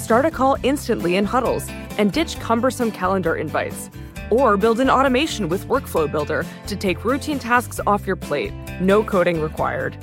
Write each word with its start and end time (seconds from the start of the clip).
Start 0.00 0.24
a 0.24 0.30
call 0.30 0.56
instantly 0.62 1.16
in 1.16 1.24
huddles 1.24 1.68
and 1.98 2.10
ditch 2.10 2.40
cumbersome 2.40 2.90
calendar 2.90 3.36
invites. 3.36 3.90
Or 4.30 4.56
build 4.56 4.80
an 4.80 4.88
automation 4.88 5.48
with 5.48 5.66
Workflow 5.66 6.10
Builder 6.10 6.46
to 6.68 6.76
take 6.76 7.04
routine 7.04 7.38
tasks 7.38 7.80
off 7.86 8.06
your 8.06 8.16
plate. 8.16 8.52
No 8.80 9.04
coding 9.04 9.40
required. 9.40 9.98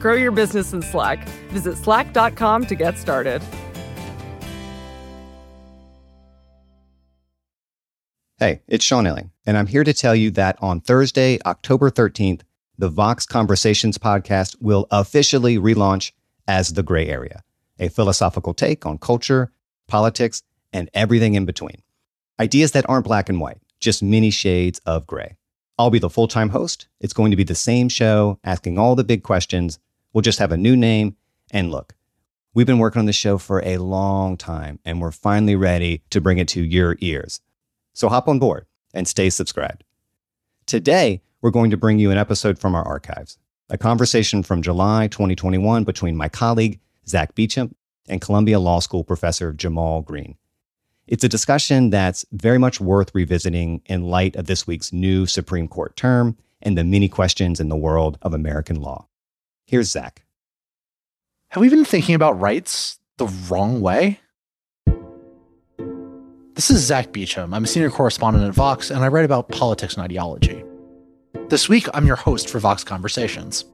Grow 0.00 0.14
your 0.14 0.32
business 0.32 0.72
in 0.72 0.80
Slack. 0.80 1.28
Visit 1.50 1.76
slack.com 1.76 2.66
to 2.66 2.74
get 2.74 2.96
started. 2.96 3.42
Hey, 8.38 8.62
it's 8.66 8.84
Sean 8.84 9.04
Illing, 9.04 9.30
and 9.46 9.56
I'm 9.56 9.68
here 9.68 9.84
to 9.84 9.92
tell 9.92 10.16
you 10.16 10.30
that 10.32 10.58
on 10.60 10.80
Thursday, 10.80 11.38
October 11.46 11.90
13th, 11.90 12.42
the 12.76 12.88
Vox 12.88 13.26
Conversations 13.26 13.98
podcast 13.98 14.56
will 14.60 14.86
officially 14.90 15.58
relaunch 15.58 16.12
as 16.48 16.72
The 16.74 16.82
Gray 16.82 17.06
Area, 17.08 17.42
a 17.78 17.88
philosophical 17.88 18.54
take 18.54 18.86
on 18.86 18.98
culture, 18.98 19.52
politics, 19.86 20.42
and 20.72 20.90
everything 20.94 21.34
in 21.34 21.44
between. 21.44 21.82
Ideas 22.40 22.72
that 22.72 22.88
aren't 22.88 23.04
black 23.04 23.28
and 23.28 23.40
white, 23.40 23.60
just 23.80 24.02
many 24.02 24.30
shades 24.30 24.80
of 24.86 25.06
gray. 25.06 25.36
I'll 25.78 25.90
be 25.90 25.98
the 25.98 26.10
full 26.10 26.28
time 26.28 26.50
host. 26.50 26.88
It's 27.00 27.12
going 27.12 27.30
to 27.30 27.36
be 27.36 27.44
the 27.44 27.54
same 27.54 27.88
show, 27.88 28.38
asking 28.44 28.78
all 28.78 28.94
the 28.94 29.04
big 29.04 29.22
questions. 29.22 29.78
We'll 30.12 30.22
just 30.22 30.38
have 30.38 30.52
a 30.52 30.56
new 30.56 30.76
name. 30.76 31.16
And 31.50 31.70
look, 31.70 31.94
we've 32.54 32.66
been 32.66 32.78
working 32.78 33.00
on 33.00 33.06
this 33.06 33.16
show 33.16 33.38
for 33.38 33.62
a 33.64 33.78
long 33.78 34.36
time, 34.36 34.78
and 34.84 35.00
we're 35.00 35.10
finally 35.10 35.56
ready 35.56 36.02
to 36.10 36.20
bring 36.20 36.38
it 36.38 36.48
to 36.48 36.62
your 36.62 36.96
ears. 37.00 37.40
So 37.92 38.08
hop 38.08 38.28
on 38.28 38.38
board 38.38 38.66
and 38.92 39.06
stay 39.06 39.30
subscribed. 39.30 39.84
Today, 40.66 41.22
we're 41.40 41.50
going 41.50 41.70
to 41.70 41.76
bring 41.76 41.98
you 41.98 42.10
an 42.10 42.18
episode 42.18 42.58
from 42.58 42.74
our 42.74 42.86
archives, 42.86 43.38
a 43.68 43.76
conversation 43.76 44.42
from 44.42 44.62
July 44.62 45.08
2021 45.08 45.84
between 45.84 46.16
my 46.16 46.28
colleague, 46.28 46.80
Zack 47.08 47.34
Beauchamp, 47.34 47.76
and 48.08 48.20
Columbia 48.20 48.60
Law 48.60 48.80
School 48.80 49.04
professor 49.04 49.52
Jamal 49.52 50.02
Greene. 50.02 50.36
It's 51.06 51.24
a 51.24 51.28
discussion 51.28 51.90
that's 51.90 52.24
very 52.32 52.58
much 52.58 52.80
worth 52.80 53.14
revisiting 53.14 53.82
in 53.86 54.04
light 54.04 54.36
of 54.36 54.46
this 54.46 54.66
week's 54.66 54.92
new 54.92 55.26
Supreme 55.26 55.68
Court 55.68 55.96
term 55.96 56.36
and 56.62 56.78
the 56.78 56.84
many 56.84 57.08
questions 57.08 57.60
in 57.60 57.68
the 57.68 57.76
world 57.76 58.18
of 58.22 58.32
American 58.32 58.80
law. 58.80 59.06
Here's 59.66 59.90
Zack. 59.90 60.24
Have 61.48 61.60
we 61.60 61.68
been 61.68 61.84
thinking 61.84 62.14
about 62.14 62.40
rights 62.40 62.98
the 63.18 63.26
wrong 63.48 63.80
way? 63.80 64.20
This 66.54 66.70
is 66.70 66.84
Zack 66.84 67.12
Beauchamp. 67.12 67.52
I'm 67.52 67.64
a 67.64 67.66
senior 67.66 67.90
correspondent 67.90 68.44
at 68.44 68.54
Vox, 68.54 68.90
and 68.90 69.04
I 69.04 69.08
write 69.08 69.24
about 69.24 69.48
politics 69.48 69.94
and 69.94 70.04
ideology. 70.04 70.64
This 71.48 71.68
week, 71.68 71.86
I'm 71.92 72.06
your 72.06 72.16
host 72.16 72.48
for 72.48 72.58
Vox 72.60 72.84
Conversations. 72.84 73.64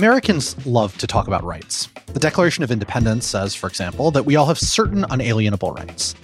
Americans 0.00 0.56
love 0.64 0.96
to 0.96 1.06
talk 1.06 1.26
about 1.26 1.44
rights. 1.44 1.90
The 2.06 2.18
Declaration 2.18 2.64
of 2.64 2.70
Independence 2.70 3.26
says, 3.26 3.54
for 3.54 3.66
example, 3.66 4.10
that 4.12 4.22
we 4.22 4.34
all 4.34 4.46
have 4.46 4.58
certain 4.58 5.04
unalienable 5.10 5.72
rights. 5.72 6.14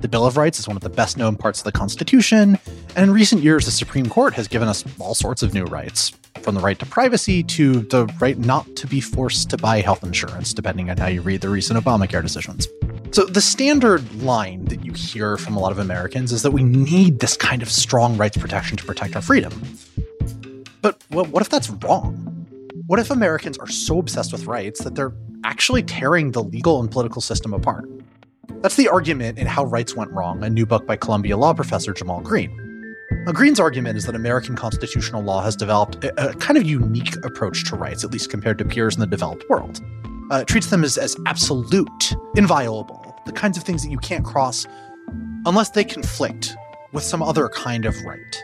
The 0.00 0.08
Bill 0.08 0.24
of 0.24 0.38
Rights 0.38 0.58
is 0.58 0.66
one 0.66 0.74
of 0.74 0.82
the 0.82 0.88
best 0.88 1.18
known 1.18 1.36
parts 1.36 1.60
of 1.60 1.64
the 1.64 1.72
Constitution, 1.72 2.58
and 2.96 3.04
in 3.04 3.10
recent 3.10 3.42
years, 3.42 3.66
the 3.66 3.72
Supreme 3.72 4.08
Court 4.08 4.32
has 4.32 4.48
given 4.48 4.68
us 4.68 4.86
all 4.98 5.14
sorts 5.14 5.42
of 5.42 5.52
new 5.52 5.64
rights, 5.64 6.14
from 6.40 6.54
the 6.54 6.62
right 6.62 6.78
to 6.78 6.86
privacy 6.86 7.42
to 7.42 7.80
the 7.80 8.06
right 8.20 8.38
not 8.38 8.74
to 8.76 8.86
be 8.86 9.02
forced 9.02 9.50
to 9.50 9.58
buy 9.58 9.82
health 9.82 10.02
insurance, 10.02 10.54
depending 10.54 10.88
on 10.88 10.96
how 10.96 11.08
you 11.08 11.20
read 11.20 11.42
the 11.42 11.50
recent 11.50 11.78
Obamacare 11.78 12.22
decisions. 12.22 12.68
So, 13.10 13.26
the 13.26 13.42
standard 13.42 14.22
line 14.22 14.64
that 14.64 14.82
you 14.82 14.94
hear 14.94 15.36
from 15.36 15.58
a 15.58 15.60
lot 15.60 15.72
of 15.72 15.78
Americans 15.78 16.32
is 16.32 16.40
that 16.40 16.52
we 16.52 16.62
need 16.62 17.20
this 17.20 17.36
kind 17.36 17.60
of 17.60 17.70
strong 17.70 18.16
rights 18.16 18.38
protection 18.38 18.78
to 18.78 18.84
protect 18.84 19.14
our 19.14 19.20
freedom. 19.20 19.62
But 20.80 21.02
what 21.10 21.42
if 21.42 21.50
that's 21.50 21.68
wrong? 21.68 22.39
What 22.90 22.98
if 22.98 23.12
Americans 23.12 23.56
are 23.58 23.68
so 23.68 24.00
obsessed 24.00 24.32
with 24.32 24.46
rights 24.46 24.82
that 24.82 24.96
they're 24.96 25.12
actually 25.44 25.84
tearing 25.84 26.32
the 26.32 26.42
legal 26.42 26.80
and 26.80 26.90
political 26.90 27.22
system 27.22 27.54
apart? 27.54 27.88
That's 28.62 28.74
the 28.74 28.88
argument 28.88 29.38
in 29.38 29.46
How 29.46 29.64
Rights 29.64 29.94
Went 29.94 30.10
Wrong, 30.10 30.42
a 30.42 30.50
new 30.50 30.66
book 30.66 30.88
by 30.88 30.96
Columbia 30.96 31.36
law 31.36 31.54
professor 31.54 31.92
Jamal 31.92 32.20
Greene. 32.20 32.50
Now, 33.26 33.30
Greene's 33.30 33.60
argument 33.60 33.96
is 33.96 34.06
that 34.06 34.16
American 34.16 34.56
constitutional 34.56 35.22
law 35.22 35.40
has 35.40 35.54
developed 35.54 36.02
a, 36.02 36.30
a, 36.30 36.34
kind 36.34 36.58
of 36.58 36.64
unique 36.64 37.14
approach 37.24 37.64
to 37.68 37.76
rights, 37.76 38.02
at 38.02 38.10
least 38.10 38.28
compared 38.28 38.58
to 38.58 38.64
peers 38.64 38.96
in 38.96 39.00
the 39.00 39.06
developed 39.06 39.48
world. 39.48 39.80
Uh, 40.32 40.38
it 40.38 40.48
treats 40.48 40.66
them 40.66 40.82
as, 40.82 40.98
as 40.98 41.16
absolute, 41.26 42.16
inviolable, 42.34 43.16
the 43.24 43.30
kinds 43.30 43.56
of 43.56 43.62
things 43.62 43.84
that 43.84 43.92
you 43.92 43.98
can't 43.98 44.24
cross 44.24 44.66
unless 45.46 45.70
they 45.70 45.84
conflict 45.84 46.56
with 46.92 47.04
some 47.04 47.22
other 47.22 47.48
kind 47.50 47.84
of 47.84 47.94
right. 48.02 48.42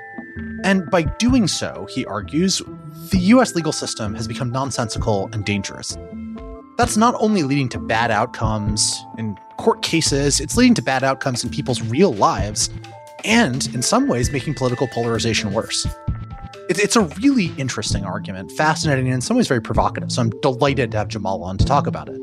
And 0.63 0.89
by 0.89 1.03
doing 1.03 1.49
so, 1.49 1.89
he 1.91 2.07
argues, 2.07 2.63
the 3.11 3.19
US 3.19 3.55
legal 3.55 3.73
system 3.73 4.15
has 4.15 4.27
become 4.27 4.51
nonsensical 4.51 5.29
and 5.33 5.45
dangerous. 5.45 5.97
That's 6.77 6.97
not 6.97 7.15
only 7.19 7.43
leading 7.43 7.69
to 7.71 7.79
bad 7.79 8.11
outcomes 8.11 9.03
in 9.17 9.39
court 9.57 9.83
cases, 9.83 10.41
it's 10.41 10.57
leading 10.57 10.75
to 10.75 10.83
bad 10.83 11.05
outcomes 11.05 11.45
in 11.45 11.51
people's 11.51 11.81
real 11.83 12.13
lives, 12.13 12.69
and 13.25 13.67
in 13.75 13.83
some 13.83 14.09
ways, 14.09 14.31
making 14.31 14.55
political 14.55 14.87
polarization 14.89 15.53
worse. 15.53 15.87
It's 16.69 16.97
a 16.97 17.03
really 17.03 17.53
interesting 17.57 18.05
argument, 18.05 18.51
fascinating, 18.53 19.07
and 19.07 19.15
in 19.15 19.21
some 19.21 19.37
ways 19.37 19.47
very 19.47 19.63
provocative. 19.63 20.11
So 20.11 20.23
I'm 20.23 20.31
delighted 20.41 20.91
to 20.91 20.99
have 20.99 21.09
Jamal 21.09 21.45
on 21.45 21.59
to 21.59 21.65
talk 21.65 21.87
about 21.87 22.09
it. 22.09 22.21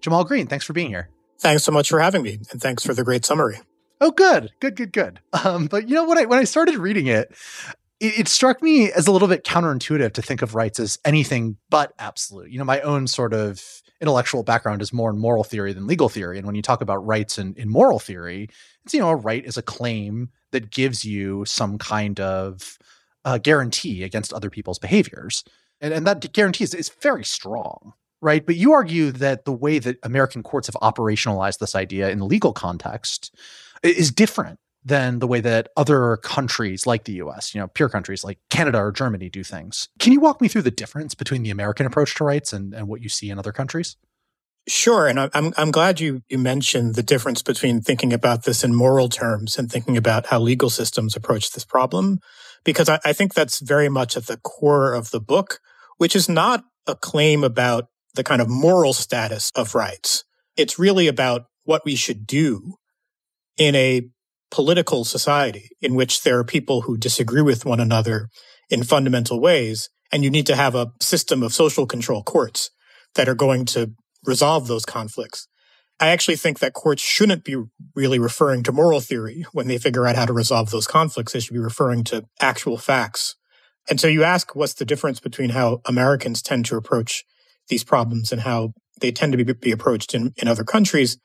Jamal 0.00 0.24
Greene, 0.24 0.46
thanks 0.46 0.64
for 0.64 0.72
being 0.72 0.88
here. 0.88 1.08
Thanks 1.38 1.64
so 1.64 1.72
much 1.72 1.88
for 1.88 2.00
having 2.00 2.22
me, 2.22 2.38
and 2.52 2.60
thanks 2.60 2.84
for 2.84 2.94
the 2.94 3.02
great 3.02 3.24
summary. 3.24 3.58
Oh, 4.00 4.10
good, 4.10 4.50
good, 4.60 4.76
good, 4.76 4.92
good. 4.92 5.20
Um, 5.44 5.66
but 5.66 5.88
you 5.88 5.94
know 5.94 6.06
when 6.06 6.18
I 6.18 6.24
when 6.24 6.38
I 6.38 6.44
started 6.44 6.76
reading 6.76 7.06
it, 7.06 7.34
it, 8.00 8.20
it, 8.20 8.28
struck 8.28 8.62
me 8.62 8.90
as 8.92 9.06
a 9.06 9.12
little 9.12 9.28
bit 9.28 9.44
counterintuitive 9.44 10.12
to 10.12 10.22
think 10.22 10.42
of 10.42 10.54
rights 10.54 10.78
as 10.80 10.98
anything 11.04 11.56
but 11.70 11.92
absolute. 11.98 12.50
You 12.50 12.58
know, 12.58 12.64
my 12.64 12.80
own 12.80 13.06
sort 13.06 13.32
of 13.32 13.82
intellectual 14.00 14.42
background 14.42 14.82
is 14.82 14.92
more 14.92 15.10
in 15.10 15.18
moral 15.18 15.44
theory 15.44 15.72
than 15.72 15.86
legal 15.86 16.08
theory. 16.08 16.38
And 16.38 16.46
when 16.46 16.54
you 16.54 16.62
talk 16.62 16.80
about 16.82 17.06
rights 17.06 17.38
in, 17.38 17.54
in 17.54 17.68
moral 17.68 17.98
theory, 17.98 18.48
it's, 18.84 18.92
you 18.92 19.00
know, 19.00 19.08
a 19.08 19.16
right 19.16 19.44
is 19.44 19.56
a 19.56 19.62
claim 19.62 20.30
that 20.50 20.70
gives 20.70 21.04
you 21.04 21.44
some 21.46 21.78
kind 21.78 22.20
of 22.20 22.78
uh, 23.24 23.38
guarantee 23.38 24.02
against 24.02 24.32
other 24.32 24.50
people's 24.50 24.78
behaviors. 24.78 25.44
And, 25.80 25.94
and 25.94 26.06
that 26.06 26.32
guarantee 26.32 26.64
is, 26.64 26.74
is 26.74 26.90
very 27.00 27.24
strong, 27.24 27.94
right? 28.20 28.44
But 28.44 28.56
you 28.56 28.72
argue 28.72 29.10
that 29.12 29.44
the 29.44 29.52
way 29.52 29.78
that 29.78 29.98
American 30.02 30.42
courts 30.42 30.68
have 30.68 30.76
operationalized 30.82 31.58
this 31.58 31.74
idea 31.74 32.10
in 32.10 32.18
the 32.18 32.26
legal 32.26 32.52
context 32.52 33.34
is 33.84 34.10
different 34.10 34.58
than 34.84 35.18
the 35.18 35.26
way 35.26 35.40
that 35.40 35.68
other 35.76 36.18
countries 36.18 36.86
like 36.86 37.04
the 37.04 37.14
US, 37.14 37.54
you 37.54 37.60
know, 37.60 37.68
peer 37.68 37.88
countries 37.88 38.22
like 38.22 38.38
Canada 38.50 38.78
or 38.78 38.92
Germany 38.92 39.30
do 39.30 39.42
things. 39.42 39.88
Can 39.98 40.12
you 40.12 40.20
walk 40.20 40.40
me 40.40 40.48
through 40.48 40.62
the 40.62 40.70
difference 40.70 41.14
between 41.14 41.42
the 41.42 41.50
American 41.50 41.86
approach 41.86 42.14
to 42.16 42.24
rights 42.24 42.52
and, 42.52 42.74
and 42.74 42.86
what 42.86 43.00
you 43.00 43.08
see 43.08 43.30
in 43.30 43.38
other 43.38 43.52
countries? 43.52 43.96
Sure. 44.66 45.06
And 45.06 45.20
I'm, 45.20 45.52
I'm 45.56 45.70
glad 45.70 46.00
you, 46.00 46.22
you 46.28 46.38
mentioned 46.38 46.94
the 46.94 47.02
difference 47.02 47.42
between 47.42 47.82
thinking 47.82 48.12
about 48.12 48.44
this 48.44 48.64
in 48.64 48.74
moral 48.74 49.10
terms 49.10 49.58
and 49.58 49.70
thinking 49.70 49.96
about 49.96 50.26
how 50.26 50.40
legal 50.40 50.70
systems 50.70 51.16
approach 51.16 51.50
this 51.50 51.66
problem, 51.66 52.18
because 52.64 52.88
I, 52.88 52.98
I 53.04 53.12
think 53.12 53.34
that's 53.34 53.60
very 53.60 53.90
much 53.90 54.16
at 54.16 54.26
the 54.26 54.38
core 54.38 54.94
of 54.94 55.10
the 55.10 55.20
book, 55.20 55.60
which 55.98 56.16
is 56.16 56.30
not 56.30 56.64
a 56.86 56.94
claim 56.94 57.44
about 57.44 57.88
the 58.14 58.24
kind 58.24 58.40
of 58.40 58.48
moral 58.48 58.94
status 58.94 59.50
of 59.54 59.74
rights. 59.74 60.24
It's 60.56 60.78
really 60.78 61.08
about 61.08 61.46
what 61.64 61.84
we 61.84 61.94
should 61.94 62.26
do 62.26 62.76
in 63.56 63.74
a 63.74 64.08
political 64.50 65.04
society 65.04 65.70
in 65.80 65.94
which 65.94 66.22
there 66.22 66.38
are 66.38 66.44
people 66.44 66.82
who 66.82 66.96
disagree 66.96 67.42
with 67.42 67.64
one 67.64 67.80
another 67.80 68.28
in 68.70 68.82
fundamental 68.82 69.40
ways 69.40 69.88
And 70.14 70.22
you 70.22 70.30
need 70.30 70.46
to 70.46 70.54
have 70.54 70.76
a 70.76 70.92
system 71.00 71.42
of 71.42 71.52
social 71.52 71.86
control 71.86 72.22
courts 72.22 72.70
that 73.16 73.28
are 73.28 73.34
going 73.34 73.64
to 73.66 73.92
resolve 74.24 74.68
those 74.68 74.84
conflicts. 74.84 75.48
I 75.98 76.10
actually 76.10 76.36
think 76.36 76.60
that 76.60 76.72
courts 76.72 77.02
shouldn't 77.02 77.44
be 77.44 77.56
really 77.96 78.20
referring 78.20 78.62
to 78.64 78.72
moral 78.72 79.00
theory 79.00 79.44
when 79.52 79.66
they 79.66 79.76
figure 79.76 80.06
out 80.06 80.14
how 80.14 80.26
to 80.26 80.32
resolve 80.32 80.70
those 80.70 80.86
conflicts. 80.86 81.32
They 81.32 81.40
should 81.40 81.54
be 81.54 81.58
referring 81.58 82.04
to 82.04 82.26
actual 82.40 82.78
facts. 82.78 83.34
And 83.90 84.00
so 84.00 84.06
you 84.06 84.22
ask 84.22 84.54
what's 84.54 84.74
the 84.74 84.84
difference 84.84 85.18
between 85.18 85.50
how 85.50 85.80
Americans 85.84 86.42
tend 86.42 86.64
to 86.66 86.76
approach 86.76 87.24
these 87.68 87.82
problems 87.82 88.30
and 88.30 88.42
how 88.42 88.72
they 89.00 89.10
tend 89.10 89.32
to 89.32 89.44
be, 89.44 89.52
be 89.52 89.72
approached 89.72 90.14
in, 90.14 90.32
in 90.36 90.46
other 90.46 90.64
countries. 90.64 91.18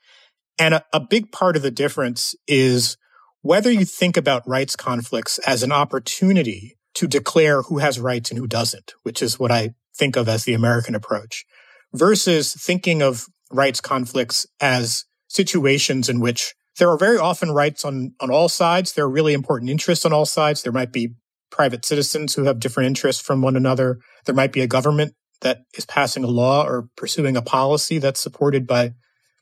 And 0.58 0.74
a, 0.74 0.84
a 0.92 1.00
big 1.00 1.32
part 1.32 1.56
of 1.56 1.62
the 1.62 1.70
difference 1.70 2.34
is 2.46 2.96
whether 3.42 3.70
you 3.70 3.84
think 3.84 4.16
about 4.16 4.46
rights 4.46 4.76
conflicts 4.76 5.38
as 5.40 5.62
an 5.62 5.72
opportunity 5.72 6.76
to 6.94 7.06
declare 7.06 7.62
who 7.62 7.78
has 7.78 7.98
rights 7.98 8.30
and 8.30 8.38
who 8.38 8.46
doesn't, 8.46 8.92
which 9.02 9.22
is 9.22 9.38
what 9.38 9.50
I 9.50 9.70
think 9.96 10.16
of 10.16 10.28
as 10.28 10.44
the 10.44 10.54
American 10.54 10.94
approach, 10.94 11.44
versus 11.92 12.52
thinking 12.52 13.02
of 13.02 13.26
rights 13.50 13.80
conflicts 13.80 14.46
as 14.60 15.04
situations 15.28 16.08
in 16.08 16.20
which 16.20 16.54
there 16.78 16.90
are 16.90 16.98
very 16.98 17.18
often 17.18 17.52
rights 17.52 17.84
on, 17.84 18.14
on 18.20 18.30
all 18.30 18.48
sides. 18.48 18.92
There 18.92 19.04
are 19.04 19.10
really 19.10 19.34
important 19.34 19.70
interests 19.70 20.04
on 20.04 20.12
all 20.12 20.26
sides. 20.26 20.62
There 20.62 20.72
might 20.72 20.92
be 20.92 21.14
private 21.50 21.84
citizens 21.84 22.34
who 22.34 22.44
have 22.44 22.60
different 22.60 22.86
interests 22.86 23.22
from 23.22 23.42
one 23.42 23.56
another. 23.56 23.98
There 24.24 24.34
might 24.34 24.52
be 24.52 24.60
a 24.60 24.66
government 24.66 25.14
that 25.40 25.62
is 25.76 25.84
passing 25.86 26.24
a 26.24 26.28
law 26.28 26.64
or 26.64 26.88
pursuing 26.96 27.36
a 27.36 27.42
policy 27.42 27.98
that's 27.98 28.20
supported 28.20 28.66
by 28.66 28.92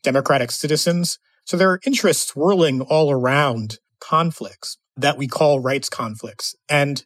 democratic 0.02 0.50
citizens. 0.50 1.18
So 1.44 1.56
there 1.56 1.70
are 1.70 1.80
interests 1.86 2.28
swirling 2.28 2.80
all 2.82 3.10
around 3.10 3.78
conflicts 4.00 4.78
that 4.96 5.16
we 5.16 5.26
call 5.26 5.60
rights 5.60 5.88
conflicts. 5.88 6.54
And 6.68 7.04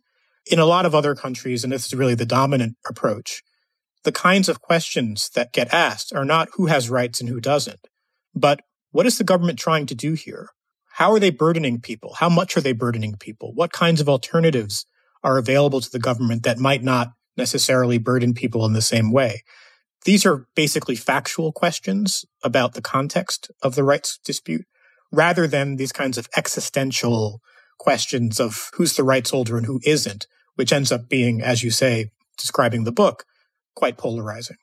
in 0.50 0.58
a 0.58 0.66
lot 0.66 0.86
of 0.86 0.94
other 0.94 1.14
countries, 1.14 1.62
and 1.62 1.72
this 1.72 1.86
is 1.86 1.94
really 1.94 2.14
the 2.14 2.26
dominant 2.26 2.76
approach, 2.88 3.42
the 4.04 4.12
kinds 4.12 4.48
of 4.48 4.60
questions 4.60 5.30
that 5.34 5.52
get 5.52 5.72
asked 5.72 6.12
are 6.12 6.24
not 6.24 6.48
who 6.54 6.66
has 6.66 6.90
rights 6.90 7.20
and 7.20 7.28
who 7.28 7.40
doesn't, 7.40 7.86
but 8.34 8.60
what 8.90 9.06
is 9.06 9.18
the 9.18 9.24
government 9.24 9.58
trying 9.58 9.86
to 9.86 9.94
do 9.94 10.14
here? 10.14 10.48
How 10.94 11.12
are 11.12 11.20
they 11.20 11.30
burdening 11.30 11.80
people? 11.80 12.14
How 12.18 12.28
much 12.28 12.56
are 12.56 12.60
they 12.60 12.72
burdening 12.72 13.16
people? 13.18 13.52
What 13.54 13.72
kinds 13.72 14.00
of 14.00 14.08
alternatives 14.08 14.86
are 15.22 15.38
available 15.38 15.80
to 15.80 15.90
the 15.90 15.98
government 15.98 16.42
that 16.42 16.58
might 16.58 16.82
not 16.82 17.12
necessarily 17.36 17.98
burden 17.98 18.34
people 18.34 18.66
in 18.66 18.72
the 18.72 18.82
same 18.82 19.12
way? 19.12 19.42
These 20.04 20.26
are 20.26 20.46
basically 20.54 20.96
factual 20.96 21.52
questions 21.52 22.24
about 22.42 22.74
the 22.74 22.82
context 22.82 23.50
of 23.62 23.74
the 23.74 23.84
rights 23.84 24.18
dispute 24.24 24.66
rather 25.12 25.46
than 25.46 25.76
these 25.76 25.92
kinds 25.92 26.18
of 26.18 26.28
existential 26.36 27.40
questions 27.78 28.40
of 28.40 28.70
who's 28.74 28.96
the 28.96 29.04
rights 29.04 29.30
holder 29.30 29.56
and 29.56 29.66
who 29.66 29.80
isn't, 29.84 30.26
which 30.54 30.72
ends 30.72 30.90
up 30.90 31.08
being, 31.08 31.42
as 31.42 31.62
you 31.62 31.70
say, 31.70 32.10
describing 32.36 32.84
the 32.84 32.92
book, 32.92 33.24
quite 33.74 33.96
polarizing. 33.96 34.56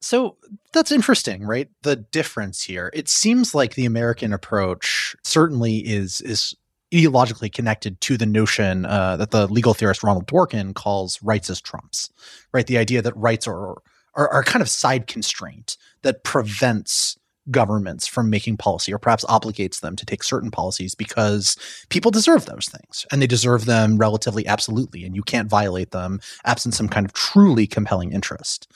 So 0.00 0.36
that's 0.72 0.92
interesting, 0.92 1.44
right? 1.44 1.68
The 1.82 1.96
difference 1.96 2.62
here. 2.62 2.90
It 2.94 3.08
seems 3.08 3.54
like 3.54 3.74
the 3.74 3.86
American 3.86 4.32
approach 4.32 5.16
certainly 5.24 5.78
is 5.78 6.20
is 6.20 6.54
ideologically 6.94 7.52
connected 7.52 8.00
to 8.00 8.16
the 8.16 8.26
notion 8.26 8.86
uh, 8.86 9.16
that 9.16 9.32
the 9.32 9.48
legal 9.48 9.74
theorist 9.74 10.04
Ronald 10.04 10.26
Dworkin 10.28 10.74
calls 10.74 11.20
rights 11.22 11.50
as 11.50 11.60
trumps, 11.60 12.10
right? 12.52 12.66
The 12.66 12.78
idea 12.78 13.02
that 13.02 13.16
rights 13.16 13.48
are 13.48 13.76
are, 14.16 14.28
are 14.28 14.42
kind 14.42 14.62
of 14.62 14.68
side 14.68 15.06
constraint 15.06 15.76
that 16.02 16.24
prevents 16.24 17.16
governments 17.50 18.06
from 18.06 18.28
making 18.28 18.56
policy 18.56 18.92
or 18.92 18.98
perhaps 18.98 19.24
obligates 19.26 19.80
them 19.80 19.94
to 19.96 20.04
take 20.04 20.24
certain 20.24 20.50
policies 20.50 20.94
because 20.94 21.56
people 21.90 22.10
deserve 22.10 22.46
those 22.46 22.66
things 22.66 23.06
and 23.12 23.22
they 23.22 23.26
deserve 23.26 23.66
them 23.66 23.98
relatively 23.98 24.46
absolutely 24.46 25.04
and 25.04 25.14
you 25.14 25.22
can't 25.22 25.48
violate 25.48 25.92
them 25.92 26.20
absent 26.44 26.74
some 26.74 26.88
kind 26.88 27.06
of 27.06 27.12
truly 27.12 27.66
compelling 27.66 28.12
interest. 28.12 28.70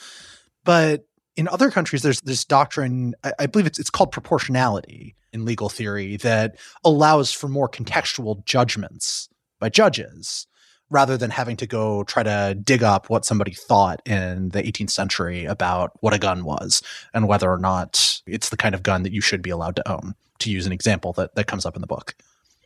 But 0.64 1.06
in 1.36 1.48
other 1.48 1.70
countries 1.70 2.02
there's 2.02 2.20
this 2.20 2.44
doctrine 2.44 3.14
I, 3.24 3.32
I 3.40 3.46
believe 3.46 3.66
it's, 3.66 3.78
it's 3.78 3.90
called 3.90 4.12
proportionality 4.12 5.16
in 5.32 5.44
legal 5.44 5.68
theory 5.68 6.16
that 6.18 6.56
allows 6.84 7.32
for 7.32 7.48
more 7.48 7.68
contextual 7.68 8.44
judgments 8.44 9.28
by 9.58 9.68
judges 9.68 10.46
rather 10.90 11.16
than 11.16 11.30
having 11.30 11.56
to 11.56 11.66
go 11.66 12.02
try 12.04 12.22
to 12.22 12.56
dig 12.62 12.82
up 12.82 13.08
what 13.08 13.24
somebody 13.24 13.52
thought 13.52 14.02
in 14.04 14.50
the 14.50 14.62
18th 14.62 14.90
century 14.90 15.44
about 15.44 15.92
what 16.00 16.12
a 16.12 16.18
gun 16.18 16.44
was 16.44 16.82
and 17.14 17.28
whether 17.28 17.50
or 17.50 17.58
not 17.58 18.20
it's 18.26 18.48
the 18.48 18.56
kind 18.56 18.74
of 18.74 18.82
gun 18.82 19.04
that 19.04 19.12
you 19.12 19.20
should 19.20 19.40
be 19.40 19.50
allowed 19.50 19.76
to 19.76 19.90
own, 19.90 20.14
to 20.40 20.50
use 20.50 20.66
an 20.66 20.72
example 20.72 21.12
that, 21.12 21.34
that 21.36 21.46
comes 21.46 21.64
up 21.64 21.76
in 21.76 21.80
the 21.80 21.86
book. 21.86 22.14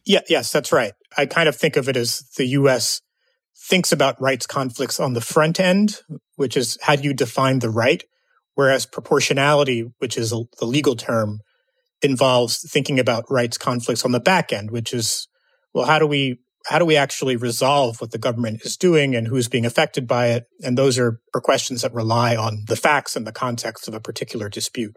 Yeah, 0.07 0.21
yes, 0.29 0.51
that's 0.51 0.73
right. 0.73 0.95
I 1.17 1.27
kind 1.27 1.49
of 1.49 1.57
think 1.57 1.77
of 1.77 1.89
it 1.89 1.97
as 1.97 2.21
the 2.37 2.47
US 2.47 3.03
thinks 3.57 3.93
about 3.93 4.21
rights 4.21 4.47
conflicts 4.47 4.99
on 4.99 5.13
the 5.13 5.21
front 5.21 5.61
end, 5.61 6.01
which 6.37 6.57
is 6.57 6.79
how 6.83 6.97
do 6.97 7.03
you 7.03 7.15
define 7.15 7.61
the 7.61 7.71
right? 7.71 8.05
Whereas 8.55 8.87
proportionality, 8.87 9.91
which 9.99 10.17
is 10.17 10.31
the 10.31 10.67
legal 10.67 10.97
term, 10.97 11.41
involves 12.03 12.71
thinking 12.71 13.01
about 13.01 13.31
rights 13.31 13.59
conflicts 13.59 14.05
on 14.05 14.13
the 14.13 14.21
back 14.21 14.53
end, 14.53 14.71
which 14.71 14.93
is, 14.93 15.29
well, 15.73 15.87
how 15.87 15.99
do 15.99 16.07
we 16.07 16.39
how 16.67 16.79
do 16.79 16.85
we 16.85 16.97
actually 16.97 17.37
resolve 17.37 18.01
what 18.01 18.11
the 18.11 18.19
government 18.19 18.63
is 18.65 18.77
doing 18.77 19.15
and 19.15 19.29
who's 19.29 19.49
being 19.49 19.67
affected 19.67 20.07
by 20.07 20.29
it? 20.29 20.47
And 20.63 20.79
those 20.79 20.99
are, 20.99 21.21
are 21.35 21.41
questions 21.41 21.83
that 21.83 21.93
rely 21.93 22.37
on 22.37 22.65
the 22.67 22.77
facts 22.77 23.17
and 23.17 23.27
the 23.27 23.33
context 23.33 23.87
of 23.87 23.95
a 23.95 24.01
particular 24.01 24.49
dispute. 24.49 24.97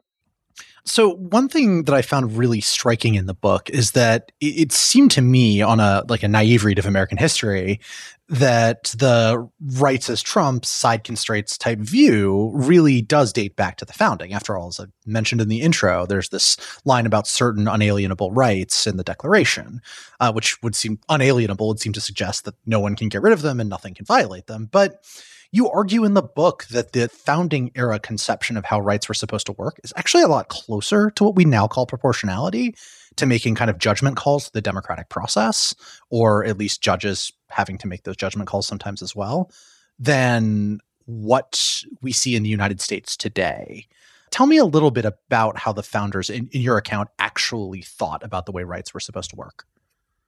So 0.88 1.15
one 1.15 1.50
thing 1.50 1.83
that 1.83 1.94
I 1.94 2.01
found 2.01 2.38
really 2.38 2.62
striking 2.62 3.15
in 3.15 3.25
the 3.25 3.33
book 3.33 3.69
is 3.69 3.92
that 3.92 4.31
it 4.39 4.71
seemed 4.71 5.12
to 5.12 5.21
me 5.21 5.62
on 5.62 5.81
a 5.81 6.04
like 6.07 6.24
a 6.24 6.30
naive 6.30 6.63
read 6.63 6.80
of 6.80 6.86
American 6.86 7.18
history 7.18 7.81
that 8.30 8.94
the 8.98 9.50
rights 9.75 10.09
as 10.09 10.21
trumps 10.21 10.69
side 10.69 11.04
constraints 11.04 11.57
type 11.57 11.80
view 11.80 12.51
really 12.54 13.01
does 13.01 13.31
date 13.31 13.56
back 13.56 13.77
to 13.77 13.86
the 13.86 13.94
founding. 13.94 14.33
After 14.33 14.57
all, 14.57 14.68
as 14.68 14.80
I 14.80 14.86
mentioned 15.06 15.42
in 15.42 15.50
the 15.50 15.62
intro, 15.62 16.06
there's 16.06 16.30
this 16.30 16.57
line 16.83 17.06
about 17.06 17.27
certain 17.27 17.68
unalienable 17.68 18.31
rights 18.31 18.88
in 18.88 18.98
the 18.98 19.04
Declaration, 19.04 19.81
uh, 20.19 20.31
which 20.31 20.62
would 20.62 20.75
seem 20.75 21.00
unalienable, 21.09 21.68
would 21.69 21.80
seem 21.80 21.94
to 21.94 22.01
suggest 22.01 22.45
that 22.45 22.56
no 22.65 22.80
one 22.80 22.95
can 22.95 23.07
get 23.07 23.21
rid 23.21 23.33
of 23.33 23.42
them 23.42 23.59
and 23.59 23.69
nothing 23.69 23.94
can 23.94 24.06
violate 24.06 24.48
them. 24.48 24.68
But 24.69 25.04
you 25.51 25.69
argue 25.69 26.03
in 26.03 26.13
the 26.13 26.21
book 26.21 26.65
that 26.71 26.91
the 26.94 27.09
founding 27.09 27.71
era 27.75 27.99
conception 27.99 28.57
of 28.57 28.65
how 28.65 28.79
rights 28.79 29.07
were 29.07 29.15
supposed 29.15 29.45
to 29.47 29.53
work 29.53 29.79
is 29.83 29.94
actually 29.95 30.23
a 30.23 30.27
lot 30.27 30.49
closer 30.49 31.09
to 31.11 31.23
what 31.23 31.35
we 31.35 31.45
now 31.45 31.67
call 31.67 31.85
proportionality 31.85 32.75
to 33.15 33.25
making 33.25 33.55
kind 33.55 33.69
of 33.69 33.77
judgment 33.77 34.15
calls 34.15 34.45
to 34.45 34.53
the 34.53 34.61
democratic 34.61 35.09
process, 35.09 35.75
or 36.09 36.45
at 36.45 36.57
least 36.57 36.81
judges 36.81 37.31
having 37.49 37.77
to 37.77 37.88
make 37.88 38.03
those 38.03 38.17
judgment 38.17 38.47
calls 38.47 38.67
sometimes 38.67 39.01
as 39.01 39.15
well, 39.15 39.49
than 39.97 40.79
what 41.05 41.81
we 42.01 42.11
see 42.11 42.35
in 42.35 42.44
the 42.44 42.49
United 42.49 42.81
States 42.81 43.18
today. 43.18 43.87
Tell 44.30 44.45
me 44.45 44.57
a 44.57 44.66
little 44.66 44.92
bit 44.92 45.06
about 45.06 45.57
how 45.57 45.71
the 45.71 45.83
founders, 45.83 46.30
in, 46.30 46.49
in 46.51 46.61
your 46.61 46.77
account, 46.77 47.09
actually 47.18 47.81
thought 47.81 48.23
about 48.23 48.45
the 48.45 48.51
way 48.51 48.63
rights 48.63 48.94
were 48.94 48.99
supposed 48.99 49.30
to 49.30 49.37
work. 49.37 49.66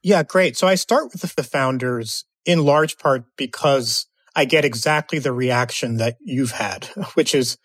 Yeah, 0.01 0.23
great. 0.23 0.55
So 0.55 0.67
I 0.67 0.75
start 0.75 1.11
with 1.11 1.35
the 1.35 1.43
founders 1.43 2.23
in 2.45 2.63
large 2.63 2.97
part 2.97 3.25
because 3.35 4.07
I 4.39 4.46
get 4.46 4.63
exactly 4.63 5.19
the 5.19 5.34
reaction 5.34 5.98
that 5.98 6.15
you've 6.22 6.51
had, 6.51 6.86
which 7.15 7.36
is, 7.36 7.58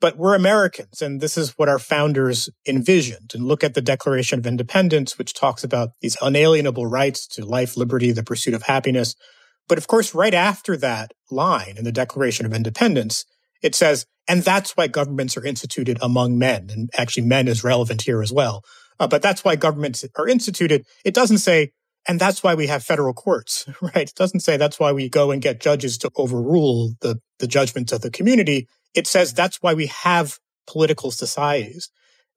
but 0.00 0.16
we're 0.16 0.34
Americans 0.34 1.02
and 1.02 1.20
this 1.20 1.36
is 1.36 1.50
what 1.58 1.68
our 1.68 1.78
founders 1.78 2.48
envisioned. 2.66 3.32
And 3.34 3.44
look 3.44 3.62
at 3.62 3.74
the 3.74 3.82
Declaration 3.82 4.38
of 4.38 4.46
Independence, 4.46 5.18
which 5.18 5.34
talks 5.34 5.62
about 5.62 5.90
these 6.00 6.16
unalienable 6.22 6.86
rights 6.86 7.26
to 7.26 7.44
life, 7.44 7.76
liberty, 7.76 8.10
the 8.10 8.22
pursuit 8.22 8.54
of 8.54 8.62
happiness. 8.62 9.14
But 9.68 9.76
of 9.76 9.86
course, 9.86 10.14
right 10.14 10.32
after 10.32 10.78
that 10.78 11.12
line 11.30 11.74
in 11.76 11.84
the 11.84 11.92
Declaration 11.92 12.46
of 12.46 12.54
Independence, 12.54 13.26
it 13.62 13.74
says, 13.74 14.06
and 14.26 14.42
that's 14.42 14.78
why 14.78 14.86
governments 14.86 15.36
are 15.36 15.44
instituted 15.44 15.98
among 16.00 16.38
men. 16.38 16.68
And 16.70 16.88
actually, 16.96 17.26
men 17.26 17.48
is 17.48 17.62
relevant 17.62 18.00
here 18.00 18.22
as 18.22 18.32
well. 18.32 18.62
Uh, 18.98 19.08
but 19.08 19.20
that's 19.20 19.44
why 19.44 19.56
governments 19.56 20.06
are 20.16 20.26
instituted. 20.26 20.86
It 21.04 21.12
doesn't 21.12 21.38
say 21.38 21.72
and 22.06 22.20
that's 22.20 22.42
why 22.42 22.54
we 22.54 22.66
have 22.66 22.84
federal 22.84 23.14
courts, 23.14 23.66
right? 23.80 24.08
It 24.08 24.14
doesn't 24.14 24.40
say 24.40 24.56
that's 24.56 24.78
why 24.78 24.92
we 24.92 25.08
go 25.08 25.30
and 25.30 25.42
get 25.42 25.60
judges 25.60 25.98
to 25.98 26.10
overrule 26.16 26.94
the, 27.00 27.20
the 27.38 27.46
judgments 27.46 27.92
of 27.92 28.02
the 28.02 28.10
community. 28.10 28.68
It 28.94 29.06
says 29.06 29.32
that's 29.32 29.62
why 29.62 29.74
we 29.74 29.86
have 29.86 30.38
political 30.66 31.10
societies. 31.10 31.90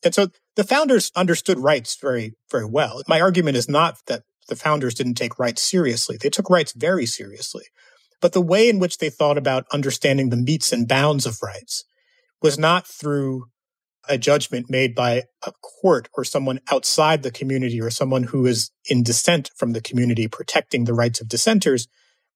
And 0.04 0.14
so 0.14 0.28
the 0.56 0.64
founders 0.64 1.12
understood 1.16 1.60
rights 1.60 1.98
very, 2.00 2.34
very 2.52 2.66
well. 2.66 3.02
My 3.08 3.20
argument 3.22 3.58
is 3.58 3.68
not 3.68 3.98
that 4.08 4.24
the 4.48 4.56
founders 4.56 4.94
didn't 4.94 5.16
take 5.16 5.40
rights 5.40 5.62
seriously. 5.62 6.18
They 6.20 6.30
took 6.30 6.50
rights 6.50 6.74
very 6.74 7.06
seriously. 7.06 7.66
But 8.22 8.34
the 8.34 8.42
way 8.42 8.70
in 8.70 8.80
which 8.80 8.98
they 8.98 9.10
thought 9.10 9.38
about 9.38 9.66
understanding 9.72 10.30
the 10.30 10.38
metes 10.38 10.72
and 10.72 10.88
bounds 10.88 11.26
of 11.26 11.42
rights 11.44 11.84
was 12.42 12.58
not 12.58 12.88
through 12.88 13.46
a 14.10 14.18
judgment 14.18 14.70
made 14.70 14.96
by 14.96 15.24
a 15.46 15.52
court 15.82 16.10
or 16.16 16.24
someone 16.24 16.60
outside 16.72 17.24
the 17.24 17.32
community 17.32 17.82
or 17.82 17.90
someone 17.90 18.24
who 18.24 18.46
is 18.46 18.72
in 18.90 19.04
dissent 19.04 19.52
from 19.56 19.74
the 19.74 19.82
community 19.82 20.28
protecting 20.28 20.84
the 20.84 20.94
rights 20.94 21.22
of 21.22 21.28
dissenters. 21.28 21.88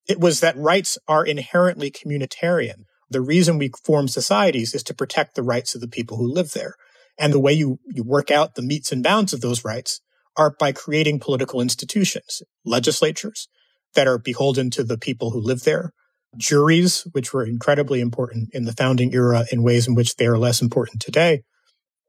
It 0.08 0.20
was 0.20 0.40
that 0.40 0.58
rights 0.58 0.98
are 1.08 1.26
inherently 1.26 1.92
communitarian. 1.92 2.86
The 3.10 3.22
reason 3.22 3.58
we 3.58 3.72
form 3.84 4.08
societies 4.08 4.74
is 4.74 4.84
to 4.84 4.94
protect 4.94 5.36
the 5.36 5.44
rights 5.44 5.76
of 5.76 5.82
the 5.82 5.88
people 5.88 6.18
who 6.18 6.32
live 6.32 6.52
there. 6.54 6.76
And 7.18 7.34
the 7.34 7.40
way 7.40 7.54
you, 7.54 7.80
you 7.86 8.04
work 8.04 8.32
out 8.32 8.56
the 8.56 8.62
metes 8.62 8.92
and 8.92 9.04
bounds 9.04 9.34
of 9.34 9.42
those 9.42 9.66
rights 9.66 10.02
are 10.38 10.56
by 10.58 10.72
creating 10.72 11.20
political 11.20 11.62
institutions, 11.62 12.42
legislatures 12.66 13.50
that 13.96 14.08
are 14.08 14.18
beholden 14.18 14.70
to 14.72 14.84
the 14.84 14.98
people 14.98 15.32
who 15.32 15.40
live 15.40 15.64
there, 15.64 15.92
juries, 16.38 17.06
which 17.12 17.34
were 17.34 17.46
incredibly 17.46 18.00
important 18.00 18.50
in 18.54 18.64
the 18.64 18.74
founding 18.74 19.14
era 19.14 19.46
in 19.52 19.64
ways 19.64 19.88
in 19.88 19.96
which 19.96 20.16
they 20.16 20.26
are 20.26 20.38
less 20.38 20.62
important 20.62 21.02
today, 21.02 21.44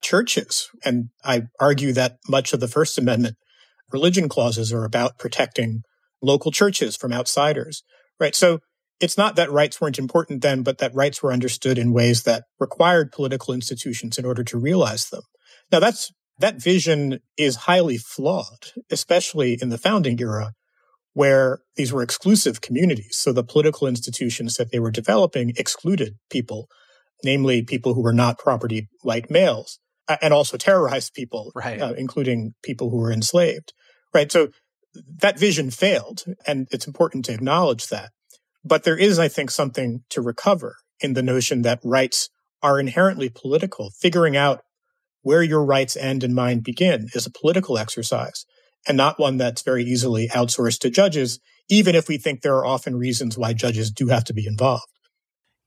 churches. 0.02 0.68
And 0.84 1.10
I 1.24 1.44
argue 1.60 1.92
that 1.92 2.18
much 2.28 2.52
of 2.52 2.60
the 2.60 2.68
First 2.68 2.98
Amendment 2.98 3.36
religion 3.92 4.28
clauses 4.28 4.72
are 4.72 4.84
about 4.84 5.18
protecting 5.18 5.82
local 6.22 6.50
churches 6.50 6.96
from 6.96 7.12
outsiders, 7.12 7.82
right? 8.18 8.34
So 8.34 8.60
it's 9.00 9.18
not 9.18 9.36
that 9.36 9.50
rights 9.50 9.80
weren't 9.80 9.98
important 9.98 10.42
then, 10.42 10.62
but 10.62 10.78
that 10.78 10.94
rights 10.94 11.22
were 11.22 11.32
understood 11.32 11.78
in 11.78 11.92
ways 11.92 12.22
that 12.22 12.44
required 12.60 13.12
political 13.12 13.52
institutions 13.52 14.18
in 14.18 14.24
order 14.24 14.44
to 14.44 14.58
realize 14.58 15.10
them. 15.10 15.22
Now 15.70 15.80
that's, 15.80 16.12
that 16.38 16.62
vision 16.62 17.18
is 17.36 17.56
highly 17.56 17.98
flawed, 17.98 18.72
especially 18.90 19.58
in 19.60 19.68
the 19.68 19.78
founding 19.78 20.20
era 20.20 20.52
where 21.14 21.60
these 21.76 21.92
were 21.92 22.02
exclusive 22.02 22.60
communities. 22.60 23.18
So 23.18 23.32
the 23.32 23.44
political 23.44 23.86
institutions 23.86 24.54
that 24.54 24.70
they 24.70 24.78
were 24.78 24.90
developing 24.90 25.52
excluded 25.56 26.14
people, 26.30 26.68
namely 27.22 27.62
people 27.62 27.94
who 27.94 28.02
were 28.02 28.14
not 28.14 28.38
property 28.38 28.88
white 29.02 29.30
males, 29.30 29.78
and 30.20 30.34
also 30.34 30.56
terrorized 30.56 31.14
people, 31.14 31.52
right. 31.54 31.80
uh, 31.80 31.94
including 31.96 32.54
people 32.62 32.90
who 32.90 32.98
were 32.98 33.12
enslaved. 33.12 33.72
Right. 34.14 34.30
So 34.30 34.48
that 35.20 35.38
vision 35.38 35.70
failed, 35.70 36.24
and 36.46 36.66
it's 36.70 36.86
important 36.86 37.24
to 37.26 37.32
acknowledge 37.32 37.88
that. 37.88 38.10
But 38.64 38.84
there 38.84 38.96
is, 38.96 39.18
I 39.18 39.28
think, 39.28 39.50
something 39.50 40.04
to 40.10 40.20
recover 40.20 40.76
in 41.00 41.14
the 41.14 41.22
notion 41.22 41.62
that 41.62 41.80
rights 41.82 42.28
are 42.62 42.78
inherently 42.78 43.28
political. 43.28 43.90
Figuring 44.00 44.36
out 44.36 44.60
where 45.22 45.42
your 45.42 45.64
rights 45.64 45.96
end 45.96 46.22
and 46.22 46.34
mine 46.34 46.60
begin 46.60 47.08
is 47.14 47.26
a 47.26 47.30
political 47.30 47.78
exercise 47.78 48.44
and 48.86 48.96
not 48.96 49.18
one 49.18 49.36
that's 49.36 49.62
very 49.62 49.84
easily 49.84 50.28
outsourced 50.28 50.80
to 50.80 50.90
judges, 50.90 51.38
even 51.68 51.94
if 51.94 52.08
we 52.08 52.18
think 52.18 52.40
there 52.40 52.56
are 52.56 52.66
often 52.66 52.96
reasons 52.96 53.38
why 53.38 53.52
judges 53.52 53.90
do 53.90 54.08
have 54.08 54.24
to 54.24 54.34
be 54.34 54.46
involved. 54.46 54.86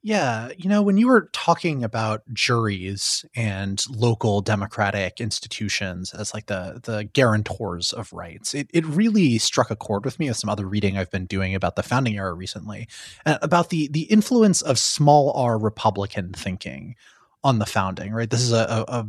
Yeah, 0.08 0.52
you 0.56 0.70
know, 0.70 0.84
when 0.84 0.98
you 0.98 1.08
were 1.08 1.32
talking 1.34 1.84
about 1.84 2.22
juries 2.32 3.26
and 3.36 3.84
local 3.90 4.40
democratic 4.40 5.20
institutions 5.20 6.14
as 6.14 6.32
like 6.32 6.46
the 6.46 6.80
the 6.84 7.06
guarantors 7.06 7.92
of 7.92 8.14
rights, 8.14 8.54
it, 8.54 8.70
it 8.72 8.86
really 8.86 9.40
struck 9.40 9.72
a 9.72 9.76
chord 9.76 10.06
with 10.06 10.20
me 10.20 10.28
with 10.28 10.38
some 10.38 10.48
other 10.48 10.68
reading 10.68 10.96
I've 10.96 11.10
been 11.10 11.26
doing 11.26 11.56
about 11.56 11.76
the 11.76 11.82
founding 11.82 12.18
era 12.18 12.36
recently, 12.36 12.88
uh, 13.26 13.40
about 13.42 13.72
the 13.72 13.88
the 13.88 14.04
influence 14.04 14.62
of 14.62 14.78
small 14.78 15.32
r 15.34 15.58
Republican 15.58 16.34
thinking 16.34 16.96
on 17.44 17.58
the 17.58 17.66
founding. 17.66 18.14
Right, 18.14 18.30
this 18.30 18.42
is 18.42 18.52
a, 18.54 18.86
a 18.88 19.08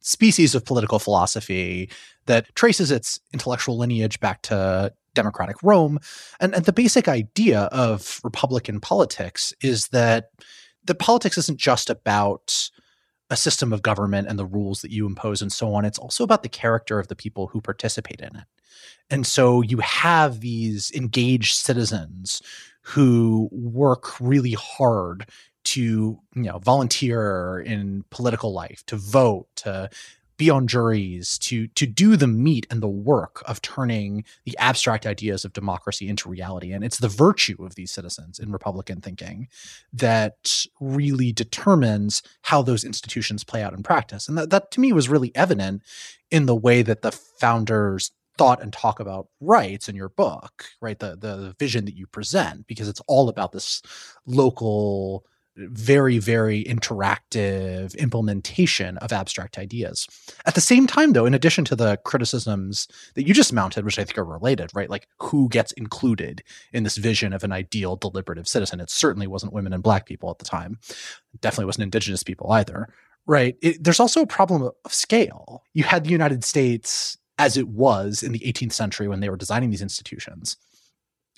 species 0.00 0.54
of 0.54 0.64
political 0.64 0.98
philosophy 0.98 1.90
that 2.26 2.54
traces 2.54 2.90
its 2.90 3.20
intellectual 3.34 3.78
lineage 3.78 4.20
back 4.20 4.42
to 4.42 4.92
democratic 5.14 5.56
Rome. 5.62 5.98
And, 6.40 6.54
and 6.54 6.64
the 6.64 6.72
basic 6.72 7.08
idea 7.08 7.62
of 7.72 8.20
Republican 8.24 8.80
politics 8.80 9.52
is 9.62 9.88
that 9.88 10.30
the 10.84 10.94
politics 10.94 11.38
isn't 11.38 11.58
just 11.58 11.88
about 11.88 12.70
a 13.30 13.36
system 13.36 13.72
of 13.72 13.82
government 13.82 14.28
and 14.28 14.38
the 14.38 14.44
rules 14.44 14.82
that 14.82 14.90
you 14.90 15.06
impose 15.06 15.40
and 15.40 15.52
so 15.52 15.72
on. 15.74 15.84
It's 15.84 15.98
also 15.98 16.24
about 16.24 16.42
the 16.42 16.48
character 16.48 16.98
of 16.98 17.08
the 17.08 17.16
people 17.16 17.48
who 17.48 17.60
participate 17.60 18.20
in 18.20 18.36
it. 18.36 18.44
And 19.10 19.26
so 19.26 19.62
you 19.62 19.78
have 19.78 20.40
these 20.40 20.90
engaged 20.92 21.54
citizens 21.54 22.42
who 22.82 23.48
work 23.50 24.20
really 24.20 24.52
hard 24.52 25.28
to 25.64 26.18
you 26.34 26.42
know 26.42 26.58
volunteer 26.58 27.58
in 27.64 28.04
political 28.10 28.52
life 28.52 28.84
to 28.86 28.96
vote 28.96 29.46
to 29.56 29.88
be 30.36 30.50
on 30.50 30.66
juries 30.66 31.38
to 31.38 31.68
to 31.68 31.86
do 31.86 32.16
the 32.16 32.26
meat 32.26 32.66
and 32.70 32.82
the 32.82 32.88
work 32.88 33.42
of 33.46 33.62
turning 33.62 34.24
the 34.44 34.56
abstract 34.58 35.06
ideas 35.06 35.44
of 35.44 35.52
democracy 35.52 36.08
into 36.08 36.28
reality. 36.28 36.72
And 36.72 36.84
it's 36.84 36.98
the 36.98 37.08
virtue 37.08 37.64
of 37.64 37.74
these 37.74 37.92
citizens 37.92 38.38
in 38.38 38.52
republican 38.52 39.00
thinking 39.00 39.48
that 39.92 40.66
really 40.80 41.32
determines 41.32 42.22
how 42.42 42.62
those 42.62 42.84
institutions 42.84 43.44
play 43.44 43.62
out 43.62 43.74
in 43.74 43.82
practice. 43.82 44.28
And 44.28 44.36
that, 44.38 44.50
that 44.50 44.70
to 44.72 44.80
me 44.80 44.92
was 44.92 45.08
really 45.08 45.34
evident 45.34 45.82
in 46.30 46.46
the 46.46 46.56
way 46.56 46.82
that 46.82 47.02
the 47.02 47.12
founders 47.12 48.10
thought 48.36 48.60
and 48.60 48.72
talk 48.72 48.98
about 48.98 49.28
rights 49.40 49.88
in 49.88 49.94
your 49.94 50.08
book 50.08 50.64
right? 50.80 50.98
The 50.98 51.16
the 51.16 51.54
vision 51.58 51.84
that 51.86 51.96
you 51.96 52.06
present 52.06 52.66
because 52.66 52.88
it's 52.88 53.02
all 53.06 53.28
about 53.28 53.52
this 53.52 53.82
local 54.26 55.24
very, 55.56 56.18
very 56.18 56.64
interactive 56.64 57.96
implementation 57.98 58.98
of 58.98 59.12
abstract 59.12 59.58
ideas. 59.58 60.08
At 60.46 60.54
the 60.54 60.60
same 60.60 60.86
time, 60.86 61.12
though, 61.12 61.26
in 61.26 61.34
addition 61.34 61.64
to 61.66 61.76
the 61.76 61.98
criticisms 62.04 62.88
that 63.14 63.26
you 63.26 63.34
just 63.34 63.52
mounted, 63.52 63.84
which 63.84 63.98
I 63.98 64.04
think 64.04 64.18
are 64.18 64.24
related, 64.24 64.70
right? 64.74 64.90
Like 64.90 65.08
who 65.20 65.48
gets 65.48 65.72
included 65.72 66.42
in 66.72 66.82
this 66.82 66.96
vision 66.96 67.32
of 67.32 67.44
an 67.44 67.52
ideal 67.52 67.96
deliberative 67.96 68.48
citizen? 68.48 68.80
It 68.80 68.90
certainly 68.90 69.26
wasn't 69.26 69.52
women 69.52 69.72
and 69.72 69.82
black 69.82 70.06
people 70.06 70.30
at 70.30 70.38
the 70.38 70.44
time. 70.44 70.78
definitely 71.40 71.66
wasn't 71.66 71.84
indigenous 71.84 72.22
people 72.22 72.50
either, 72.52 72.88
right? 73.26 73.56
It, 73.62 73.82
there's 73.82 74.00
also 74.00 74.22
a 74.22 74.26
problem 74.26 74.62
of 74.62 74.94
scale. 74.94 75.62
You 75.72 75.84
had 75.84 76.04
the 76.04 76.10
United 76.10 76.42
States 76.44 77.16
as 77.38 77.56
it 77.56 77.68
was 77.68 78.22
in 78.22 78.32
the 78.32 78.40
18th 78.40 78.72
century 78.72 79.08
when 79.08 79.20
they 79.20 79.28
were 79.28 79.36
designing 79.36 79.70
these 79.70 79.82
institutions 79.82 80.56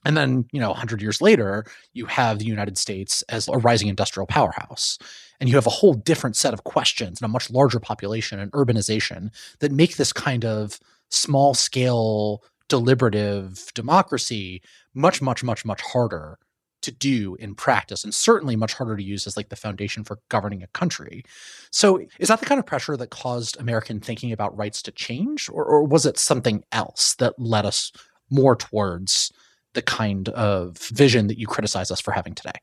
and 0.06 0.16
then, 0.16 0.44
you 0.52 0.60
know, 0.60 0.68
100 0.68 1.02
years 1.02 1.20
later, 1.20 1.64
you 1.92 2.06
have 2.06 2.38
the 2.38 2.44
United 2.44 2.78
States 2.78 3.22
as 3.22 3.48
a 3.48 3.58
rising 3.58 3.88
industrial 3.88 4.28
powerhouse. 4.28 4.98
And 5.40 5.48
you 5.48 5.56
have 5.56 5.66
a 5.66 5.70
whole 5.70 5.94
different 5.94 6.36
set 6.36 6.54
of 6.54 6.62
questions 6.62 7.20
and 7.20 7.28
a 7.28 7.32
much 7.32 7.50
larger 7.50 7.80
population 7.80 8.38
and 8.38 8.52
urbanization 8.52 9.30
that 9.58 9.72
make 9.72 9.96
this 9.96 10.12
kind 10.12 10.44
of 10.44 10.78
small 11.10 11.54
scale 11.54 12.44
deliberative 12.68 13.66
democracy 13.74 14.62
much, 14.94 15.20
much, 15.20 15.42
much, 15.42 15.64
much 15.64 15.82
harder 15.82 16.38
to 16.82 16.92
do 16.92 17.34
in 17.40 17.56
practice 17.56 18.04
and 18.04 18.14
certainly 18.14 18.54
much 18.54 18.74
harder 18.74 18.96
to 18.96 19.02
use 19.02 19.26
as 19.26 19.36
like 19.36 19.48
the 19.48 19.56
foundation 19.56 20.04
for 20.04 20.20
governing 20.28 20.62
a 20.62 20.68
country. 20.68 21.24
So 21.72 22.00
is 22.20 22.28
that 22.28 22.38
the 22.38 22.46
kind 22.46 22.60
of 22.60 22.66
pressure 22.66 22.96
that 22.96 23.10
caused 23.10 23.58
American 23.58 23.98
thinking 23.98 24.30
about 24.30 24.56
rights 24.56 24.82
to 24.82 24.92
change? 24.92 25.48
Or, 25.48 25.64
or 25.64 25.82
was 25.82 26.06
it 26.06 26.16
something 26.16 26.62
else 26.70 27.14
that 27.16 27.40
led 27.40 27.66
us 27.66 27.90
more 28.30 28.54
towards 28.54 29.32
the 29.76 29.82
kind 29.82 30.28
of 30.30 30.78
vision 30.78 31.28
that 31.28 31.38
you 31.38 31.46
criticize 31.46 31.92
us 31.92 32.00
for 32.00 32.10
having 32.10 32.34
today? 32.34 32.58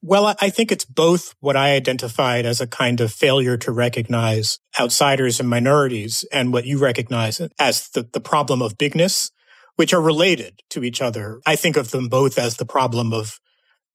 Well, 0.00 0.36
I 0.40 0.48
think 0.48 0.70
it's 0.70 0.84
both 0.84 1.34
what 1.40 1.56
I 1.56 1.72
identified 1.74 2.46
as 2.46 2.60
a 2.60 2.68
kind 2.68 3.00
of 3.00 3.12
failure 3.12 3.56
to 3.58 3.72
recognize 3.72 4.60
outsiders 4.78 5.40
and 5.40 5.48
minorities 5.48 6.24
and 6.32 6.52
what 6.52 6.64
you 6.64 6.78
recognize 6.78 7.40
as 7.58 7.88
the, 7.88 8.08
the 8.12 8.20
problem 8.20 8.62
of 8.62 8.78
bigness, 8.78 9.32
which 9.74 9.92
are 9.92 10.00
related 10.00 10.60
to 10.70 10.84
each 10.84 11.02
other. 11.02 11.40
I 11.44 11.56
think 11.56 11.76
of 11.76 11.90
them 11.90 12.08
both 12.08 12.38
as 12.38 12.56
the 12.56 12.64
problem 12.64 13.12
of 13.12 13.40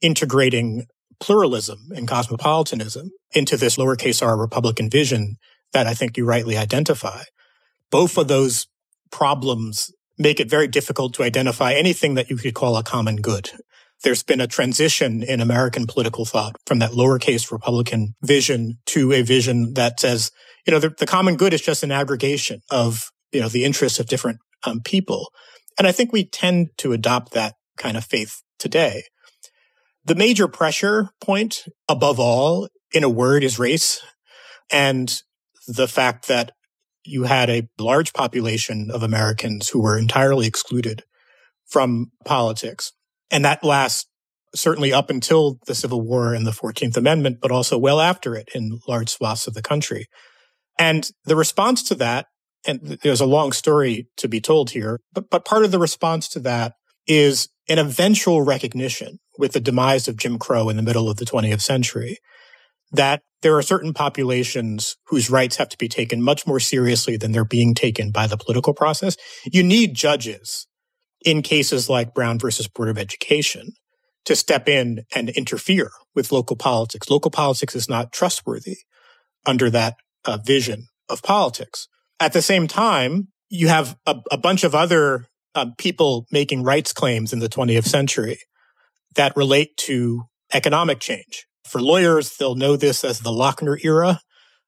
integrating 0.01 0.88
pluralism 1.21 1.89
and 1.95 2.05
cosmopolitanism 2.05 3.12
into 3.31 3.55
this 3.55 3.77
lowercase 3.77 4.21
r 4.21 4.38
Republican 4.38 4.89
vision 4.89 5.38
that 5.71 5.88
I 5.88 5.93
think 5.93 6.17
you 6.17 6.25
rightly 6.25 6.57
identify. 6.57 7.23
Both 7.89 8.17
of 8.17 8.27
those 8.27 8.67
problems 9.09 9.89
make 10.17 10.39
it 10.39 10.50
very 10.50 10.67
difficult 10.67 11.13
to 11.15 11.24
identify 11.24 11.74
anything 11.74 12.13
that 12.15 12.29
you 12.29 12.38
could 12.38 12.53
call 12.53 12.77
a 12.77 12.84
common 12.84 13.17
good. 13.17 13.51
There's 14.03 14.24
been 14.24 14.41
a 14.41 14.48
transition 14.48 15.24
in 15.24 15.39
American 15.39 15.88
political 15.88 16.25
thought 16.25 16.55
from 16.65 16.79
that 16.79 16.91
lowercase 16.91 17.51
Republican 17.51 18.15
vision 18.22 18.79
to 18.88 19.13
a 19.13 19.22
vision 19.22 19.74
that 19.75 20.00
says, 20.00 20.32
you 20.67 20.72
know, 20.72 20.79
the, 20.79 20.89
the 20.89 21.05
common 21.05 21.36
good 21.36 21.53
is 21.53 21.62
just 21.62 21.84
an 21.84 21.91
aggregation 21.91 22.62
of, 22.70 23.12
you 23.32 23.39
know, 23.39 23.50
the 23.50 23.63
interests 23.63 24.00
of 24.00 24.08
different 24.08 24.39
um, 24.65 24.82
people. 24.82 25.32
And 25.77 25.88
I 25.88 25.91
think 25.91 26.12
we 26.12 26.25
tend 26.25 26.70
to 26.77 26.91
adopt 26.91 27.34
that 27.34 27.55
kind 27.77 27.98
of 27.98 28.03
faith 28.03 28.41
today. 28.60 29.03
The 30.05 30.15
major 30.15 30.48
pressure 30.48 31.10
point 31.22 31.63
above 31.88 32.20
all, 32.20 32.67
in 32.93 33.03
a 33.03 33.10
word, 33.10 33.43
is 33.43 33.58
race 33.58 34.01
and 34.72 35.22
the 35.67 35.88
fact 35.88 36.27
that 36.27 36.51
you 37.05 37.24
had 37.24 37.50
a 37.50 37.67
large 37.79 38.13
population 38.13 38.89
of 38.91 39.03
Americans 39.03 39.69
who 39.69 39.81
were 39.81 39.98
entirely 39.98 40.48
excluded 40.48 41.03
from 41.65 42.12
politics. 42.25 42.91
And 43.31 43.43
that 43.45 43.63
lasts 43.63 44.07
certainly 44.55 44.93
up 44.93 45.10
until 45.10 45.60
the 45.65 45.75
Civil 45.75 46.01
War 46.01 46.33
and 46.33 46.45
the 46.45 46.51
14th 46.51 46.95
Amendment, 46.95 47.39
but 47.41 47.51
also 47.51 47.77
well 47.77 48.00
after 48.00 48.36
it 48.36 48.50
in 48.53 48.79
large 48.88 49.10
swaths 49.10 49.48
of 49.48 49.53
the 49.53 49.62
country. 49.62 50.07
And 50.77 51.10
the 51.25 51.36
response 51.36 51.83
to 51.83 51.95
that, 51.95 52.27
and 52.65 52.79
there's 53.01 53.22
a 53.22 53.25
long 53.25 53.51
story 53.51 54.07
to 54.17 54.27
be 54.27 54.39
told 54.39 54.72
here, 54.72 55.00
but, 55.12 55.29
but 55.29 55.45
part 55.45 55.65
of 55.65 55.72
the 55.72 55.79
response 55.79 56.27
to 56.29 56.39
that 56.41 56.74
is 57.07 57.50
an 57.67 57.79
eventual 57.79 58.41
recognition 58.41 59.19
with 59.38 59.53
the 59.53 59.60
demise 59.60 60.07
of 60.07 60.17
Jim 60.17 60.38
Crow 60.38 60.69
in 60.69 60.77
the 60.77 60.83
middle 60.83 61.10
of 61.10 61.17
the 61.17 61.25
20th 61.25 61.62
century 61.62 62.19
that 62.91 63.22
there 63.43 63.55
are 63.57 63.62
certain 63.62 63.93
populations 63.93 64.95
whose 65.07 65.29
rights 65.29 65.57
have 65.57 65.69
to 65.69 65.77
be 65.77 65.88
taken 65.88 66.21
much 66.21 66.47
more 66.47 66.59
seriously 66.59 67.17
than 67.17 67.31
they're 67.31 67.45
being 67.45 67.75
taken 67.75 68.12
by 68.12 68.25
the 68.25 68.38
political 68.38 68.73
process. 68.73 69.15
You 69.45 69.63
need 69.63 69.93
judges 69.93 70.67
in 71.23 71.41
cases 71.41 71.89
like 71.89 72.13
Brown 72.13 72.39
versus 72.39 72.67
Board 72.67 72.89
of 72.89 72.97
Education 72.97 73.73
to 74.25 74.35
step 74.35 74.67
in 74.67 75.03
and 75.13 75.29
interfere 75.29 75.91
with 76.15 76.31
local 76.31 76.55
politics. 76.55 77.09
Local 77.09 77.31
politics 77.31 77.75
is 77.75 77.89
not 77.89 78.12
trustworthy 78.12 78.77
under 79.45 79.69
that 79.69 79.95
uh, 80.25 80.38
vision 80.43 80.88
of 81.09 81.21
politics. 81.21 81.88
At 82.19 82.33
the 82.33 82.41
same 82.41 82.67
time, 82.67 83.27
you 83.50 83.67
have 83.67 83.97
a, 84.05 84.15
a 84.31 84.38
bunch 84.38 84.63
of 84.63 84.73
other 84.73 85.27
uh, 85.55 85.67
people 85.77 86.25
making 86.31 86.63
rights 86.63 86.93
claims 86.93 87.33
in 87.33 87.39
the 87.39 87.50
20th 87.50 87.85
century 87.85 88.39
that 89.15 89.35
relate 89.35 89.75
to 89.77 90.23
economic 90.53 91.00
change. 91.00 91.45
For 91.65 91.82
lawyers, 91.82 92.38
they'll 92.38 92.55
know 92.55 92.75
this 92.75 93.03
as 93.03 93.20
the 93.20 93.32
Lochner 93.32 93.84
era. 93.84 94.22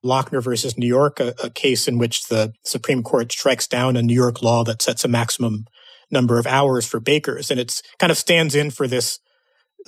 Lochner 0.03 0.41
versus 0.41 0.77
New 0.77 0.87
York, 0.87 1.19
a, 1.19 1.33
a 1.43 1.49
case 1.49 1.87
in 1.87 1.97
which 1.97 2.27
the 2.27 2.53
Supreme 2.63 3.01
Court 3.01 3.31
strikes 3.31 3.67
down 3.67 3.97
a 3.97 4.03
New 4.03 4.13
York 4.13 4.41
law 4.41 4.63
that 4.63 4.81
sets 4.81 5.03
a 5.03 5.07
maximum 5.07 5.65
number 6.11 6.37
of 6.37 6.45
hours 6.45 6.85
for 6.85 6.99
bakers. 6.99 7.49
And 7.49 7.59
it's 7.59 7.81
kind 7.97 8.11
of 8.11 8.17
stands 8.17 8.53
in 8.53 8.69
for 8.69 8.87
this 8.87 9.19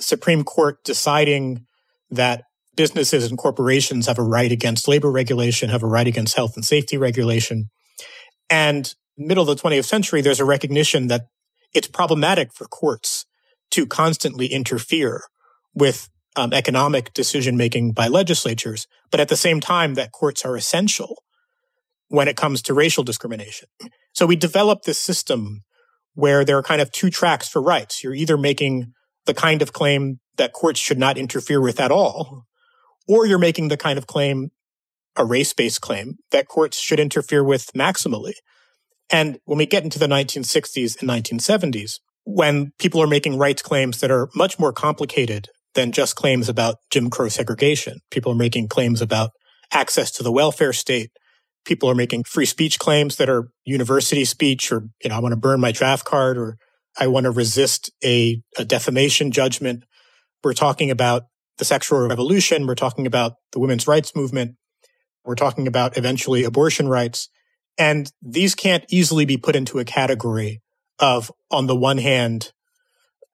Supreme 0.00 0.42
Court 0.42 0.82
deciding 0.84 1.66
that 2.10 2.44
businesses 2.76 3.28
and 3.28 3.38
corporations 3.38 4.06
have 4.06 4.18
a 4.18 4.22
right 4.22 4.52
against 4.52 4.88
labor 4.88 5.10
regulation, 5.10 5.70
have 5.70 5.82
a 5.82 5.86
right 5.86 6.06
against 6.06 6.36
health 6.36 6.54
and 6.56 6.64
safety 6.64 6.96
regulation. 6.96 7.70
And 8.50 8.92
middle 9.16 9.48
of 9.48 9.56
the 9.56 9.68
20th 9.68 9.84
century, 9.84 10.20
there's 10.20 10.40
a 10.40 10.44
recognition 10.44 11.08
that 11.08 11.26
it's 11.74 11.88
problematic 11.88 12.52
for 12.52 12.66
courts 12.66 13.26
to 13.72 13.86
constantly 13.86 14.46
interfere 14.46 15.22
with 15.74 16.08
um, 16.36 16.52
economic 16.52 17.12
decision 17.14 17.56
making 17.56 17.92
by 17.92 18.08
legislatures, 18.08 18.86
but 19.10 19.20
at 19.20 19.28
the 19.28 19.36
same 19.36 19.60
time, 19.60 19.94
that 19.94 20.12
courts 20.12 20.44
are 20.44 20.56
essential 20.56 21.22
when 22.08 22.28
it 22.28 22.36
comes 22.36 22.62
to 22.62 22.74
racial 22.74 23.04
discrimination. 23.04 23.68
So 24.12 24.26
we 24.26 24.36
developed 24.36 24.84
this 24.84 24.98
system 24.98 25.62
where 26.14 26.44
there 26.44 26.56
are 26.56 26.62
kind 26.62 26.80
of 26.80 26.90
two 26.90 27.10
tracks 27.10 27.48
for 27.48 27.62
rights. 27.62 28.02
You're 28.02 28.14
either 28.14 28.36
making 28.36 28.92
the 29.26 29.34
kind 29.34 29.62
of 29.62 29.72
claim 29.72 30.20
that 30.36 30.52
courts 30.52 30.80
should 30.80 30.98
not 30.98 31.18
interfere 31.18 31.60
with 31.60 31.78
at 31.78 31.92
all, 31.92 32.44
or 33.06 33.26
you're 33.26 33.38
making 33.38 33.68
the 33.68 33.76
kind 33.76 33.98
of 33.98 34.06
claim, 34.06 34.50
a 35.16 35.24
race 35.24 35.52
based 35.52 35.80
claim, 35.80 36.14
that 36.30 36.48
courts 36.48 36.78
should 36.78 37.00
interfere 37.00 37.44
with 37.44 37.70
maximally. 37.76 38.34
And 39.10 39.38
when 39.44 39.58
we 39.58 39.66
get 39.66 39.84
into 39.84 39.98
the 39.98 40.06
1960s 40.06 41.00
and 41.00 41.08
1970s, 41.08 42.00
when 42.24 42.72
people 42.78 43.02
are 43.02 43.06
making 43.06 43.38
rights 43.38 43.62
claims 43.62 44.00
that 44.00 44.10
are 44.10 44.28
much 44.34 44.58
more 44.58 44.72
complicated 44.72 45.48
than 45.78 45.92
just 45.92 46.16
claims 46.16 46.48
about 46.48 46.78
Jim 46.90 47.08
Crow 47.08 47.28
segregation, 47.28 48.00
people 48.10 48.32
are 48.32 48.34
making 48.34 48.66
claims 48.66 49.00
about 49.00 49.30
access 49.72 50.10
to 50.10 50.24
the 50.24 50.32
welfare 50.32 50.72
state. 50.72 51.12
People 51.64 51.88
are 51.88 51.94
making 51.94 52.24
free 52.24 52.46
speech 52.46 52.80
claims 52.80 53.14
that 53.14 53.28
are 53.28 53.50
university 53.64 54.24
speech 54.24 54.72
or, 54.72 54.88
you 55.04 55.08
know, 55.08 55.14
I 55.14 55.20
want 55.20 55.34
to 55.34 55.36
burn 55.36 55.60
my 55.60 55.70
draft 55.70 56.04
card 56.04 56.36
or 56.36 56.56
I 56.98 57.06
want 57.06 57.24
to 57.24 57.30
resist 57.30 57.92
a, 58.02 58.42
a 58.58 58.64
defamation 58.64 59.30
judgment. 59.30 59.84
We're 60.42 60.52
talking 60.52 60.90
about 60.90 61.26
the 61.58 61.64
sexual 61.64 62.08
revolution. 62.08 62.66
We're 62.66 62.74
talking 62.74 63.06
about 63.06 63.34
the 63.52 63.60
women's 63.60 63.86
rights 63.86 64.16
movement. 64.16 64.56
We're 65.24 65.36
talking 65.36 65.68
about 65.68 65.96
eventually 65.96 66.42
abortion 66.42 66.88
rights. 66.88 67.28
And 67.78 68.10
these 68.20 68.56
can't 68.56 68.84
easily 68.90 69.26
be 69.26 69.36
put 69.36 69.54
into 69.54 69.78
a 69.78 69.84
category 69.84 70.60
of, 70.98 71.30
on 71.52 71.68
the 71.68 71.76
one 71.76 71.98
hand, 71.98 72.50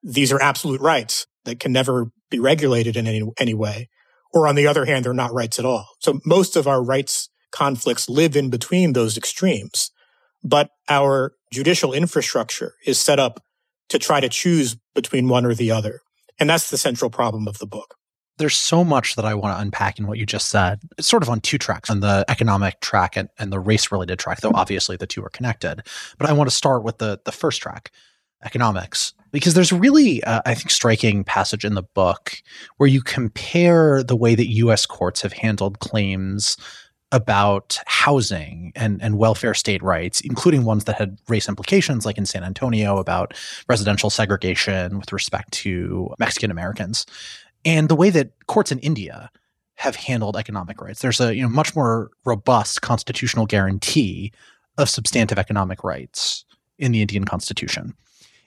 these 0.03 0.31
are 0.31 0.39
absolute 0.39 0.81
rights 0.81 1.25
that 1.45 1.59
can 1.59 1.71
never 1.71 2.11
be 2.29 2.39
regulated 2.39 2.95
in 2.95 3.07
any, 3.07 3.21
any 3.39 3.53
way. 3.53 3.89
Or 4.33 4.47
on 4.47 4.55
the 4.55 4.67
other 4.67 4.85
hand, 4.85 5.05
they're 5.05 5.13
not 5.13 5.33
rights 5.33 5.59
at 5.59 5.65
all. 5.65 5.87
So 5.99 6.19
most 6.25 6.55
of 6.55 6.67
our 6.67 6.83
rights 6.83 7.29
conflicts 7.51 8.09
live 8.09 8.35
in 8.35 8.49
between 8.49 8.93
those 8.93 9.17
extremes. 9.17 9.91
But 10.43 10.69
our 10.89 11.33
judicial 11.51 11.93
infrastructure 11.93 12.73
is 12.85 12.99
set 12.99 13.19
up 13.19 13.39
to 13.89 13.99
try 13.99 14.19
to 14.19 14.29
choose 14.29 14.75
between 14.93 15.29
one 15.29 15.45
or 15.45 15.53
the 15.53 15.71
other. 15.71 16.01
And 16.39 16.49
that's 16.49 16.69
the 16.69 16.77
central 16.77 17.09
problem 17.09 17.47
of 17.47 17.59
the 17.59 17.67
book 17.67 17.95
there's 18.37 18.55
so 18.55 18.83
much 18.83 19.15
that 19.15 19.25
I 19.25 19.33
want 19.33 19.55
to 19.55 19.61
unpack 19.61 19.99
in 19.99 20.07
what 20.07 20.17
you 20.17 20.25
just 20.25 20.49
said. 20.49 20.81
It's 20.97 21.07
sort 21.07 21.23
of 21.23 21.29
on 21.29 21.39
two 21.39 21.57
tracks 21.57 21.89
on 21.89 22.01
the 22.01 22.25
economic 22.27 22.81
track 22.81 23.15
and, 23.15 23.29
and 23.39 23.51
the 23.51 23.59
race 23.59 23.91
related 23.91 24.19
track, 24.19 24.41
though 24.41 24.49
mm-hmm. 24.49 24.57
obviously 24.57 24.97
the 24.97 25.07
two 25.07 25.23
are 25.23 25.29
connected. 25.29 25.81
But 26.17 26.29
I 26.29 26.33
want 26.33 26.49
to 26.49 26.55
start 26.55 26.83
with 26.83 26.97
the, 26.97 27.19
the 27.23 27.31
first 27.31 27.61
track, 27.61 27.91
economics, 28.45 29.13
because 29.31 29.53
there's 29.53 29.71
really, 29.71 30.23
uh, 30.23 30.41
I 30.45 30.53
think, 30.55 30.69
striking 30.69 31.23
passage 31.23 31.65
in 31.65 31.75
the 31.75 31.83
book 31.83 32.41
where 32.77 32.87
you 32.87 33.01
compare 33.01 34.03
the 34.03 34.15
way 34.15 34.35
that 34.35 34.47
US 34.47 34.85
courts 34.85 35.21
have 35.21 35.33
handled 35.33 35.79
claims 35.79 36.57
about 37.11 37.79
housing 37.85 38.71
and, 38.75 39.01
and 39.01 39.17
welfare 39.17 39.53
state 39.53 39.81
rights, 39.81 40.21
including 40.21 40.65
ones 40.65 40.85
that 40.85 40.97
had 40.97 41.17
race 41.29 41.47
implications, 41.47 42.05
like 42.05 42.17
in 42.17 42.25
San 42.25 42.43
Antonio 42.43 42.97
about 42.97 43.33
residential 43.69 44.09
segregation 44.09 44.97
with 44.99 45.13
respect 45.13 45.51
to 45.51 46.09
Mexican 46.19 46.51
Americans 46.51 47.05
and 47.65 47.89
the 47.89 47.95
way 47.95 48.11
that 48.11 48.31
courts 48.45 48.71
in 48.71 48.79
India 48.79 49.29
have 49.75 49.95
handled 49.95 50.37
economic 50.37 50.79
rights. 50.79 51.01
There's 51.01 51.19
a 51.19 51.35
you 51.35 51.41
know 51.41 51.49
much 51.49 51.75
more 51.75 52.11
robust 52.23 52.81
constitutional 52.81 53.45
guarantee 53.45 54.31
of 54.77 54.89
substantive 54.89 55.39
economic 55.39 55.83
rights 55.83 56.45
in 56.77 56.91
the 56.91 57.01
Indian 57.01 57.25
constitution. 57.25 57.93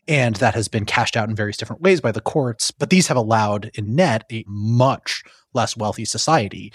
And 0.08 0.36
that 0.36 0.54
has 0.54 0.68
been 0.68 0.86
cashed 0.86 1.16
out 1.16 1.28
in 1.28 1.36
various 1.36 1.58
different 1.58 1.82
ways 1.82 2.00
by 2.00 2.12
the 2.12 2.20
courts, 2.20 2.70
but 2.70 2.90
these 2.90 3.08
have 3.08 3.16
allowed 3.16 3.70
in 3.74 3.94
net 3.94 4.24
a 4.32 4.44
much 4.46 5.22
less 5.52 5.76
wealthy 5.76 6.06
society 6.06 6.72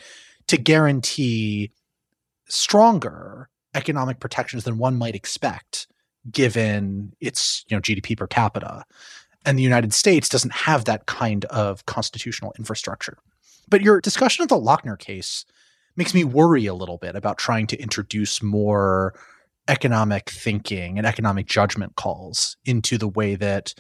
to 0.48 0.58
guarantee 0.58 1.72
stronger 2.48 3.50
economic 3.74 4.20
protections 4.20 4.64
than 4.64 4.78
one 4.78 4.96
might 4.96 5.16
expect 5.16 5.88
given 6.32 7.12
its 7.20 7.66
you 7.68 7.76
know 7.76 7.82
GDP 7.82 8.16
per 8.16 8.28
capita 8.28 8.86
and 9.46 9.58
the 9.58 9.64
United 9.64 9.94
States 9.94 10.30
doesn't 10.30 10.54
have 10.54 10.86
that 10.86 11.06
kind 11.06 11.46
of 11.46 11.86
constitutional 11.86 12.54
infrastructure. 12.58 13.18
But 13.70 13.82
your 13.82 14.02
discussion 14.02 14.44
of 14.44 14.50
the 14.50 14.60
Lochner 14.60 14.98
case 14.98 15.46
makes 15.96 16.14
me 16.14 16.24
worry 16.24 16.66
a 16.66 16.74
little 16.74 16.98
bit 16.98 17.16
about 17.16 17.38
trying 17.38 17.68
to 17.68 17.78
introduce 17.80 18.42
more 18.42 19.14
economic 19.68 20.30
thinking 20.30 20.98
and 20.98 21.08
economic 21.08 21.46
judgment 21.46 21.96
calls 21.96 22.58
into 22.66 22.98
the 22.98 23.08
way 23.08 23.36
that 23.36 23.74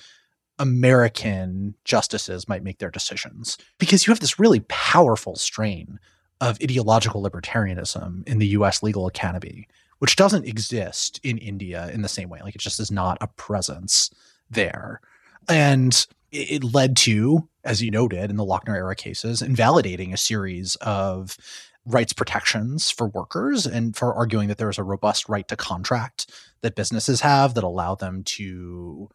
American 0.59 1.75
justices 1.83 2.47
might 2.47 2.63
make 2.63 2.79
their 2.79 2.91
decisions. 2.91 3.57
Because 3.79 4.05
you 4.05 4.11
have 4.11 4.19
this 4.19 4.39
really 4.39 4.61
powerful 4.69 5.35
strain 5.35 5.99
of 6.41 6.57
ideological 6.61 7.23
libertarianism 7.23 8.27
in 8.27 8.39
the 8.39 8.47
US 8.47 8.83
legal 8.83 9.07
academy, 9.07 9.67
which 9.99 10.15
doesn't 10.15 10.47
exist 10.47 11.19
in 11.23 11.37
India 11.37 11.89
in 11.93 12.01
the 12.01 12.09
same 12.09 12.29
way. 12.29 12.39
Like 12.43 12.55
it 12.55 12.61
just 12.61 12.79
is 12.79 12.91
not 12.91 13.17
a 13.21 13.27
presence 13.27 14.09
there. 14.49 15.01
And 15.49 16.05
it 16.31 16.63
led 16.63 16.97
to, 16.97 17.47
as 17.63 17.81
you 17.81 17.91
noted 17.91 18.29
in 18.29 18.37
the 18.37 18.45
Lochner 18.45 18.75
era 18.75 18.95
cases, 18.95 19.41
invalidating 19.41 20.13
a 20.13 20.17
series 20.17 20.75
of 20.77 21.37
rights 21.85 22.13
protections 22.13 22.89
for 22.89 23.07
workers 23.07 23.65
and 23.65 23.95
for 23.95 24.13
arguing 24.13 24.47
that 24.47 24.57
there 24.57 24.69
is 24.69 24.77
a 24.77 24.83
robust 24.83 25.27
right 25.27 25.47
to 25.47 25.55
contract 25.55 26.31
that 26.61 26.75
businesses 26.75 27.21
have 27.21 27.53
that 27.55 27.63
allow 27.63 27.93
them 27.95 28.23
to 28.23 29.09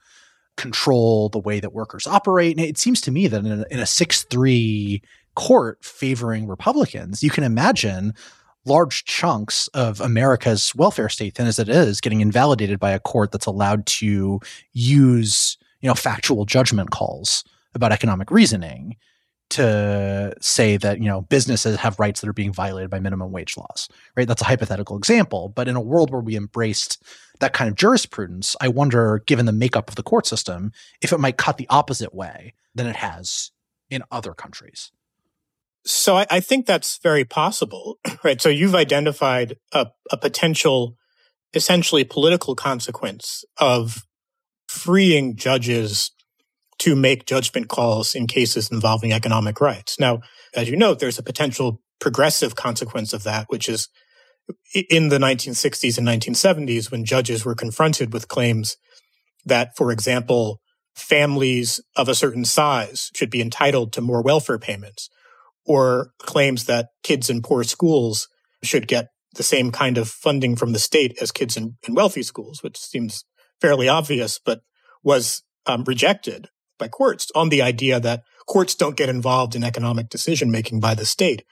control 0.57 1.29
the 1.29 1.39
way 1.39 1.61
that 1.61 1.73
workers 1.73 2.07
operate. 2.07 2.57
And 2.57 2.67
it 2.67 2.77
seems 2.77 3.01
to 3.03 3.11
me 3.11 3.27
that 3.29 3.45
in 3.45 3.61
a, 3.61 3.65
in 3.71 3.79
a 3.79 3.87
6 3.87 4.23
3 4.25 5.03
court 5.35 5.83
favoring 5.85 6.47
Republicans, 6.47 7.23
you 7.23 7.31
can 7.31 7.45
imagine 7.45 8.13
large 8.67 9.05
chunks 9.05 9.69
of 9.69 10.01
America's 10.01 10.75
welfare 10.75 11.09
state, 11.09 11.37
thin 11.37 11.47
as 11.47 11.59
it 11.59 11.69
is, 11.69 12.01
getting 12.01 12.21
invalidated 12.21 12.79
by 12.79 12.91
a 12.91 13.01
court 13.01 13.33
that's 13.33 13.47
allowed 13.47 13.87
to 13.87 14.41
use 14.73 15.57
you 15.81 15.89
know 15.89 15.95
factual 15.95 16.45
judgment 16.45 16.91
calls 16.91 17.45
about 17.75 17.93
economic 17.93 18.31
reasoning 18.31 18.97
to 19.51 20.35
say 20.41 20.77
that 20.77 20.99
you 20.99 21.07
know 21.07 21.23
businesses 21.23 21.77
have 21.77 21.99
rights 21.99 22.21
that 22.21 22.29
are 22.29 22.35
being 22.35 22.53
violated 22.53 22.91
by 22.91 23.01
minimum 23.01 23.33
wage 23.33 23.57
laws 23.57 23.89
right? 24.17 24.29
That's 24.29 24.43
a 24.43 24.47
hypothetical 24.47 24.97
example 24.97 25.49
but 25.49 25.69
in 25.69 25.77
a 25.77 25.81
world 25.81 26.11
where 26.11 26.21
we 26.21 26.37
embraced 26.37 27.03
that 27.41 27.53
kind 27.53 27.69
of 27.69 27.77
jurisprudence 27.77 28.57
i 28.61 28.69
wonder 28.69 29.23
given 29.27 29.47
the 29.47 29.53
makeup 29.53 29.89
of 29.89 29.95
the 29.95 30.03
court 30.03 30.27
system 30.27 30.73
if 31.01 31.13
it 31.13 31.19
might 31.19 31.37
cut 31.37 31.57
the 31.57 31.67
opposite 31.71 32.15
way 32.15 32.55
than 32.75 32.87
it 32.87 32.97
has 32.97 33.51
in 33.91 34.03
other 34.11 34.35
countries. 34.35 34.93
So 35.85 36.17
i, 36.17 36.27
I 36.31 36.41
think 36.41 36.67
that's 36.67 36.99
very 36.99 37.25
possible 37.25 37.99
right? 38.25 38.41
So 38.41 38.49
you've 38.49 38.75
identified 38.75 39.57
a, 39.73 39.89
a 40.11 40.17
potential 40.17 40.97
essentially 41.55 42.05
political 42.05 42.55
consequence 42.55 43.45
of 43.57 44.07
freeing 44.67 45.35
judges 45.35 46.11
to 46.79 46.95
make 46.95 47.27
judgment 47.27 47.69
calls 47.69 48.15
in 48.15 48.27
cases 48.27 48.71
involving 48.71 49.13
economic 49.13 49.61
rights. 49.61 49.99
Now, 49.99 50.21
as 50.55 50.69
you 50.69 50.77
note, 50.77 50.99
there's 50.99 51.19
a 51.19 51.25
potential 51.25 51.81
progressive 52.01 52.55
consequence 52.55 53.13
of 53.13 53.25
that, 53.25 53.47
which 53.49 53.69
is 53.69 53.89
in 54.89 55.09
the 55.09 55.19
1960s 55.19 55.99
and 55.99 56.07
1970s 56.07 56.91
when 56.91 57.05
judges 57.05 57.45
were 57.45 57.55
confronted 57.55 58.13
with 58.13 58.29
claims 58.29 58.77
that, 59.45 59.77
for 59.77 59.91
example, 59.91 60.61
families 60.95 61.81
of 61.97 62.09
a 62.09 62.15
certain 62.15 62.45
size 62.45 63.11
should 63.15 63.31
be 63.31 63.41
entitled 63.41 63.93
to 63.93 64.01
more 64.01 64.23
welfare 64.23 64.59
payments 64.59 65.11
or 65.65 66.13
claims 66.19 66.65
that 66.65 66.89
kids 67.03 67.29
in 67.29 67.43
poor 67.43 67.63
schools 67.63 68.29
should 68.63 68.89
get 68.89 69.09
the 69.35 69.43
same 69.43 69.71
kind 69.71 69.99
of 69.99 70.09
funding 70.09 70.57
from 70.57 70.73
the 70.73 70.79
state 70.79 71.17
as 71.21 71.31
kids 71.31 71.57
in, 71.57 71.77
in 71.87 71.95
wealthy 71.95 72.23
schools, 72.23 72.63
which 72.63 72.79
seems 72.79 73.25
fairly 73.61 73.89
obvious, 73.89 74.41
but 74.45 74.63
was 75.03 75.43
um, 75.67 75.85
rejected 75.85 76.49
by 76.79 76.89
courts 76.89 77.31
on 77.35 77.49
the 77.49 77.63
idea 77.63 78.01
that 78.01 78.23
courts 78.47 78.75
don't 78.75 78.97
get 78.97 79.09
involved 79.09 79.55
in 79.55 79.65
economic 79.65 80.09
decision 80.09 80.51
making 80.51 80.81
by 80.81 80.95
the 80.95 81.05
state. 81.07 81.45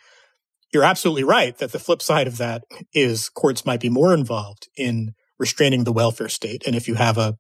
You're 0.73 0.85
absolutely 0.85 1.25
right 1.25 1.57
that 1.59 1.73
the 1.73 1.79
flip 1.79 2.03
side 2.03 2.27
of 2.27 2.39
that 2.39 2.65
is 2.93 3.29
courts 3.29 3.65
might 3.65 3.81
be 3.81 3.89
more 3.89 4.15
involved 4.15 4.69
in 4.77 5.12
restraining 5.39 5.85
the 5.85 5.93
welfare 5.93 6.29
state. 6.29 6.62
And 6.67 6.75
if 6.75 6.89
you 6.89 6.95
have 6.95 7.19
a, 7.19 7.37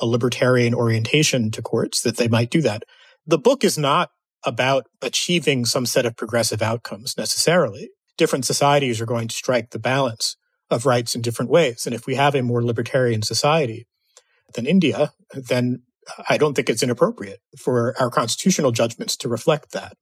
a 0.00 0.06
libertarian 0.06 0.74
orientation 0.74 1.50
to 1.52 1.62
courts, 1.62 2.02
that 2.02 2.16
they 2.16 2.28
might 2.28 2.50
do 2.50 2.60
that. 2.62 2.82
the 3.26 3.38
book 3.38 3.64
is 3.64 3.76
not 3.76 4.10
about 4.44 4.86
achieving 5.02 5.64
some 5.64 5.86
set 5.86 6.06
of 6.06 6.16
progressive 6.16 6.62
outcomes 6.62 7.16
necessarily. 7.16 7.90
Different 8.16 8.44
societies 8.44 9.00
are 9.00 9.06
going 9.06 9.28
to 9.28 9.34
strike 9.34 9.70
the 9.70 9.78
balance 9.78 10.36
of 10.70 10.86
rights 10.86 11.14
in 11.14 11.22
different 11.22 11.50
ways. 11.50 11.86
And 11.86 11.94
if 11.94 12.06
we 12.06 12.14
have 12.14 12.34
a 12.34 12.42
more 12.42 12.64
libertarian 12.64 13.22
society 13.22 13.86
than 14.54 14.66
India, 14.66 15.12
then 15.32 15.82
I 16.28 16.38
don't 16.38 16.54
think 16.54 16.68
it's 16.68 16.82
inappropriate 16.82 17.40
for 17.58 17.94
our 17.98 18.10
constitutional 18.10 18.72
judgments 18.72 19.16
to 19.18 19.28
reflect 19.28 19.72
that. 19.72 19.96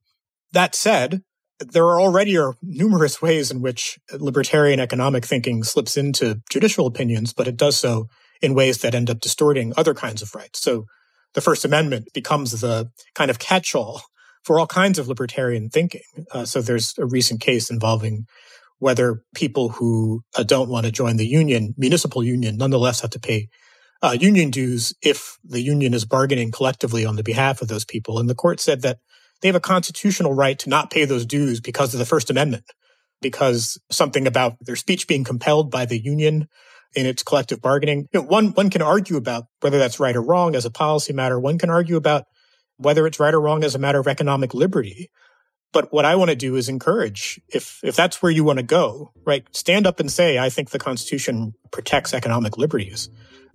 That 0.51 0.75
said, 0.75 1.21
there 1.59 1.85
are 1.85 2.01
already 2.01 2.37
numerous 2.61 3.21
ways 3.21 3.51
in 3.51 3.61
which 3.61 3.97
libertarian 4.11 4.79
economic 4.79 5.25
thinking 5.25 5.63
slips 5.63 5.97
into 5.97 6.41
judicial 6.49 6.85
opinions, 6.85 7.33
but 7.33 7.47
it 7.47 7.57
does 7.57 7.77
so 7.77 8.07
in 8.41 8.53
ways 8.53 8.79
that 8.79 8.95
end 8.95 9.09
up 9.09 9.19
distorting 9.19 9.73
other 9.77 9.93
kinds 9.93 10.21
of 10.21 10.35
rights. 10.35 10.59
So 10.59 10.85
the 11.33 11.41
First 11.41 11.65
Amendment 11.65 12.09
becomes 12.13 12.59
the 12.59 12.89
kind 13.13 13.31
of 13.31 13.39
catch-all 13.39 14.01
for 14.43 14.59
all 14.59 14.67
kinds 14.67 14.99
of 14.99 15.07
libertarian 15.07 15.69
thinking. 15.69 16.01
Uh, 16.31 16.45
so 16.45 16.61
there's 16.61 16.93
a 16.97 17.05
recent 17.05 17.41
case 17.41 17.71
involving 17.71 18.25
whether 18.79 19.23
people 19.33 19.69
who 19.69 20.21
uh, 20.37 20.43
don't 20.43 20.69
want 20.69 20.85
to 20.85 20.91
join 20.91 21.17
the 21.17 21.25
union, 21.25 21.73
municipal 21.77 22.23
union, 22.23 22.57
nonetheless 22.57 23.01
have 23.01 23.11
to 23.11 23.19
pay 23.19 23.47
uh, 24.05 24.11
union 24.11 24.51
dues 24.51 24.93
if 25.01 25.39
the 25.43 25.61
union 25.61 25.93
is 25.93 26.05
bargaining 26.05 26.51
collectively 26.51 27.05
on 27.05 27.15
the 27.15 27.23
behalf 27.23 27.61
of 27.61 27.67
those 27.67 27.85
people. 27.85 28.19
And 28.19 28.29
the 28.29 28.35
court 28.35 28.59
said 28.59 28.83
that 28.83 28.99
they 29.41 29.47
have 29.47 29.55
a 29.55 29.59
constitutional 29.59 30.33
right 30.33 30.59
to 30.59 30.69
not 30.69 30.91
pay 30.91 31.05
those 31.05 31.25
dues 31.25 31.59
because 31.59 31.93
of 31.93 31.99
the 31.99 32.05
First 32.05 32.29
Amendment, 32.29 32.65
because 33.21 33.79
something 33.89 34.27
about 34.27 34.57
their 34.61 34.75
speech 34.75 35.07
being 35.07 35.23
compelled 35.23 35.71
by 35.71 35.85
the 35.85 35.99
union 35.99 36.47
in 36.95 37.07
its 37.07 37.23
collective 37.23 37.61
bargaining. 37.61 38.07
You 38.13 38.21
know, 38.21 38.27
one, 38.27 38.49
one 38.49 38.69
can 38.69 38.83
argue 38.83 39.17
about 39.17 39.45
whether 39.61 39.79
that's 39.79 39.99
right 39.99 40.15
or 40.15 40.21
wrong 40.21 40.55
as 40.55 40.65
a 40.65 40.71
policy 40.71 41.11
matter. 41.11 41.39
One 41.39 41.57
can 41.57 41.71
argue 41.71 41.95
about 41.95 42.25
whether 42.77 43.07
it's 43.07 43.19
right 43.19 43.33
or 43.33 43.41
wrong 43.41 43.63
as 43.63 43.73
a 43.73 43.79
matter 43.79 43.99
of 43.99 44.07
economic 44.07 44.53
liberty. 44.53 45.09
But 45.75 45.91
what 45.91 46.05
I 46.05 46.15
want 46.15 46.29
to 46.29 46.37
do 46.37 46.55
is 46.55 46.69
encourage, 46.69 47.37
if, 47.49 47.81
if 47.83 47.97
that's 47.97 48.21
where 48.21 48.31
you 48.31 48.45
want 48.45 48.59
to 48.59 48.63
go, 48.63 49.11
right? 49.25 49.43
Stand 49.53 49.85
up 49.85 49.99
and 49.99 50.09
say, 50.09 50.39
I 50.39 50.47
think 50.47 50.69
the 50.69 50.79
Constitution 50.79 51.53
protects 51.73 52.13
economic 52.13 52.57
liberties 52.57 53.09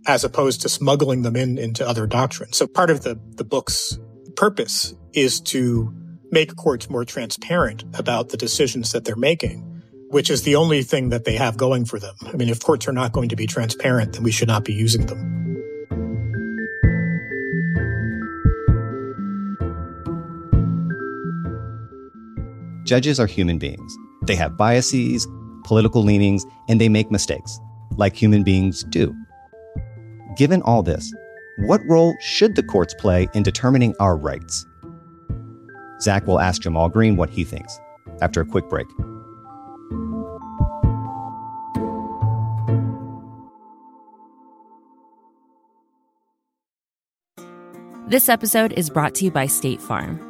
as 0.06 0.22
opposed 0.22 0.60
to 0.60 0.68
smuggling 0.68 1.22
them 1.22 1.34
in 1.34 1.56
into 1.56 1.88
other 1.88 2.06
doctrines. 2.06 2.58
So 2.58 2.66
part 2.66 2.90
of 2.90 3.04
the, 3.04 3.18
the 3.36 3.42
book's 3.42 3.98
purpose 4.36 4.92
is 5.14 5.40
to 5.52 5.94
make 6.30 6.54
courts 6.56 6.90
more 6.90 7.06
transparent 7.06 7.84
about 7.94 8.28
the 8.28 8.36
decisions 8.36 8.92
that 8.92 9.06
they're 9.06 9.16
making, 9.16 9.82
which 10.10 10.28
is 10.28 10.42
the 10.42 10.56
only 10.56 10.82
thing 10.82 11.08
that 11.08 11.24
they 11.24 11.36
have 11.36 11.56
going 11.56 11.86
for 11.86 11.98
them. 11.98 12.16
I 12.26 12.36
mean, 12.36 12.50
if 12.50 12.62
courts 12.62 12.86
are 12.86 12.92
not 12.92 13.12
going 13.12 13.30
to 13.30 13.36
be 13.36 13.46
transparent, 13.46 14.12
then 14.12 14.24
we 14.24 14.30
should 14.30 14.48
not 14.48 14.66
be 14.66 14.74
using 14.74 15.06
them. 15.06 15.39
Judges 22.90 23.20
are 23.20 23.26
human 23.28 23.56
beings. 23.56 23.96
They 24.22 24.34
have 24.34 24.56
biases, 24.56 25.24
political 25.62 26.02
leanings, 26.02 26.44
and 26.68 26.80
they 26.80 26.88
make 26.88 27.08
mistakes, 27.08 27.60
like 27.96 28.16
human 28.16 28.42
beings 28.42 28.82
do. 28.82 29.14
Given 30.36 30.60
all 30.62 30.82
this, 30.82 31.14
what 31.66 31.80
role 31.86 32.16
should 32.18 32.56
the 32.56 32.64
courts 32.64 32.92
play 32.94 33.28
in 33.32 33.44
determining 33.44 33.94
our 34.00 34.16
rights? 34.16 34.66
Zack 36.00 36.26
will 36.26 36.40
ask 36.40 36.62
Jamal 36.62 36.88
Greene 36.88 37.14
what 37.14 37.30
he 37.30 37.44
thinks 37.44 37.78
after 38.22 38.40
a 38.40 38.44
quick 38.44 38.68
break. 38.68 38.88
This 48.08 48.28
episode 48.28 48.72
is 48.72 48.90
brought 48.90 49.14
to 49.14 49.26
you 49.26 49.30
by 49.30 49.46
State 49.46 49.80
Farm. 49.80 50.29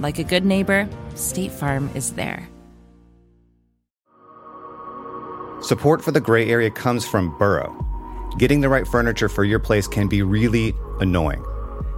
Like 0.00 0.18
a 0.18 0.24
good 0.24 0.46
neighbor, 0.46 0.88
State 1.14 1.52
Farm 1.52 1.90
is 1.94 2.14
there. 2.14 2.48
Support 5.60 6.02
for 6.02 6.10
the 6.10 6.20
gray 6.20 6.48
area 6.48 6.70
comes 6.70 7.06
from 7.06 7.36
Burrow. 7.36 7.76
Getting 8.38 8.62
the 8.62 8.70
right 8.70 8.86
furniture 8.88 9.28
for 9.28 9.44
your 9.44 9.58
place 9.58 9.86
can 9.86 10.08
be 10.08 10.22
really 10.22 10.72
annoying. 11.00 11.44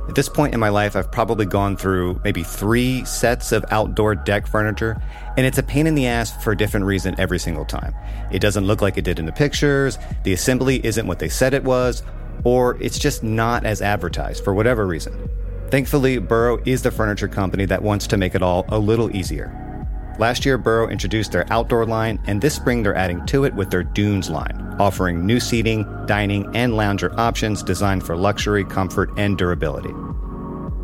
At 0.08 0.16
this 0.16 0.28
point 0.28 0.52
in 0.52 0.58
my 0.58 0.68
life, 0.68 0.96
I've 0.96 1.12
probably 1.12 1.46
gone 1.46 1.76
through 1.76 2.20
maybe 2.24 2.42
three 2.42 3.04
sets 3.04 3.52
of 3.52 3.64
outdoor 3.70 4.16
deck 4.16 4.48
furniture, 4.48 5.00
and 5.36 5.46
it's 5.46 5.58
a 5.58 5.62
pain 5.62 5.86
in 5.86 5.94
the 5.94 6.08
ass 6.08 6.42
for 6.42 6.50
a 6.50 6.56
different 6.56 6.86
reason 6.86 7.14
every 7.18 7.38
single 7.38 7.64
time. 7.64 7.94
It 8.32 8.40
doesn't 8.40 8.66
look 8.66 8.82
like 8.82 8.98
it 8.98 9.04
did 9.04 9.20
in 9.20 9.26
the 9.26 9.32
pictures, 9.32 9.96
the 10.24 10.32
assembly 10.32 10.84
isn't 10.84 11.06
what 11.06 11.20
they 11.20 11.28
said 11.28 11.54
it 11.54 11.62
was, 11.62 12.02
or 12.42 12.82
it's 12.82 12.98
just 12.98 13.22
not 13.22 13.64
as 13.64 13.80
advertised 13.80 14.42
for 14.42 14.52
whatever 14.54 14.88
reason. 14.88 15.28
Thankfully, 15.72 16.18
Burrow 16.18 16.60
is 16.66 16.82
the 16.82 16.90
furniture 16.90 17.28
company 17.28 17.64
that 17.64 17.82
wants 17.82 18.06
to 18.08 18.18
make 18.18 18.34
it 18.34 18.42
all 18.42 18.66
a 18.68 18.78
little 18.78 19.16
easier. 19.16 19.86
Last 20.18 20.44
year, 20.44 20.58
Burrow 20.58 20.90
introduced 20.90 21.32
their 21.32 21.50
outdoor 21.50 21.86
line, 21.86 22.20
and 22.26 22.42
this 22.42 22.54
spring 22.54 22.82
they're 22.82 22.94
adding 22.94 23.24
to 23.28 23.46
it 23.46 23.54
with 23.54 23.70
their 23.70 23.82
Dunes 23.82 24.28
line, 24.28 24.76
offering 24.78 25.24
new 25.24 25.40
seating, 25.40 25.86
dining, 26.04 26.54
and 26.54 26.76
lounger 26.76 27.18
options 27.18 27.62
designed 27.62 28.04
for 28.04 28.18
luxury, 28.18 28.66
comfort, 28.66 29.12
and 29.16 29.38
durability. 29.38 29.94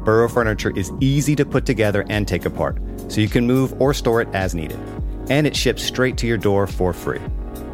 Burrow 0.06 0.26
furniture 0.26 0.72
is 0.74 0.90
easy 1.00 1.36
to 1.36 1.44
put 1.44 1.66
together 1.66 2.06
and 2.08 2.26
take 2.26 2.46
apart, 2.46 2.78
so 3.08 3.20
you 3.20 3.28
can 3.28 3.46
move 3.46 3.78
or 3.82 3.92
store 3.92 4.22
it 4.22 4.28
as 4.32 4.54
needed. 4.54 4.80
And 5.28 5.46
it 5.46 5.54
ships 5.54 5.82
straight 5.82 6.16
to 6.16 6.26
your 6.26 6.38
door 6.38 6.66
for 6.66 6.94
free. 6.94 7.20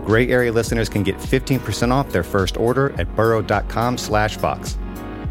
Gray 0.05 0.31
Area 0.31 0.51
listeners 0.51 0.89
can 0.89 1.05
get 1.05 1.19
15% 1.19 1.93
off 1.93 2.11
their 2.11 2.25
first 2.25 2.57
order 2.57 2.93
at 2.99 3.15
burrow.com 3.15 3.99
slash 3.99 4.37
vox. 4.37 4.77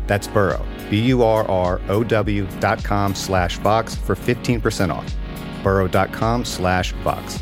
That's 0.08 0.28
burrow, 0.28 0.66
B-U-R-R-O-W 0.90 2.48
dot 2.60 2.84
com 2.84 3.16
slash 3.16 3.58
vox 3.58 3.96
for 3.96 4.16
15% 4.16 4.90
off 4.94 5.16
burrow.com 5.64 6.46
slash 6.46 6.92
vox. 7.04 7.40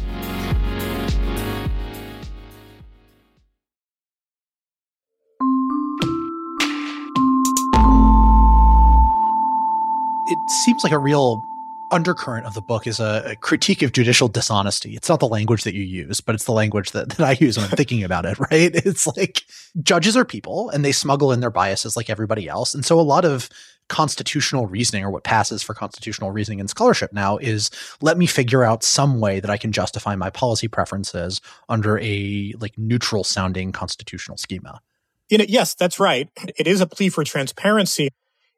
It 10.27 10.37
seems 10.49 10.83
like 10.83 10.93
a 10.93 10.99
real 10.99 11.43
undercurrent 11.91 12.45
of 12.45 12.53
the 12.53 12.61
book 12.61 12.87
is 12.87 12.99
a, 12.99 13.31
a, 13.31 13.35
critique 13.35 13.81
of 13.81 13.91
judicial 13.91 14.27
dishonesty. 14.27 14.95
It's 14.95 15.09
not 15.09 15.19
the 15.19 15.27
language 15.27 15.63
that 15.63 15.75
you 15.75 15.83
use, 15.83 16.21
but 16.21 16.33
it's 16.33 16.45
the 16.45 16.53
language 16.53 16.91
that, 16.91 17.09
that 17.09 17.19
I 17.19 17.33
use 17.33 17.57
when 17.57 17.65
I'm 17.65 17.71
thinking 17.77 18.03
about 18.03 18.25
it, 18.25 18.39
right? 18.39 18.71
It's 18.91 19.05
like 19.05 19.43
judges 19.81 20.17
are 20.17 20.25
people 20.25 20.69
and 20.69 20.83
they 20.83 20.91
smuggle 20.91 21.31
in 21.31 21.39
their 21.39 21.51
biases 21.51 21.95
like 21.95 22.09
everybody 22.09 22.47
else. 22.47 22.73
And 22.73 22.85
so 22.85 22.99
a 22.99 23.01
lot 23.01 23.25
of 23.25 23.49
constitutional 23.89 24.67
reasoning 24.67 25.03
or 25.03 25.11
what 25.11 25.23
passes 25.23 25.61
for 25.61 25.73
constitutional 25.73 26.31
reasoning 26.31 26.59
in 26.59 26.67
scholarship 26.67 27.11
now 27.11 27.37
is 27.37 27.69
let 28.01 28.17
me 28.17 28.25
figure 28.25 28.63
out 28.63 28.83
some 28.83 29.19
way 29.19 29.39
that 29.39 29.51
I 29.51 29.57
can 29.57 29.71
justify 29.71 30.15
my 30.15 30.29
policy 30.29 30.67
preferences 30.67 31.41
under 31.67 31.99
a 31.99 32.53
like 32.59 32.77
neutral 32.77 33.23
sounding 33.23 33.71
constitutional 33.71 34.37
schema. 34.37 34.81
You 35.29 35.39
know, 35.39 35.45
yes, 35.47 35.75
that's 35.75 35.99
right. 35.99 36.29
It 36.57 36.67
is 36.67 36.81
a 36.81 36.87
plea 36.87 37.09
for 37.09 37.23
transparency. 37.23 38.09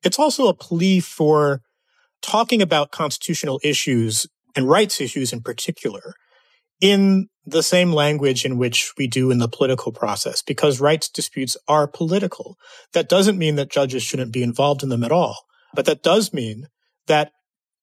It's 0.04 0.20
also 0.20 0.48
a 0.48 0.54
plea 0.54 1.00
for 1.00 1.62
talking 2.24 2.62
about 2.62 2.92
constitutional 2.92 3.60
issues 3.64 4.26
and 4.56 4.68
rights 4.68 5.00
issues 5.00 5.32
in 5.32 5.42
particular 5.42 6.16
in 6.82 7.28
the 7.46 7.64
same 7.64 7.92
language 7.92 8.46
in 8.46 8.58
which 8.58 8.94
we 8.98 9.06
do 9.06 9.30
in 9.30 9.38
the 9.38 9.48
political 9.48 9.92
process, 9.92 10.42
because 10.42 10.82
rights 10.82 11.10
disputes 11.10 11.56
are 11.68 11.88
political. 11.88 12.58
That 12.94 13.10
doesn't 13.10 13.38
mean 13.38 13.56
that 13.56 13.70
judges 13.70 14.02
shouldn't 14.02 14.34
be 14.34 14.44
involved 14.44 14.82
in 14.82 14.90
them 14.90 15.04
at 15.04 15.12
all, 15.12 15.46
but 15.76 15.86
that 15.86 16.04
does 16.04 16.34
mean 16.34 16.68
that 17.08 17.32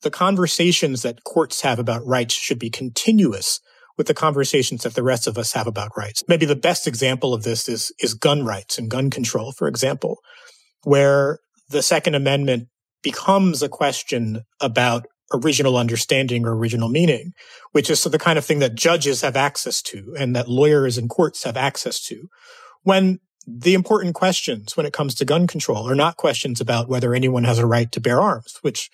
the 0.02 0.10
conversations 0.10 1.02
that 1.02 1.24
courts 1.24 1.60
have 1.60 1.78
about 1.78 2.06
rights 2.06 2.34
should 2.34 2.58
be 2.58 2.70
continuous 2.70 3.60
with 3.98 4.06
the 4.06 4.14
conversations 4.14 4.82
that 4.82 4.94
the 4.94 5.02
rest 5.02 5.26
of 5.26 5.36
us 5.36 5.52
have 5.52 5.66
about 5.66 5.94
rights. 5.94 6.24
Maybe 6.26 6.46
the 6.46 6.56
best 6.56 6.86
example 6.86 7.34
of 7.34 7.42
this 7.42 7.68
is, 7.68 7.92
is 8.00 8.14
gun 8.14 8.46
rights 8.46 8.78
and 8.78 8.90
gun 8.90 9.10
control, 9.10 9.52
for 9.52 9.68
example, 9.68 10.16
where 10.84 11.38
the 11.68 11.82
Second 11.82 12.14
Amendment 12.14 12.68
becomes 13.02 13.62
a 13.62 13.68
question 13.68 14.42
about 14.60 15.06
original 15.32 15.76
understanding 15.76 16.44
or 16.44 16.54
original 16.54 16.88
meaning, 16.88 17.32
which 17.72 17.88
is 17.88 18.02
the 18.02 18.18
kind 18.18 18.38
of 18.38 18.44
thing 18.44 18.58
that 18.58 18.74
judges 18.74 19.20
have 19.20 19.36
access 19.36 19.80
to 19.80 20.14
and 20.18 20.34
that 20.34 20.48
lawyers 20.48 20.98
and 20.98 21.08
courts 21.08 21.44
have 21.44 21.56
access 21.56 22.00
to. 22.02 22.28
When 22.82 23.20
the 23.46 23.74
important 23.74 24.14
questions 24.14 24.76
when 24.76 24.86
it 24.86 24.92
comes 24.92 25.14
to 25.14 25.24
gun 25.24 25.46
control 25.46 25.88
are 25.88 25.94
not 25.94 26.16
questions 26.16 26.60
about 26.60 26.88
whether 26.88 27.14
anyone 27.14 27.44
has 27.44 27.58
a 27.58 27.66
right 27.66 27.90
to 27.92 28.00
bear 28.00 28.20
arms, 28.20 28.58
which 28.62 28.90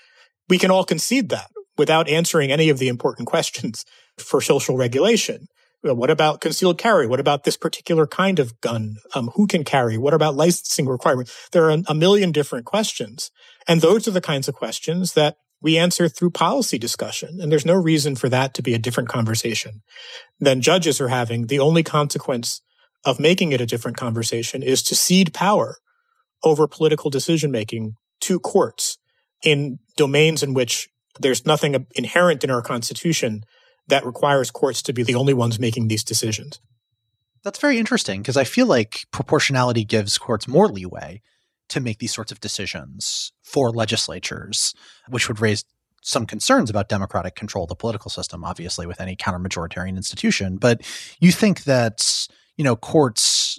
we 0.49 0.59
can 0.59 0.71
all 0.71 0.85
concede 0.85 1.29
that. 1.31 1.51
without 1.79 2.09
answering 2.09 2.51
any 2.51 2.71
of 2.71 2.79
the 2.79 2.89
important 2.89 3.29
questions 3.35 3.85
for 4.17 4.41
social 4.41 4.79
regulation. 4.79 5.47
What 5.95 6.11
about 6.11 6.41
concealed 6.41 6.79
carry? 6.79 7.07
What 7.07 7.21
about 7.21 7.45
this 7.45 7.57
particular 7.57 8.07
kind 8.07 8.39
of 8.39 8.61
gun? 8.61 8.97
Um, 9.15 9.31
who 9.35 9.47
can 9.47 9.65
carry? 9.65 9.99
What 9.99 10.15
about 10.15 10.35
licensing 10.35 10.87
requirements? 10.87 11.49
There 11.53 11.71
are 11.71 11.79
a 11.87 11.95
million 11.95 12.33
different 12.33 12.67
questions. 12.67 13.31
And 13.69 13.81
those 13.81 14.07
are 14.07 14.13
the 14.13 14.21
kinds 14.21 14.49
of 14.49 14.55
questions 14.55 15.15
that 15.15 15.37
we 15.61 15.79
answer 15.79 16.09
through 16.09 16.31
policy 16.31 16.79
discussion. 16.79 17.41
And 17.41 17.51
there's 17.51 17.67
no 17.67 17.75
reason 17.75 18.17
for 18.17 18.29
that 18.29 18.55
to 18.55 18.63
be 18.63 18.75
a 18.75 18.79
different 18.79 19.09
conversation 19.09 19.83
than 20.39 20.61
judges 20.61 21.01
are 21.01 21.09
having. 21.09 21.47
The 21.47 21.59
only 21.59 21.83
consequence 21.83 22.61
of 23.05 23.21
making 23.21 23.53
it 23.53 23.61
a 23.61 23.67
different 23.67 23.97
conversation 23.97 24.63
is 24.63 24.83
to 24.85 24.95
cede 24.95 25.33
power 25.33 25.79
over 26.43 26.67
political 26.67 27.11
decision 27.11 27.51
making 27.51 27.95
to 28.21 28.39
courts 28.39 28.99
in 29.43 29.79
domains 29.97 30.43
in 30.43 30.55
which 30.55 30.89
there's 31.21 31.47
nothing 31.47 31.87
inherent 31.95 32.45
in 32.45 32.51
our 32.51 32.63
constitution 32.63 33.43
that 33.89 34.07
requires 34.07 34.51
courts 34.51 34.83
to 34.83 34.93
be 34.93 35.03
the 35.03 35.15
only 35.15 35.35
ones 35.35 35.59
making 35.59 35.89
these 35.89 36.05
decisions. 36.05 36.61
That's 37.45 37.61
very 37.61 37.79
interesting 37.79 38.23
because 38.23 38.37
I 38.37 38.45
feel 38.45 38.67
like 38.67 39.07
proportionality 39.13 39.85
gives 39.85 40.19
courts 40.19 40.49
more 40.49 40.69
leeway 40.69 41.23
to 41.69 41.81
make 41.81 41.99
these 41.99 42.15
sorts 42.15 42.33
of 42.33 42.41
decisions 42.41 43.33
for 43.43 43.71
legislatures, 43.71 44.75
which 45.09 45.29
would 45.29 45.41
raise 45.41 45.65
some 46.03 46.27
concerns 46.27 46.71
about 46.71 46.89
democratic 46.89 47.35
control 47.35 47.65
of 47.65 47.69
the 47.69 47.75
political 47.75 48.11
system, 48.11 48.45
obviously, 48.45 48.87
with 48.87 49.01
any 49.01 49.17
counter 49.17 49.39
majoritarian 49.39 49.97
institution. 49.97 50.57
But 50.57 50.83
you 51.21 51.33
think 51.33 51.65
that, 51.65 52.29
you 52.57 52.65
know, 52.65 52.77
courts 52.77 53.59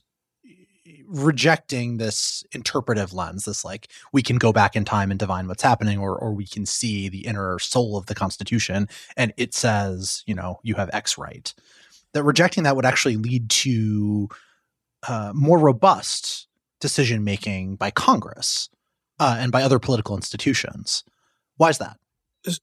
rejecting 1.08 1.98
this 1.98 2.44
interpretive 2.52 3.14
lens, 3.14 3.46
this 3.46 3.64
like 3.64 3.88
we 4.12 4.22
can 4.22 4.38
go 4.38 4.52
back 4.52 4.76
in 4.76 4.86
time 4.86 5.10
and 5.10 5.20
divine 5.20 5.48
what's 5.48 5.64
happening, 5.64 6.00
or 6.00 6.18
or 6.18 6.34
we 6.34 6.46
can 6.46 6.66
see 6.66 7.10
the 7.10 7.26
inner 7.26 7.60
soul 7.60 7.98
of 7.98 8.06
the 8.08 8.16
Constitution, 8.16 8.88
and 9.16 9.34
it 9.38 9.54
says, 9.54 10.24
you 10.26 10.36
know, 10.36 10.60
you 10.64 10.76
have 10.76 10.90
X 10.94 11.18
right. 11.18 11.54
That 12.14 12.24
rejecting 12.24 12.64
that 12.64 12.76
would 12.76 12.86
actually 12.86 13.18
lead 13.18 13.50
to 13.50 14.30
uh, 15.08 15.32
more 15.34 15.60
robust 15.60 16.48
decision 16.80 17.24
making 17.24 17.76
by 17.76 17.92
Congress 17.92 18.70
uh, 19.20 19.38
and 19.40 19.52
by 19.52 19.64
other 19.64 19.80
political 19.80 20.16
institutions. 20.16 21.04
Why 21.58 21.70
is 21.70 21.78
that? 21.80 21.98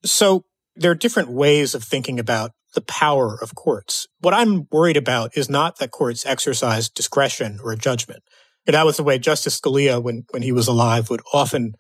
So 0.05 0.45
there 0.77 0.91
are 0.91 0.97
different 0.97 1.31
ways 1.31 1.75
of 1.75 1.85
thinking 1.85 2.19
about 2.19 2.53
the 2.75 2.83
power 2.83 3.39
of 3.41 3.55
courts. 3.55 4.07
What 4.21 4.35
I'm 4.35 4.67
worried 4.71 4.97
about 4.97 5.37
is 5.37 5.49
not 5.49 5.79
that 5.79 5.91
courts 5.91 6.27
exercise 6.27 6.89
discretion 6.89 7.59
or 7.63 7.75
judgment. 7.77 8.23
And 8.67 8.75
that 8.75 8.87
was 8.87 8.97
the 8.97 9.03
way 9.03 9.19
Justice 9.19 9.61
Scalia, 9.61 10.03
when, 10.03 10.25
when 10.31 10.43
he 10.43 10.53
was 10.53 10.69
alive, 10.69 11.11
would 11.11 11.23
often 11.33 11.75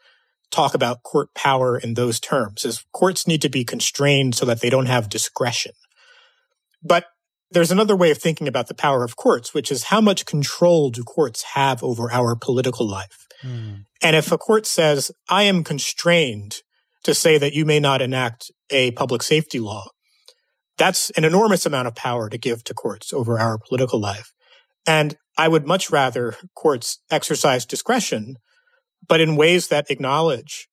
talk 0.51 0.75
about 0.75 1.03
court 1.03 1.35
power 1.35 1.77
in 1.77 1.95
those 1.95 2.21
terms, 2.21 2.65
is 2.65 2.85
courts 2.93 3.27
need 3.27 3.43
to 3.43 3.49
be 3.49 3.65
constrained 3.65 4.35
so 4.35 4.47
that 4.47 4.61
they 4.61 4.71
don't 4.71 4.87
have 4.87 5.09
discretion. 5.09 5.73
But 6.83 7.07
there's 7.51 7.71
another 7.71 7.97
way 7.97 8.11
of 8.11 8.19
thinking 8.19 8.49
about 8.49 8.69
the 8.69 8.75
power 8.75 9.05
of 9.05 9.17
courts, 9.17 9.55
which 9.55 9.73
is 9.73 9.85
how 9.85 10.01
much 10.01 10.27
control 10.27 10.91
do 10.91 11.03
courts 11.03 11.43
have 11.55 11.83
over 11.83 12.11
our 12.13 12.37
political 12.37 12.87
life? 12.87 13.27
Mm. 13.43 13.87
And 14.03 14.17
if 14.17 14.31
a 14.33 14.39
court 14.39 14.67
says, 14.67 15.11
I 15.29 15.45
am 15.45 15.65
constrained 15.65 16.63
to 17.05 17.15
say 17.15 17.39
that 17.39 17.53
you 17.53 17.65
may 17.65 17.81
not 17.81 18.03
enact 18.03 18.51
a 18.71 18.91
public 18.93 19.23
safety 19.23 19.61
law, 19.61 19.87
that's 20.77 21.11
an 21.11 21.25
enormous 21.25 21.67
amount 21.67 21.89
of 21.89 21.95
power 21.95 22.29
to 22.29 22.39
give 22.39 22.65
to 22.65 22.75
courts 22.75 23.13
over 23.13 23.39
our 23.39 23.59
political 23.59 24.01
life. 24.01 24.33
And 24.87 25.17
I 25.37 25.49
would 25.49 25.67
much 25.67 25.91
rather 25.91 26.37
courts 26.55 26.99
exercise 27.11 27.65
discretion, 27.67 28.37
but 29.07 29.21
in 29.21 29.37
ways 29.37 29.69
that 29.69 29.91
acknowledge 29.91 30.69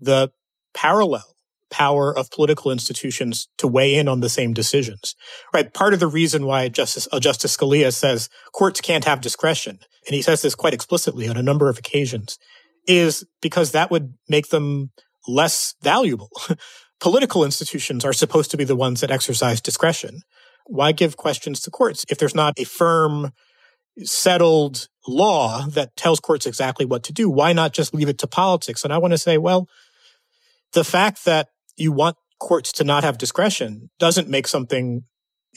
the 0.00 0.30
parallel 0.74 1.32
power 1.70 2.16
of 2.16 2.30
political 2.30 2.70
institutions 2.70 3.48
to 3.56 3.66
weigh 3.66 3.94
in 3.94 4.06
on 4.06 4.20
the 4.20 4.28
same 4.28 4.52
decisions. 4.52 5.16
Right. 5.54 5.72
Part 5.72 5.94
of 5.94 6.00
the 6.00 6.06
reason 6.06 6.44
why 6.44 6.68
Justice, 6.68 7.08
uh, 7.10 7.18
Justice 7.18 7.56
Scalia 7.56 7.92
says 7.92 8.28
courts 8.52 8.80
can't 8.80 9.06
have 9.06 9.22
discretion, 9.22 9.78
and 10.06 10.14
he 10.14 10.22
says 10.22 10.42
this 10.42 10.54
quite 10.54 10.74
explicitly 10.74 11.28
on 11.28 11.36
a 11.36 11.42
number 11.42 11.68
of 11.68 11.78
occasions, 11.78 12.38
is 12.86 13.24
because 13.40 13.72
that 13.72 13.90
would 13.90 14.14
make 14.28 14.48
them 14.48 14.90
less 15.26 15.74
valuable. 15.82 16.30
political 17.02 17.44
institutions 17.44 18.04
are 18.04 18.12
supposed 18.12 18.52
to 18.52 18.56
be 18.56 18.62
the 18.62 18.76
ones 18.76 19.00
that 19.00 19.10
exercise 19.10 19.60
discretion. 19.60 20.20
Why 20.66 20.92
give 20.92 21.16
questions 21.16 21.60
to 21.62 21.70
courts 21.70 22.06
if 22.08 22.16
there's 22.16 22.34
not 22.34 22.54
a 22.58 22.64
firm, 22.64 23.32
settled 24.04 24.86
law 25.08 25.66
that 25.66 25.96
tells 25.96 26.20
courts 26.20 26.46
exactly 26.46 26.86
what 26.86 27.02
to 27.02 27.12
do? 27.12 27.28
Why 27.28 27.52
not 27.52 27.72
just 27.72 27.92
leave 27.92 28.08
it 28.08 28.18
to 28.18 28.28
politics? 28.28 28.84
And 28.84 28.92
I 28.92 28.98
want 28.98 29.12
to 29.12 29.18
say, 29.18 29.36
well, 29.36 29.68
the 30.74 30.84
fact 30.84 31.24
that 31.24 31.48
you 31.76 31.90
want 31.90 32.16
courts 32.38 32.70
to 32.74 32.84
not 32.84 33.02
have 33.02 33.18
discretion 33.18 33.90
doesn't 33.98 34.28
make 34.28 34.46
something 34.46 35.02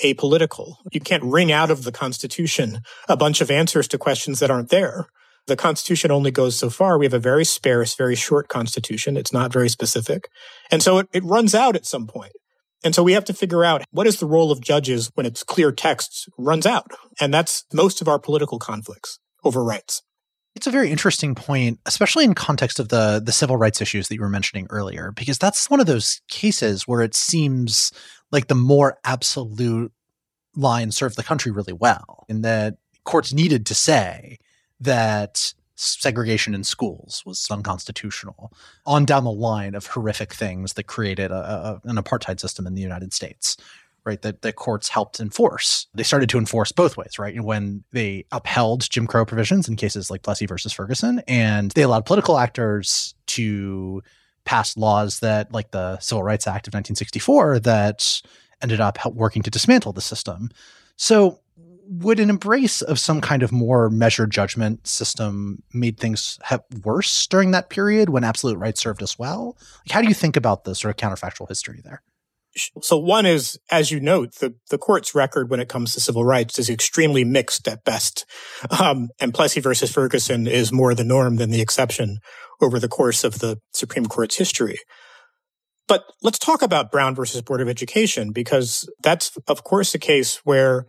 apolitical. 0.04 0.78
You 0.92 1.00
can't 1.00 1.24
wring 1.24 1.52
out 1.52 1.70
of 1.70 1.84
the 1.84 1.92
Constitution 1.92 2.80
a 3.08 3.16
bunch 3.16 3.40
of 3.40 3.52
answers 3.52 3.88
to 3.90 4.00
questions 4.00 4.40
that 4.40 4.50
aren't 4.50 4.70
there. 4.70 5.06
The 5.48 5.56
Constitution 5.56 6.12
only 6.12 6.32
goes 6.32 6.56
so 6.56 6.70
far. 6.70 6.98
We 6.98 7.06
have 7.06 7.14
a 7.14 7.20
very 7.20 7.46
sparse, 7.46 7.96
very 7.96 8.16
short 8.16 8.48
Constitution. 8.48 9.16
It's 9.16 9.34
not 9.34 9.54
very 9.54 9.70
specific. 9.70 10.28
And 10.72 10.82
so 10.82 11.00
it, 11.00 11.10
it 11.14 11.24
runs 11.24 11.54
out 11.54 11.76
at 11.76 11.86
some 11.86 12.08
point. 12.08 12.34
And 12.84 12.94
so 12.94 13.04
we 13.04 13.14
have 13.14 13.26
to 13.26 13.34
figure 13.34 13.64
out 13.64 13.84
what 13.92 14.08
is 14.08 14.20
the 14.20 14.26
role 14.26 14.52
of 14.52 14.62
judges 14.62 15.12
when 15.16 15.26
its 15.26 15.44
clear 15.44 15.72
text 15.72 16.30
runs 16.38 16.66
out. 16.66 16.92
And 17.20 17.34
that's 17.34 17.66
most 17.74 18.02
of 18.02 18.08
our 18.08 18.20
political 18.20 18.60
conflicts 18.60 19.20
over 19.44 19.64
rights. 19.64 20.02
It's 20.56 20.68
a 20.68 20.72
very 20.72 20.90
interesting 20.90 21.36
point, 21.36 21.80
especially 21.86 22.24
in 22.24 22.34
context 22.34 22.80
of 22.80 22.90
the 22.90 23.22
the 23.24 23.34
civil 23.34 23.58
rights 23.58 23.82
issues 23.82 24.08
that 24.08 24.16
you 24.16 24.22
were 24.22 24.30
mentioning 24.30 24.68
earlier, 24.70 25.12
because 25.12 25.38
that's 25.38 25.70
one 25.70 25.82
of 25.82 25.86
those 25.86 26.22
cases 26.30 26.88
where 26.88 27.02
it 27.02 27.14
seems 27.14 27.92
like 28.32 28.48
the 28.48 28.56
more 28.56 28.98
absolute 29.04 29.92
line 30.56 30.92
served 30.92 31.18
the 31.18 31.24
country 31.24 31.52
really 31.52 31.74
well, 31.74 32.26
in 32.30 32.42
that 32.44 32.76
courts 33.04 33.34
needed 33.34 33.66
to 33.66 33.76
say 33.76 34.38
that 34.80 35.54
segregation 35.76 36.56
in 36.56 36.64
schools 36.64 37.22
was 37.26 37.48
unconstitutional 37.52 38.54
on 38.86 39.04
down 39.04 39.26
the 39.26 39.32
line 39.32 39.76
of 39.76 39.88
horrific 39.88 40.34
things 40.34 40.74
that 40.74 40.84
created 40.84 41.32
a, 41.32 41.82
a, 41.86 41.90
an 41.90 41.98
apartheid 41.98 42.40
system 42.40 42.66
in 42.66 42.76
the 42.76 42.82
United 42.82 43.14
States 43.14 43.58
right, 44.06 44.22
that 44.22 44.42
the 44.42 44.54
courts 44.54 44.88
helped 44.88 45.20
enforce. 45.20 45.88
They 45.96 46.04
started 46.04 46.30
to 46.30 46.38
enforce 46.38 46.72
both 46.72 46.96
ways, 46.96 47.18
right? 47.20 47.40
When 47.42 47.84
they 47.92 48.26
upheld 48.32 48.90
Jim 48.90 49.08
Crow 49.08 49.26
provisions 49.26 49.68
in 49.68 49.76
cases 49.76 50.10
like 50.10 50.22
Plessy 50.22 50.46
versus 50.46 50.72
Ferguson, 50.72 51.22
and 51.28 51.72
they 51.72 51.82
allowed 51.82 52.06
political 52.06 52.38
actors 52.38 53.16
to 53.28 54.04
pass 54.46 54.78
laws 54.78 55.20
that, 55.20 55.52
like 55.52 55.72
the 55.72 56.00
Civil 56.00 56.24
Rights 56.24 56.46
Act 56.46 56.68
of 56.68 56.74
1964, 56.74 57.60
that 57.62 58.22
ended 58.62 58.80
up 58.80 59.04
working 59.14 59.42
to 59.42 59.50
dismantle 59.50 59.92
the 59.92 60.02
system. 60.02 60.52
So, 60.98 61.40
would 61.88 62.20
an 62.20 62.30
embrace 62.30 62.82
of 62.82 63.00
some 63.00 63.22
kind 63.22 63.44
of 63.44 63.52
more 63.52 63.90
measured 63.90 64.32
judgment 64.32 64.88
system 64.88 65.64
made 65.74 66.00
things 66.00 66.40
worse 66.84 67.28
during 67.28 67.52
that 67.52 67.70
period 67.70 68.10
when 68.10 68.24
absolute 68.24 68.58
rights 68.58 68.82
served 68.82 69.04
us 69.04 69.20
well? 69.20 69.58
Like, 69.86 69.92
how 69.92 70.02
do 70.02 70.08
you 70.08 70.14
think 70.14 70.36
about 70.36 70.64
the 70.64 70.76
sort 70.76 70.92
of 70.92 70.98
counterfactual 70.98 71.48
history 71.48 71.82
there? 71.84 72.02
So 72.82 72.98
one 72.98 73.26
is, 73.26 73.60
as 73.70 73.92
you 73.92 74.00
note, 74.00 74.36
the, 74.36 74.56
the 74.70 74.78
court's 74.78 75.14
record 75.14 75.50
when 75.50 75.60
it 75.60 75.68
comes 75.68 75.94
to 75.94 76.00
civil 76.00 76.24
rights 76.24 76.58
is 76.58 76.70
extremely 76.70 77.26
mixed 77.26 77.68
at 77.68 77.84
best. 77.84 78.26
Um, 78.80 79.10
and 79.20 79.34
Plessy 79.34 79.60
versus 79.60 79.92
Ferguson 79.92 80.48
is 80.48 80.72
more 80.72 80.96
the 80.96 81.04
norm 81.04 81.36
than 81.36 81.52
the 81.52 81.62
exception 81.62 82.20
over 82.62 82.80
the 82.80 82.88
course 82.88 83.26
of 83.26 83.40
the 83.40 83.58
Supreme 83.74 84.06
Court's 84.06 84.38
history. 84.38 84.78
But 85.88 86.06
let's 86.24 86.40
talk 86.40 86.62
about 86.62 86.92
Brown 86.92 87.14
versus 87.14 87.42
Board 87.42 87.62
of 87.62 87.68
Education, 87.68 88.32
because 88.32 88.90
that's, 89.04 89.38
of 89.48 89.64
course, 89.64 89.94
a 89.94 90.00
case 90.00 90.38
where 90.46 90.88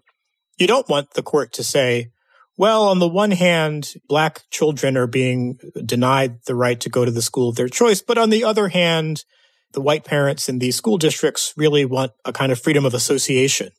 you 0.56 0.66
don't 0.66 0.88
want 0.88 1.14
the 1.14 1.22
court 1.22 1.52
to 1.54 1.64
say, 1.64 2.10
well, 2.58 2.84
on 2.88 2.98
the 2.98 3.08
one 3.08 3.32
hand, 3.32 3.92
black 4.08 4.42
children 4.50 4.96
are 4.96 5.06
being 5.06 5.58
denied 5.84 6.42
the 6.46 6.54
right 6.54 6.80
to 6.80 6.88
go 6.88 7.04
to 7.04 7.10
the 7.10 7.22
school 7.22 7.50
of 7.50 7.56
their 7.56 7.68
choice. 7.68 8.00
But 8.00 8.16
on 8.16 8.30
the 8.30 8.44
other 8.44 8.68
hand, 8.68 9.24
the 9.72 9.80
white 9.82 10.04
parents 10.04 10.48
in 10.48 10.58
these 10.58 10.76
school 10.76 10.96
districts 10.96 11.52
really 11.56 11.84
want 11.84 12.12
a 12.24 12.32
kind 12.32 12.50
of 12.50 12.60
freedom 12.60 12.86
of 12.86 12.94
association, 12.94 13.72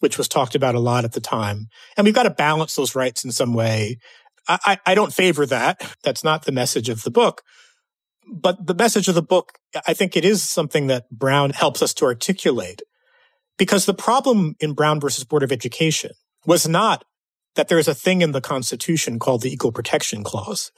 which 0.00 0.18
was 0.18 0.28
talked 0.28 0.54
about 0.54 0.74
a 0.74 0.80
lot 0.80 1.04
at 1.04 1.12
the 1.12 1.20
time. 1.20 1.68
And 1.96 2.04
we've 2.04 2.14
got 2.14 2.24
to 2.24 2.30
balance 2.30 2.74
those 2.74 2.94
rights 2.94 3.24
in 3.24 3.32
some 3.32 3.54
way. 3.54 3.98
I, 4.46 4.78
I 4.84 4.94
don't 4.94 5.12
favor 5.12 5.46
that. 5.46 5.96
That's 6.02 6.24
not 6.24 6.44
the 6.44 6.52
message 6.52 6.88
of 6.88 7.02
the 7.02 7.10
book. 7.10 7.42
But 8.30 8.66
the 8.66 8.74
message 8.74 9.08
of 9.08 9.14
the 9.14 9.22
book, 9.22 9.58
I 9.86 9.94
think 9.94 10.16
it 10.16 10.24
is 10.24 10.42
something 10.42 10.86
that 10.88 11.08
Brown 11.10 11.50
helps 11.50 11.80
us 11.80 11.94
to 11.94 12.04
articulate. 12.04 12.82
Because 13.58 13.86
the 13.86 13.94
problem 13.94 14.54
in 14.60 14.72
Brown 14.72 15.00
versus 15.00 15.24
Board 15.24 15.42
of 15.42 15.52
Education 15.52 16.12
was 16.46 16.66
not 16.66 17.04
that 17.56 17.68
there 17.68 17.78
is 17.78 17.88
a 17.88 17.94
thing 17.94 18.22
in 18.22 18.32
the 18.32 18.40
Constitution 18.40 19.18
called 19.18 19.42
the 19.42 19.52
Equal 19.52 19.72
Protection 19.72 20.22
Clause. 20.22 20.70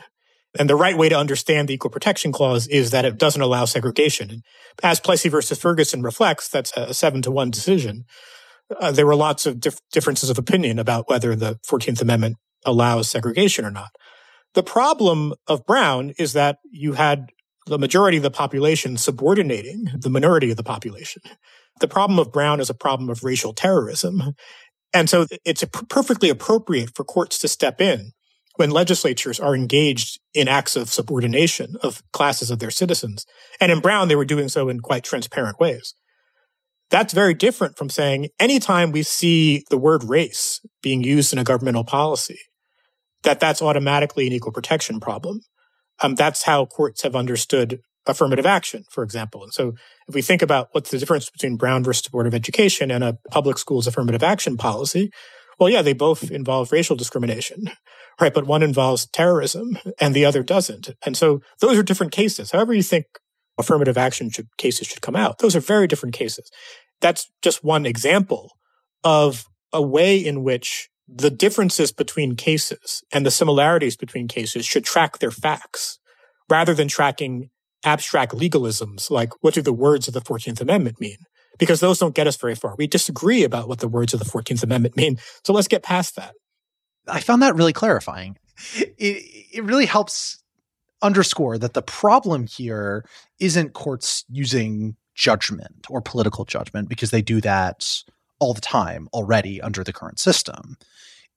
And 0.59 0.69
the 0.69 0.77
right 0.77 0.97
way 0.97 1.09
to 1.09 1.16
understand 1.16 1.69
the 1.69 1.75
Equal 1.75 1.90
Protection 1.90 2.33
Clause 2.33 2.66
is 2.66 2.90
that 2.90 3.05
it 3.05 3.19
doesn't 3.19 3.43
allow 3.43 3.66
segregation. 3.66 4.43
As 4.83 4.99
Plessy 4.99 5.29
versus 5.29 5.59
Ferguson 5.59 6.03
reflects, 6.03 6.49
that's 6.49 6.73
a 6.77 6.93
seven 6.95 7.23
to 7.23 7.31
one 7.31 7.51
decision. 7.51 8.05
Uh, 8.81 8.90
there 8.90 9.07
were 9.07 9.14
lots 9.14 9.47
of 9.47 9.61
dif- 9.61 9.81
differences 9.93 10.31
of 10.31 10.38
opinion 10.38 10.79
about 10.79 11.09
whether 11.09 11.37
the 11.37 11.59
14th 11.69 12.01
Amendment 12.01 12.37
allows 12.64 13.11
segregation 13.11 13.64
or 13.64 13.71
not. 13.71 13.90
The 14.55 14.62
problem 14.62 15.35
of 15.47 15.66
Brown 15.66 16.12
is 16.19 16.33
that 16.33 16.59
you 16.71 16.95
had 16.95 17.31
the 17.66 17.79
majority 17.79 18.16
of 18.16 18.23
the 18.23 18.31
population 18.31 18.97
subordinating 18.97 19.88
the 19.95 20.11
minority 20.11 20.51
of 20.51 20.57
the 20.57 20.64
population. 20.64 21.23
The 21.81 21.88
problem 21.88 22.19
of 22.19 22.33
Brown 22.33 22.61
is 22.61 22.71
a 22.71 22.75
problem 22.75 23.11
of 23.11 23.25
racial 23.25 23.53
terrorism. 23.53 24.35
And 24.93 25.09
so 25.09 25.27
it's 25.45 25.64
perfectly 25.88 26.29
appropriate 26.29 26.95
for 26.95 27.05
courts 27.05 27.38
to 27.40 27.49
step 27.49 27.81
in 27.81 28.12
when 28.57 28.71
legislatures 28.71 29.40
are 29.40 29.55
engaged 29.55 30.21
in 30.35 30.49
acts 30.49 30.77
of 30.77 30.93
subordination 30.93 31.77
of 31.83 32.03
classes 32.12 32.51
of 32.51 32.59
their 32.59 32.71
citizens. 32.71 33.25
And 33.61 33.73
in 33.73 33.81
Brown, 33.81 34.09
they 34.09 34.16
were 34.16 34.25
doing 34.25 34.49
so 34.49 34.69
in 34.69 34.81
quite 34.81 35.05
transparent 35.05 35.59
ways. 35.59 35.95
That's 36.90 37.14
very 37.14 37.35
different 37.35 37.79
from 37.79 37.88
saying 37.88 38.29
anytime 38.38 38.90
we 38.90 39.05
see 39.05 39.64
the 39.71 39.79
word 39.79 40.03
race 40.05 40.61
being 40.83 41.03
used 41.03 41.33
in 41.33 41.38
a 41.38 41.45
governmental 41.45 41.85
policy, 41.85 42.40
that 43.23 43.38
that's 43.38 43.62
automatically 43.62 44.27
an 44.27 44.33
equal 44.33 44.53
protection 44.53 44.99
problem. 44.99 45.40
Um, 46.03 46.14
that's 46.14 46.43
how 46.43 46.66
courts 46.66 47.03
have 47.03 47.14
understood 47.14 47.81
affirmative 48.07 48.47
action, 48.47 48.85
for 48.91 49.05
example. 49.05 49.43
And 49.43 49.53
so 49.53 49.75
if 50.09 50.15
we 50.15 50.23
think 50.23 50.43
about 50.43 50.69
what's 50.73 50.91
the 50.91 50.99
difference 50.99 51.29
between 51.31 51.57
Brown 51.57 51.85
versus 51.85 52.09
Board 52.09 52.27
of 52.27 52.35
Education 52.35 52.91
and 52.91 53.05
a 53.05 53.19
public 53.31 53.59
schools 53.59 53.87
affirmative 53.87 54.23
action 54.23 54.57
policy, 54.57 55.11
well, 55.59 55.69
yeah, 55.69 55.83
they 55.83 55.93
both 55.93 56.31
involve 56.31 56.73
racial 56.73 56.97
discrimination, 56.97 57.71
right? 58.21 58.33
But 58.33 58.47
one 58.47 58.63
involves 58.63 59.07
terrorism 59.07 59.79
and 60.01 60.15
the 60.15 60.25
other 60.25 60.43
doesn't. 60.43 60.91
And 61.05 61.17
so 61.17 61.41
those 61.61 61.79
are 61.79 61.83
different 61.83 62.13
cases. 62.13 62.51
However 62.51 62.73
you 62.73 62.83
think 62.83 63.07
affirmative 63.59 63.99
action 63.99 64.31
should, 64.31 64.49
cases 64.57 64.87
should 64.87 65.03
come 65.03 65.17
out, 65.17 65.39
those 65.39 65.55
are 65.55 65.61
very 65.61 65.87
different 65.87 66.15
cases. 66.15 66.51
That's 67.01 67.31
just 67.43 67.63
one 67.63 67.85
example 67.87 68.53
of 69.05 69.45
a 69.73 69.83
way 69.83 70.17
in 70.17 70.43
which 70.43 70.89
the 71.07 71.31
differences 71.31 71.93
between 71.93 72.37
cases 72.37 73.03
and 73.13 73.27
the 73.27 73.31
similarities 73.31 73.97
between 73.97 74.29
cases 74.29 74.65
should 74.65 74.85
track 74.85 75.19
their 75.19 75.31
facts 75.31 75.99
rather 76.49 76.75
than 76.75 76.89
tracking 76.89 77.51
abstract 77.85 78.33
legalisms 78.33 79.11
like 79.11 79.33
what 79.43 79.55
do 79.55 79.62
the 79.62 79.73
words 79.73 80.09
of 80.09 80.14
the 80.14 80.21
14th 80.21 80.61
Amendment 80.61 81.01
mean? 81.01 81.16
Because 81.59 81.81
those 81.81 81.99
don't 81.99 82.14
get 82.14 82.27
us 82.27 82.37
very 82.37 82.55
far. 82.55 82.75
We 82.79 82.87
disagree 82.87 83.45
about 83.45 83.69
what 83.69 83.81
the 83.81 83.88
words 83.88 84.14
of 84.14 84.21
the 84.21 84.27
14th 84.27 84.62
Amendment 84.62 84.97
mean. 84.97 85.19
So 85.45 85.53
let's 85.53 85.69
get 85.69 85.83
past 85.83 86.16
that. 86.16 86.35
I 87.09 87.21
found 87.21 87.43
that 87.43 87.57
really 87.57 87.73
clarifying. 87.73 88.38
It, 88.77 89.25
it 89.53 89.64
really 89.64 89.87
helps 89.87 90.43
underscore 91.03 91.59
that 91.59 91.75
the 91.75 91.83
problem 91.83 92.47
here 92.47 93.05
isn't 93.38 93.73
courts 93.73 94.25
using 94.29 94.97
judgment 95.14 95.87
or 95.88 96.01
political 96.01 96.45
judgment 96.45 96.88
because 96.88 97.11
they 97.11 97.23
do 97.23 97.40
that 97.40 97.87
all 98.38 98.55
the 98.55 98.61
time 98.61 99.09
already 99.12 99.61
under 99.61 99.85
the 99.85 99.93
current 99.93 100.19
system. 100.19 100.77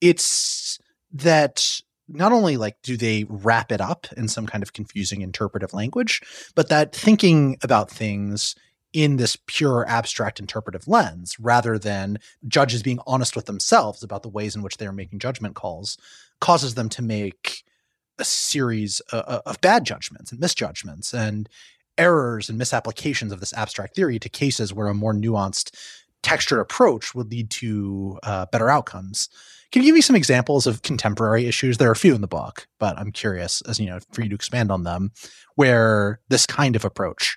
It's 0.01 0.79
that 1.11 1.81
not 2.07 2.31
only 2.31 2.57
like 2.57 2.77
do 2.83 2.97
they 2.97 3.25
wrap 3.29 3.71
it 3.71 3.81
up 3.81 4.07
in 4.17 4.27
some 4.27 4.45
kind 4.45 4.63
of 4.63 4.73
confusing 4.73 5.21
interpretive 5.21 5.73
language, 5.73 6.21
but 6.55 6.69
that 6.69 6.93
thinking 6.93 7.57
about 7.63 7.89
things 7.89 8.55
in 8.93 9.17
this 9.17 9.35
pure 9.47 9.85
abstract 9.87 10.39
interpretive 10.39 10.87
lens 10.87 11.39
rather 11.39 11.79
than 11.79 12.19
judges 12.47 12.83
being 12.83 12.99
honest 13.07 13.35
with 13.35 13.45
themselves 13.45 14.03
about 14.03 14.21
the 14.21 14.29
ways 14.29 14.55
in 14.55 14.61
which 14.61 14.77
they 14.77 14.85
are 14.85 14.93
making 14.93 15.17
judgment 15.17 15.55
calls 15.55 15.97
causes 16.39 16.75
them 16.75 16.89
to 16.89 17.01
make 17.01 17.63
a 18.19 18.23
series 18.23 18.99
of, 19.11 19.41
of 19.45 19.61
bad 19.61 19.83
judgments 19.83 20.31
and 20.31 20.39
misjudgments 20.39 21.13
and 21.13 21.49
errors 21.97 22.49
and 22.49 22.57
misapplications 22.57 23.31
of 23.31 23.39
this 23.39 23.53
abstract 23.53 23.95
theory 23.95 24.19
to 24.19 24.29
cases 24.29 24.73
where 24.73 24.87
a 24.87 24.93
more 24.93 25.13
nuanced 25.13 25.71
textured 26.21 26.59
approach 26.59 27.13
would 27.13 27.29
lead 27.31 27.49
to 27.49 28.19
uh, 28.23 28.45
better 28.51 28.69
outcomes. 28.69 29.29
Can 29.73 29.81
you 29.81 29.87
give 29.87 29.95
me 29.95 30.01
some 30.01 30.15
examples 30.15 30.67
of 30.67 30.83
contemporary 30.83 31.47
issues? 31.47 31.79
There 31.79 31.89
are 31.89 31.93
a 31.93 31.95
few 31.95 32.13
in 32.13 32.21
the 32.21 32.27
book, 32.27 32.67
but 32.77 32.95
I'm 32.95 33.11
curious, 33.11 33.63
as 33.67 33.79
you 33.79 33.87
know, 33.87 33.97
for 34.11 34.21
you 34.21 34.29
to 34.29 34.35
expand 34.35 34.71
on 34.71 34.83
them, 34.83 35.11
where 35.55 36.19
this 36.29 36.45
kind 36.45 36.75
of 36.75 36.85
approach 36.85 37.35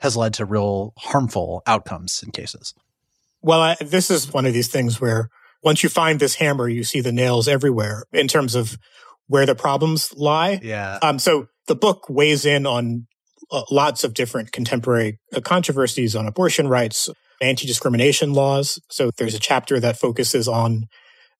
has 0.00 0.16
led 0.16 0.34
to 0.34 0.44
real 0.44 0.92
harmful 0.98 1.62
outcomes 1.68 2.20
in 2.24 2.32
cases. 2.32 2.74
Well, 3.42 3.60
I, 3.60 3.76
this 3.80 4.10
is 4.10 4.32
one 4.32 4.44
of 4.44 4.52
these 4.52 4.66
things 4.66 5.00
where 5.00 5.30
once 5.62 5.84
you 5.84 5.88
find 5.88 6.18
this 6.18 6.34
hammer, 6.34 6.68
you 6.68 6.82
see 6.82 7.00
the 7.00 7.12
nails 7.12 7.46
everywhere 7.46 8.06
in 8.12 8.26
terms 8.26 8.56
of 8.56 8.76
where 9.28 9.46
the 9.46 9.54
problems 9.54 10.12
lie. 10.14 10.58
Yeah. 10.60 10.98
Um. 11.00 11.20
So 11.20 11.46
the 11.68 11.76
book 11.76 12.06
weighs 12.08 12.44
in 12.44 12.66
on 12.66 13.06
uh, 13.52 13.62
lots 13.70 14.02
of 14.02 14.14
different 14.14 14.50
contemporary 14.50 15.20
uh, 15.32 15.40
controversies 15.40 16.16
on 16.16 16.26
abortion 16.26 16.66
rights, 16.66 17.08
anti-discrimination 17.40 18.32
laws. 18.32 18.80
So 18.90 19.12
there's 19.16 19.34
a 19.34 19.38
chapter 19.38 19.78
that 19.78 19.96
focuses 19.96 20.48
on 20.48 20.88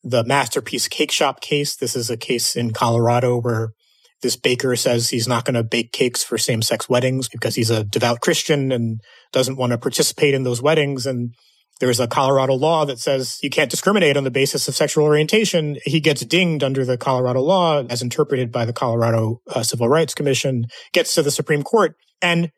the 0.02 0.24
Masterpiece 0.24 0.88
Cakeshop 0.88 1.40
case. 1.40 1.76
This 1.76 1.96
is 1.96 2.11
a 2.11 2.16
case 2.16 2.56
in 2.56 2.72
Colorado 2.72 3.40
where 3.40 3.72
this 4.22 4.37
baker 4.37 4.74
says 4.74 5.11
he's 5.11 5.28
not 5.28 5.44
going 5.44 5.54
to 5.54 5.62
bake 5.62 5.92
cakes 5.92 6.24
for 6.24 6.38
same-sex 6.38 6.88
weddings 6.88 7.28
because 7.28 7.54
he's 7.54 7.70
a 7.70 7.84
devout 7.84 8.20
Christian 8.20 8.72
and 8.72 9.00
doesn't 9.32 9.56
want 9.56 9.72
to 9.72 9.78
participate 9.78 10.34
in 10.34 10.42
those 10.42 10.61
weddings. 10.61 11.06
And 11.06 11.34
there's 11.80 12.00
a 12.00 12.08
Colorado 12.08 12.54
law 12.54 12.84
that 12.84 12.98
says 12.98 13.38
you 13.42 13.50
can't 13.50 13.70
discriminate 13.70 14.16
on 14.16 14.24
the 14.24 14.30
basis 14.30 14.66
of 14.66 14.74
sexual 14.74 15.04
orientation. 15.04 15.78
He 15.84 16.00
gets 16.00 16.24
dinged 16.24 16.64
under 16.64 16.84
the 16.84 16.98
Colorado 16.98 17.40
law 17.40 17.84
as 17.88 18.02
interpreted 18.02 18.50
by 18.50 18.64
the 18.64 18.72
Colorado 18.72 19.40
uh, 19.54 19.62
Civil 19.62 19.88
Rights 19.88 20.14
Commission, 20.14 20.66
gets 20.92 21.14
to 21.14 21.22
the 21.22 21.30
Supreme 21.30 21.62
Court. 21.62 21.94
And 22.20 22.50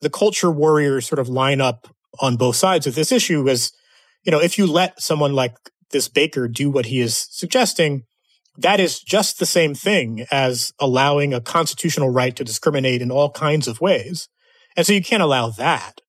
the 0.00 0.08
culture 0.08 0.50
warriors 0.50 1.06
sort 1.06 1.18
of 1.18 1.28
line 1.28 1.60
up 1.60 1.94
on 2.20 2.36
both 2.36 2.56
sides 2.56 2.86
of 2.86 2.94
this 2.94 3.12
issue 3.12 3.46
as, 3.48 3.72
you 4.24 4.32
know, 4.32 4.40
if 4.40 4.56
you 4.56 4.66
let 4.66 5.00
someone 5.02 5.34
like 5.34 5.54
this 5.92 6.08
baker 6.08 6.48
do 6.48 6.70
what 6.70 6.86
he 6.86 7.00
is 7.00 7.28
suggesting, 7.30 8.02
that 8.56 8.80
is 8.80 9.00
just 9.00 9.38
the 9.38 9.46
same 9.46 9.74
thing 9.74 10.26
as 10.30 10.72
allowing 10.78 11.32
a 11.32 11.40
constitutional 11.40 12.10
right 12.10 12.34
to 12.36 12.44
discriminate 12.44 13.00
in 13.00 13.10
all 13.10 13.30
kinds 13.30 13.66
of 13.66 13.80
ways. 13.80 14.28
And 14.76 14.86
so 14.86 14.92
you 14.92 15.02
can't 15.02 15.22
allow 15.22 15.50
that. 15.50 16.00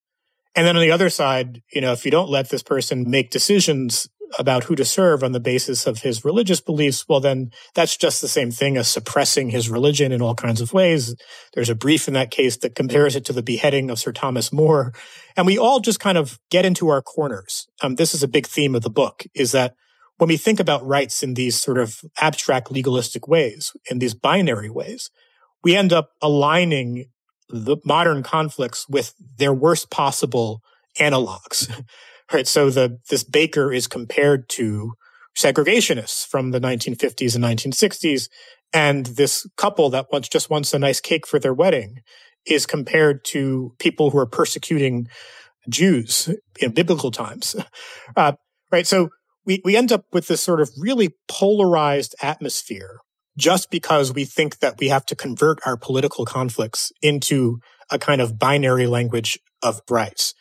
And 0.56 0.68
then 0.68 0.76
on 0.76 0.82
the 0.82 0.92
other 0.92 1.10
side, 1.10 1.62
you 1.72 1.82
know, 1.82 1.94
if 1.94 2.06
you 2.06 2.12
don't 2.12 2.30
let 2.30 2.50
this 2.50 2.64
person 2.64 3.10
make 3.10 3.32
decisions 3.32 4.08
about 4.40 4.66
who 4.66 4.76
to 4.76 4.86
serve 4.86 5.24
on 5.24 5.32
the 5.32 5.40
basis 5.40 5.86
of 5.86 6.00
his 6.02 6.26
religious 6.26 6.62
beliefs, 6.62 7.08
well, 7.08 7.20
then 7.20 7.52
that's 7.76 7.98
just 7.98 8.22
the 8.22 8.28
same 8.28 8.52
thing 8.52 8.78
as 8.78 8.88
suppressing 8.88 9.50
his 9.50 9.70
religion 9.70 10.12
in 10.12 10.22
all 10.22 10.36
kinds 10.36 10.62
of 10.62 10.74
ways. 10.74 11.16
There's 11.54 11.70
a 11.70 11.76
brief 11.76 12.08
in 12.08 12.14
that 12.16 12.32
case 12.32 12.58
that 12.58 12.76
compares 12.76 13.16
it 13.16 13.26
to 13.26 13.34
the 13.34 13.44
beheading 13.44 13.90
of 13.90 14.00
Sir 14.00 14.12
Thomas 14.12 14.52
More. 14.52 14.94
And 15.36 15.46
we 15.46 15.58
all 15.58 15.80
just 15.80 16.00
kind 16.00 16.18
of 16.18 16.40
get 16.50 16.66
into 16.66 16.90
our 16.90 17.02
corners. 17.02 17.68
Um, 17.82 17.96
this 17.96 18.14
is 18.14 18.24
a 18.24 18.28
big 18.28 18.48
theme 18.48 18.76
of 18.76 18.82
the 18.82 18.90
book 18.90 19.26
is 19.34 19.52
that 19.52 19.76
when 20.18 20.28
we 20.28 20.38
think 20.38 20.60
about 20.60 20.86
rights 20.86 21.24
in 21.24 21.34
these 21.34 21.60
sort 21.60 21.78
of 21.78 22.02
abstract 22.22 22.72
legalistic 22.72 23.28
ways, 23.28 23.74
in 23.90 24.00
these 24.00 24.14
binary 24.14 24.70
ways, 24.70 25.10
we 25.64 25.76
end 25.76 25.92
up 25.92 26.12
aligning 26.22 27.06
the 27.50 27.78
modern 27.86 28.24
conflicts 28.24 28.88
with 28.88 29.14
their 29.38 29.54
worst 29.54 29.90
possible 29.90 30.62
analogs. 31.00 31.70
right? 32.32 32.48
So 32.48 32.70
the, 32.70 33.00
this 33.10 33.24
baker 33.24 33.72
is 33.72 33.88
compared 33.88 34.50
to 34.50 34.94
segregationists 35.36 36.26
from 36.26 36.52
the 36.52 36.60
1950s 36.60 37.36
and 37.36 37.44
1960s. 37.44 38.30
And 38.74 39.06
this 39.06 39.48
couple 39.58 39.90
that 39.92 40.08
wants, 40.12 40.30
just 40.30 40.50
wants 40.50 40.74
a 40.74 40.80
nice 40.80 41.00
cake 41.00 41.28
for 41.28 41.40
their 41.40 41.54
wedding 41.54 42.02
is 42.46 42.66
compared 42.66 43.24
to 43.24 43.74
people 43.80 44.10
who 44.10 44.18
are 44.18 44.26
persecuting 44.26 45.08
Jews 45.70 46.30
in 46.60 46.72
biblical 46.72 47.12
times. 47.12 47.56
Uh, 48.16 48.34
right. 48.72 48.86
So 48.86 49.10
we, 49.46 49.60
we 49.64 49.76
end 49.76 49.92
up 49.92 50.06
with 50.12 50.28
this 50.28 50.42
sort 50.42 50.62
of 50.62 50.70
really 50.78 51.16
polarized 51.28 52.14
atmosphere 52.22 53.00
just 53.38 53.72
because 53.72 54.14
we 54.14 54.26
think 54.26 54.60
that 54.60 54.78
we 54.78 54.90
have 54.90 55.06
to 55.08 55.16
convert 55.16 55.60
our 55.66 55.78
political 55.78 56.26
conflicts 56.26 56.92
into 57.02 57.60
a 57.90 57.98
kind 57.98 58.22
of 58.22 58.38
binary 58.38 58.86
language 58.86 59.40
of 59.64 59.82
rights. 59.90 60.36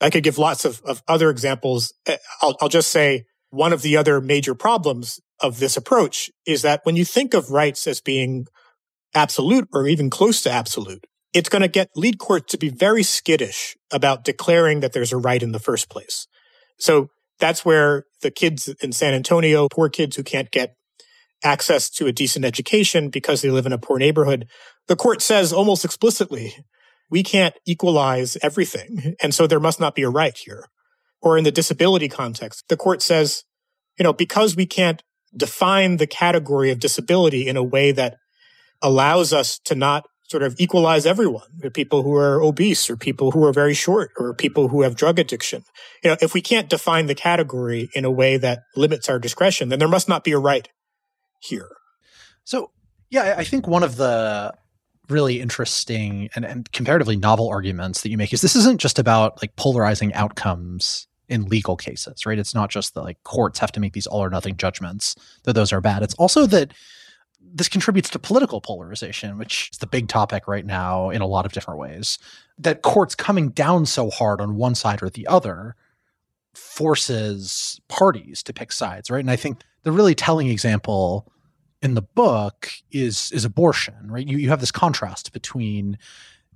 I 0.00 0.10
could 0.10 0.22
give 0.22 0.38
lots 0.38 0.64
of, 0.64 0.80
of 0.84 1.02
other 1.06 1.30
examples. 1.30 1.92
Uh, 2.06 2.16
I'll, 2.40 2.56
I'll 2.60 2.68
just 2.68 2.90
say 2.90 3.24
one 3.50 3.72
of 3.72 3.82
the 3.82 3.96
other 3.96 4.20
major 4.20 4.54
problems 4.54 5.20
of 5.40 5.58
this 5.58 5.76
approach 5.76 6.30
is 6.46 6.62
that 6.62 6.80
when 6.84 6.96
you 6.96 7.04
think 7.04 7.34
of 7.34 7.50
rights 7.50 7.86
as 7.86 8.00
being 8.00 8.46
absolute 9.14 9.68
or 9.72 9.86
even 9.86 10.10
close 10.10 10.42
to 10.42 10.50
absolute, 10.50 11.06
it's 11.32 11.48
going 11.48 11.62
to 11.62 11.68
get 11.68 11.88
lead 11.94 12.18
courts 12.18 12.52
to 12.52 12.58
be 12.58 12.68
very 12.68 13.02
skittish 13.02 13.76
about 13.92 14.24
declaring 14.24 14.80
that 14.80 14.92
there's 14.92 15.12
a 15.12 15.16
right 15.16 15.42
in 15.42 15.52
the 15.52 15.58
first 15.58 15.88
place. 15.88 16.26
So 16.78 17.08
that's 17.38 17.64
where 17.64 18.04
the 18.22 18.30
kids 18.30 18.68
in 18.82 18.92
San 18.92 19.14
Antonio, 19.14 19.68
poor 19.68 19.88
kids 19.88 20.16
who 20.16 20.22
can't 20.22 20.50
get 20.50 20.74
access 21.42 21.88
to 21.88 22.06
a 22.06 22.12
decent 22.12 22.44
education 22.44 23.08
because 23.08 23.42
they 23.42 23.50
live 23.50 23.66
in 23.66 23.72
a 23.72 23.78
poor 23.78 23.98
neighborhood, 23.98 24.46
the 24.88 24.96
court 24.96 25.22
says 25.22 25.52
almost 25.52 25.84
explicitly, 25.84 26.54
we 27.10 27.22
can't 27.22 27.54
equalize 27.66 28.36
everything. 28.42 29.16
And 29.22 29.34
so 29.34 29.46
there 29.46 29.60
must 29.60 29.80
not 29.80 29.94
be 29.94 30.02
a 30.02 30.10
right 30.10 30.36
here. 30.36 30.66
Or 31.20 31.36
in 31.36 31.44
the 31.44 31.52
disability 31.52 32.08
context, 32.08 32.64
the 32.68 32.76
court 32.76 33.02
says, 33.02 33.44
you 33.98 34.04
know, 34.04 34.12
because 34.12 34.56
we 34.56 34.64
can't 34.64 35.02
define 35.36 35.98
the 35.98 36.06
category 36.06 36.70
of 36.70 36.80
disability 36.80 37.46
in 37.46 37.56
a 37.56 37.62
way 37.62 37.92
that 37.92 38.16
allows 38.80 39.32
us 39.32 39.58
to 39.64 39.74
not 39.74 40.06
sort 40.30 40.42
of 40.44 40.54
equalize 40.58 41.06
everyone, 41.06 41.48
the 41.58 41.70
people 41.70 42.02
who 42.02 42.14
are 42.14 42.40
obese 42.40 42.88
or 42.88 42.96
people 42.96 43.32
who 43.32 43.44
are 43.44 43.52
very 43.52 43.74
short 43.74 44.12
or 44.16 44.32
people 44.32 44.68
who 44.68 44.82
have 44.82 44.94
drug 44.94 45.18
addiction. 45.18 45.64
You 46.04 46.10
know, 46.10 46.16
if 46.22 46.34
we 46.34 46.40
can't 46.40 46.70
define 46.70 47.06
the 47.06 47.16
category 47.16 47.90
in 47.94 48.04
a 48.04 48.10
way 48.10 48.36
that 48.36 48.60
limits 48.76 49.08
our 49.08 49.18
discretion, 49.18 49.68
then 49.68 49.80
there 49.80 49.88
must 49.88 50.08
not 50.08 50.22
be 50.22 50.30
a 50.30 50.38
right 50.38 50.68
here. 51.40 51.68
So, 52.44 52.70
yeah, 53.10 53.34
I 53.36 53.42
think 53.42 53.66
one 53.66 53.82
of 53.82 53.96
the 53.96 54.54
really 55.10 55.40
interesting 55.40 56.28
and, 56.34 56.44
and 56.44 56.70
comparatively 56.72 57.16
novel 57.16 57.48
arguments 57.48 58.02
that 58.02 58.10
you 58.10 58.16
make 58.16 58.32
is 58.32 58.40
this 58.40 58.56
isn't 58.56 58.80
just 58.80 58.98
about 58.98 59.40
like 59.42 59.54
polarizing 59.56 60.12
outcomes 60.14 61.06
in 61.28 61.44
legal 61.46 61.76
cases, 61.76 62.26
right? 62.26 62.38
It's 62.38 62.54
not 62.54 62.70
just 62.70 62.94
that 62.94 63.02
like 63.02 63.22
courts 63.22 63.58
have 63.60 63.72
to 63.72 63.80
make 63.80 63.92
these 63.92 64.06
all 64.06 64.22
or 64.22 64.30
nothing 64.30 64.56
judgments 64.56 65.14
that 65.44 65.52
those 65.52 65.72
are 65.72 65.80
bad. 65.80 66.02
It's 66.02 66.14
also 66.14 66.46
that 66.46 66.74
this 67.40 67.68
contributes 67.68 68.10
to 68.10 68.18
political 68.18 68.60
polarization, 68.60 69.38
which 69.38 69.70
is 69.72 69.78
the 69.78 69.86
big 69.86 70.08
topic 70.08 70.46
right 70.46 70.66
now 70.66 71.10
in 71.10 71.22
a 71.22 71.26
lot 71.26 71.46
of 71.46 71.52
different 71.52 71.80
ways. 71.80 72.18
That 72.58 72.82
courts 72.82 73.14
coming 73.14 73.50
down 73.50 73.86
so 73.86 74.10
hard 74.10 74.40
on 74.40 74.56
one 74.56 74.74
side 74.74 75.02
or 75.02 75.10
the 75.10 75.26
other 75.26 75.76
forces 76.54 77.80
parties 77.88 78.42
to 78.42 78.52
pick 78.52 78.72
sides, 78.72 79.10
right? 79.10 79.20
And 79.20 79.30
I 79.30 79.36
think 79.36 79.62
the 79.82 79.92
really 79.92 80.14
telling 80.14 80.48
example 80.48 81.32
in 81.82 81.94
the 81.94 82.02
book 82.02 82.70
is 82.90 83.30
is 83.32 83.44
abortion, 83.44 83.94
right? 84.10 84.26
You 84.26 84.38
you 84.38 84.48
have 84.50 84.60
this 84.60 84.72
contrast 84.72 85.32
between 85.32 85.98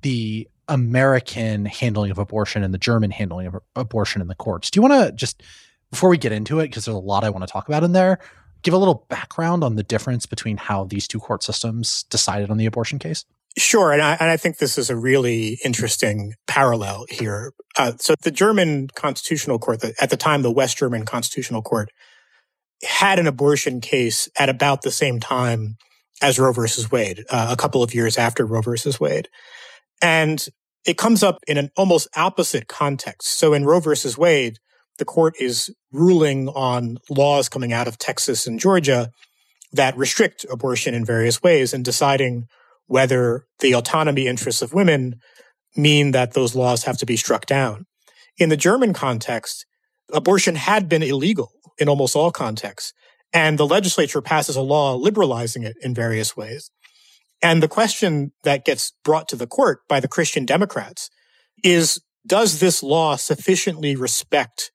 the 0.03 0.49
American 0.69 1.67
handling 1.67 2.11
of 2.11 2.19
abortion 2.19 2.63
and 2.63 2.73
the 2.73 2.79
German 2.79 3.11
handling 3.11 3.47
of 3.47 3.57
abortion 3.77 4.21
in 4.21 4.29
the 4.29 4.35
courts. 4.35 4.71
Do 4.71 4.79
you 4.79 4.83
want 4.83 4.95
to 4.95 5.13
just 5.13 5.43
before 5.91 6.11
we 6.11 6.19
get 6.19 6.33
into 6.33 6.61
it 6.61 6.65
because 6.65 6.85
there's 6.85 6.97
a 6.97 7.01
lot 7.01 7.25
I 7.25 7.31
want 7.31 7.47
to 7.47 7.53
talk 7.53 7.69
about 7.69 7.85
in 7.85 7.93
there, 7.93 8.19
give 8.63 8.75
a 8.75 8.79
little 8.79 9.07
background 9.09 9.63
on 9.63 9.77
the 9.77 9.83
difference 9.83 10.27
between 10.27 10.57
how 10.57 10.85
these 10.85 11.07
two 11.07 11.21
court 11.21 11.43
systems 11.43 12.05
decided 12.05 12.51
on 12.51 12.57
the 12.57 12.67
abortion 12.67 12.99
case? 12.99 13.25
Sure. 13.57 13.93
And 13.93 14.03
I, 14.03 14.15
and 14.19 14.31
I 14.31 14.37
think 14.37 14.59
this 14.59 14.77
is 14.77 14.91
a 14.91 14.97
really 14.97 15.59
interesting 15.65 16.35
parallel 16.49 17.07
here. 17.09 17.53
Uh, 17.79 17.93
so 18.01 18.15
the 18.23 18.33
German 18.33 18.89
Constitutional 18.97 19.61
Court, 19.61 19.81
the, 19.81 19.95
at 20.01 20.11
the 20.11 20.17
time, 20.17 20.43
the 20.43 20.51
West 20.51 20.79
German 20.79 21.05
Constitutional 21.05 21.63
Court, 21.63 21.91
had 22.85 23.19
an 23.19 23.27
abortion 23.27 23.81
case 23.81 24.29
at 24.39 24.49
about 24.49 24.83
the 24.83 24.91
same 24.91 25.21
time 25.21 25.77
as 26.23 26.39
Roe 26.39 26.53
versus 26.53 26.91
Wade, 26.91 27.25
uh, 27.31 27.49
a 27.51 27.57
couple 27.57 27.83
of 27.83 27.95
years 27.95 28.17
after 28.17 28.47
Roe 28.47 28.63
versus 28.63 29.01
Wade. 29.01 29.29
And 30.01 30.45
it 30.85 30.99
comes 30.99 31.23
up 31.23 31.39
in 31.47 31.57
an 31.57 31.71
almost 31.77 32.09
opposite 32.17 32.69
context. 32.69 33.39
So 33.39 33.55
in 33.55 33.65
Roe 33.65 33.81
versus 33.81 34.19
Wade, 34.19 34.59
the 34.99 35.05
court 35.05 35.35
is 35.41 35.75
ruling 35.93 36.49
on 36.49 36.99
laws 37.11 37.49
coming 37.49 37.73
out 37.73 37.89
of 37.89 37.99
Texas 37.99 38.47
and 38.47 38.61
Georgia 38.61 39.11
that 39.73 39.97
restrict 39.97 40.47
abortion 40.51 40.95
in 40.95 41.05
various 41.05 41.43
ways 41.43 41.75
and 41.75 41.85
deciding 41.85 42.47
whether 42.87 43.47
the 43.59 43.75
autonomy 43.75 44.27
interests 44.27 44.63
of 44.63 44.73
women 44.73 45.17
mean 45.77 46.13
that 46.13 46.35
those 46.35 46.55
laws 46.55 46.85
have 46.85 46.99
to 46.99 47.07
be 47.07 47.17
struck 47.17 47.47
down. 47.47 47.87
In 48.39 48.51
the 48.51 48.57
German 48.57 48.93
context, 48.93 49.67
abortion 50.13 50.55
had 50.55 50.89
been 50.89 51.03
illegal 51.03 51.51
in 51.79 51.89
almost 51.89 52.17
all 52.17 52.31
contexts, 52.31 52.93
and 53.33 53.59
the 53.59 53.67
legislature 53.67 54.23
passes 54.23 54.57
a 54.57 54.63
law 54.63 54.95
liberalizing 54.95 55.65
it 55.65 55.77
in 55.83 55.95
various 55.95 56.37
ways. 56.37 56.71
And 57.43 57.63
the 57.63 57.69
question 57.69 58.33
that 58.45 58.65
gets 58.65 58.93
brought 59.05 59.29
to 59.29 59.37
the 59.37 59.47
court 59.47 59.81
by 59.89 60.01
the 60.01 60.09
Christian 60.09 60.47
Democrats 60.47 61.11
is, 61.63 62.01
does 62.27 62.61
this 62.61 62.83
law 62.83 63.17
sufficiently 63.17 63.97
respect 63.97 64.73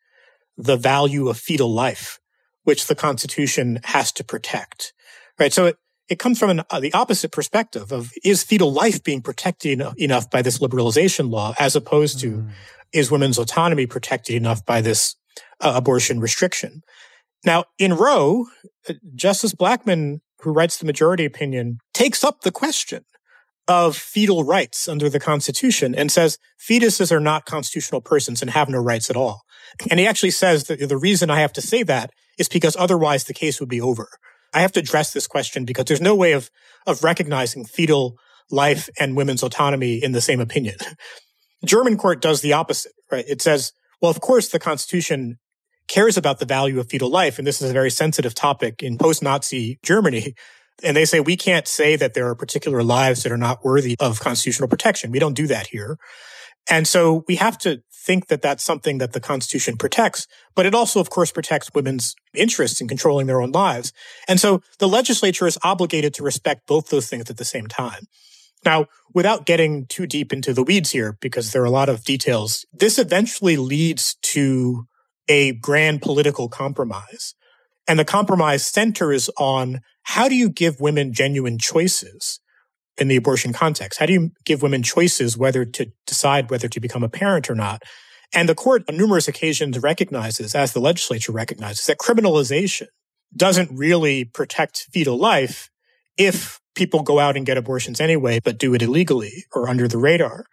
the 0.57 0.77
value 0.77 1.29
of 1.29 1.37
fetal 1.37 1.73
life, 1.73 2.19
which 2.63 2.87
the 2.87 2.95
Constitution 2.95 3.79
has 3.85 4.11
to 4.11 4.23
protect? 4.23 4.93
Right. 5.39 5.53
So 5.53 5.67
it, 5.67 5.77
it 6.09 6.19
comes 6.19 6.37
from 6.37 6.49
an, 6.49 6.61
uh, 6.69 6.79
the 6.79 6.93
opposite 6.93 7.31
perspective 7.31 7.91
of 7.91 8.11
is 8.23 8.43
fetal 8.43 8.73
life 8.73 9.03
being 9.03 9.21
protected 9.21 9.71
enough, 9.71 9.93
enough 9.97 10.29
by 10.29 10.41
this 10.41 10.59
liberalization 10.59 11.31
law 11.31 11.53
as 11.57 11.75
opposed 11.75 12.19
to 12.19 12.31
mm. 12.31 12.49
is 12.91 13.09
women's 13.09 13.37
autonomy 13.37 13.85
protected 13.85 14.35
enough 14.35 14.65
by 14.65 14.81
this 14.81 15.15
uh, 15.59 15.73
abortion 15.75 16.19
restriction? 16.19 16.81
Now, 17.45 17.65
in 17.77 17.93
Roe, 17.93 18.45
uh, 18.87 18.93
Justice 19.15 19.53
Blackmun, 19.53 20.19
who 20.41 20.51
writes 20.51 20.77
the 20.77 20.85
majority 20.85 21.25
opinion, 21.25 21.79
takes 21.93 22.23
up 22.23 22.41
the 22.41 22.51
question 22.51 23.03
of 23.67 23.95
fetal 23.95 24.43
rights 24.43 24.87
under 24.87 25.09
the 25.09 25.19
Constitution 25.19 25.93
and 25.93 26.11
says 26.11 26.39
fetuses 26.59 27.11
are 27.11 27.19
not 27.19 27.45
constitutional 27.45 28.01
persons 28.01 28.41
and 28.41 28.51
have 28.51 28.67
no 28.67 28.79
rights 28.79 29.09
at 29.09 29.15
all. 29.15 29.43
And 29.91 29.99
he 29.99 30.07
actually 30.07 30.31
says 30.31 30.63
that 30.65 30.89
the 30.89 30.97
reason 30.97 31.29
I 31.29 31.39
have 31.39 31.53
to 31.53 31.61
say 31.61 31.83
that 31.83 32.09
is 32.39 32.49
because 32.49 32.75
otherwise 32.79 33.25
the 33.25 33.33
case 33.33 33.59
would 33.59 33.69
be 33.69 33.79
over. 33.79 34.09
I 34.53 34.61
have 34.61 34.71
to 34.71 34.79
address 34.79 35.13
this 35.13 35.27
question 35.27 35.65
because 35.65 35.85
there's 35.85 36.01
no 36.01 36.15
way 36.15 36.31
of, 36.31 36.49
of 36.87 37.03
recognizing 37.03 37.63
fetal 37.63 38.15
life 38.49 38.89
and 38.99 39.15
women's 39.15 39.43
autonomy 39.43 40.03
in 40.03 40.13
the 40.13 40.21
same 40.21 40.39
opinion. 40.39 40.75
German 41.65 41.97
court 41.97 42.21
does 42.21 42.41
the 42.41 42.53
opposite, 42.53 42.93
right? 43.11 43.25
It 43.27 43.41
says, 43.41 43.73
well, 44.01 44.11
of 44.11 44.21
course, 44.21 44.49
the 44.49 44.59
Constitution 44.59 45.37
cares 45.87 46.17
about 46.17 46.39
the 46.39 46.45
value 46.45 46.79
of 46.79 46.89
fetal 46.89 47.09
life. 47.09 47.37
And 47.37 47.47
this 47.47 47.61
is 47.61 47.69
a 47.69 47.73
very 47.73 47.89
sensitive 47.89 48.35
topic 48.35 48.81
in 48.81 48.97
post-Nazi 48.97 49.79
Germany. 49.83 50.35
And 50.81 50.95
they 50.95 51.03
say 51.03 51.19
we 51.19 51.35
can't 51.35 51.67
say 51.67 51.97
that 51.97 52.13
there 52.13 52.29
are 52.29 52.35
particular 52.35 52.83
lives 52.83 53.23
that 53.23 53.33
are 53.33 53.37
not 53.37 53.65
worthy 53.65 53.97
of 53.99 54.21
constitutional 54.21 54.69
protection. 54.69 55.11
We 55.11 55.19
don't 55.19 55.33
do 55.33 55.45
that 55.47 55.67
here. 55.67 55.97
And 56.69 56.87
so 56.87 57.25
we 57.27 57.35
have 57.35 57.57
to 57.57 57.81
think 57.91 58.27
that 58.27 58.41
that's 58.41 58.63
something 58.63 58.99
that 58.99 59.11
the 59.11 59.19
Constitution 59.19 59.75
protects, 59.75 60.25
but 60.55 60.65
it 60.65 60.73
also, 60.73 61.01
of 61.01 61.09
course, 61.09 61.31
protects 61.31 61.69
women's 61.75 62.15
interests 62.33 62.79
in 62.79 62.87
controlling 62.87 63.27
their 63.27 63.41
own 63.41 63.51
lives. 63.51 63.91
And 64.27 64.39
so 64.39 64.61
the 64.77 64.87
legislature 64.87 65.47
is 65.47 65.57
obligated 65.63 66.13
to 66.13 66.23
respect 66.23 66.65
both 66.65 66.87
those 66.87 67.09
things 67.09 67.29
at 67.29 67.35
the 67.35 67.43
same 67.43 67.67
time. 67.67 68.05
Now, 68.65 68.87
without 69.13 69.45
getting 69.45 69.85
too 69.87 70.05
deep 70.05 70.33
into 70.33 70.53
the 70.53 70.63
weeds 70.63 70.91
here, 70.91 71.17
because 71.21 71.51
there 71.51 71.61
are 71.61 71.65
a 71.65 71.71
lot 71.71 71.89
of 71.89 72.03
details, 72.03 72.65
this 72.73 72.99
eventually 72.99 73.57
leads 73.57 74.15
to 74.23 74.85
a 75.27 75.53
grand 75.53 76.01
political 76.01 76.49
compromise. 76.49 77.35
And 77.87 77.97
the 77.97 78.05
compromise 78.05 78.65
centers 78.65 79.29
on 79.37 79.81
how 80.03 80.27
do 80.27 80.35
you 80.35 80.49
give 80.49 80.81
women 80.81 81.13
genuine 81.13 81.57
choices? 81.57 82.39
in 82.99 83.07
the 83.07 83.15
abortion 83.15 83.53
context? 83.53 83.99
How 83.99 84.05
do 84.05 84.13
you 84.13 84.31
give 84.45 84.61
women 84.61 84.83
choices 84.83 85.37
whether 85.37 85.65
to 85.65 85.91
decide 86.05 86.51
whether 86.51 86.67
to 86.67 86.79
become 86.79 87.03
a 87.03 87.09
parent 87.09 87.49
or 87.49 87.55
not? 87.55 87.83
And 88.33 88.47
the 88.47 88.55
court 88.55 88.83
on 88.87 88.97
numerous 88.97 89.27
occasions 89.27 89.79
recognizes, 89.79 90.53
as 90.53 90.73
the 90.73 90.81
legislature 90.81 91.31
recognizes, 91.31 91.85
that 91.87 91.97
criminalization 91.97 92.87
doesn't 93.35 93.71
really 93.71 94.25
protect 94.25 94.87
fetal 94.91 95.17
life 95.17 95.69
if 96.17 96.59
people 96.79 97.03
go 97.03 97.19
out 97.19 97.37
and 97.37 97.45
get 97.45 97.57
abortions 97.57 97.99
anyway, 97.99 98.39
but 98.43 98.57
do 98.57 98.73
it 98.73 98.81
illegally 98.81 99.45
or 99.53 99.69
under 99.69 99.87
the 99.87 99.97
radar. 99.97 100.45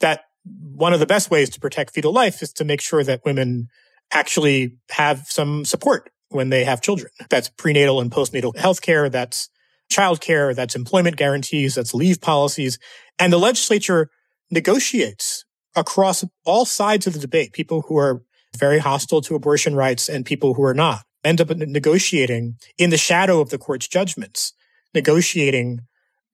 That 0.00 0.20
one 0.44 0.92
of 0.92 1.00
the 1.00 1.06
best 1.06 1.30
ways 1.30 1.48
to 1.50 1.60
protect 1.60 1.94
fetal 1.94 2.12
life 2.12 2.42
is 2.42 2.52
to 2.54 2.64
make 2.64 2.80
sure 2.80 3.02
that 3.02 3.24
women 3.24 3.68
actually 4.12 4.76
have 4.90 5.26
some 5.28 5.64
support 5.64 6.10
when 6.28 6.50
they 6.50 6.64
have 6.64 6.82
children. 6.82 7.10
That's 7.30 7.48
prenatal 7.48 8.00
and 8.00 8.10
postnatal 8.10 8.54
health 8.56 8.82
care. 8.82 9.08
That's 9.08 9.48
childcare, 9.90 10.54
that's 10.54 10.74
employment 10.74 11.16
guarantees, 11.16 11.74
that's 11.74 11.94
leave 11.94 12.20
policies. 12.20 12.78
And 13.18 13.32
the 13.32 13.38
legislature 13.38 14.10
negotiates 14.50 15.44
across 15.74 16.24
all 16.44 16.64
sides 16.64 17.06
of 17.06 17.14
the 17.14 17.18
debate, 17.18 17.52
people 17.52 17.82
who 17.88 17.96
are 17.96 18.22
very 18.58 18.78
hostile 18.78 19.22
to 19.22 19.34
abortion 19.34 19.74
rights 19.74 20.08
and 20.08 20.26
people 20.26 20.54
who 20.54 20.64
are 20.64 20.74
not 20.74 21.04
end 21.24 21.40
up 21.40 21.50
negotiating 21.50 22.56
in 22.78 22.90
the 22.90 22.96
shadow 22.96 23.40
of 23.40 23.50
the 23.50 23.58
court's 23.58 23.88
judgments, 23.88 24.52
negotiating 24.94 25.80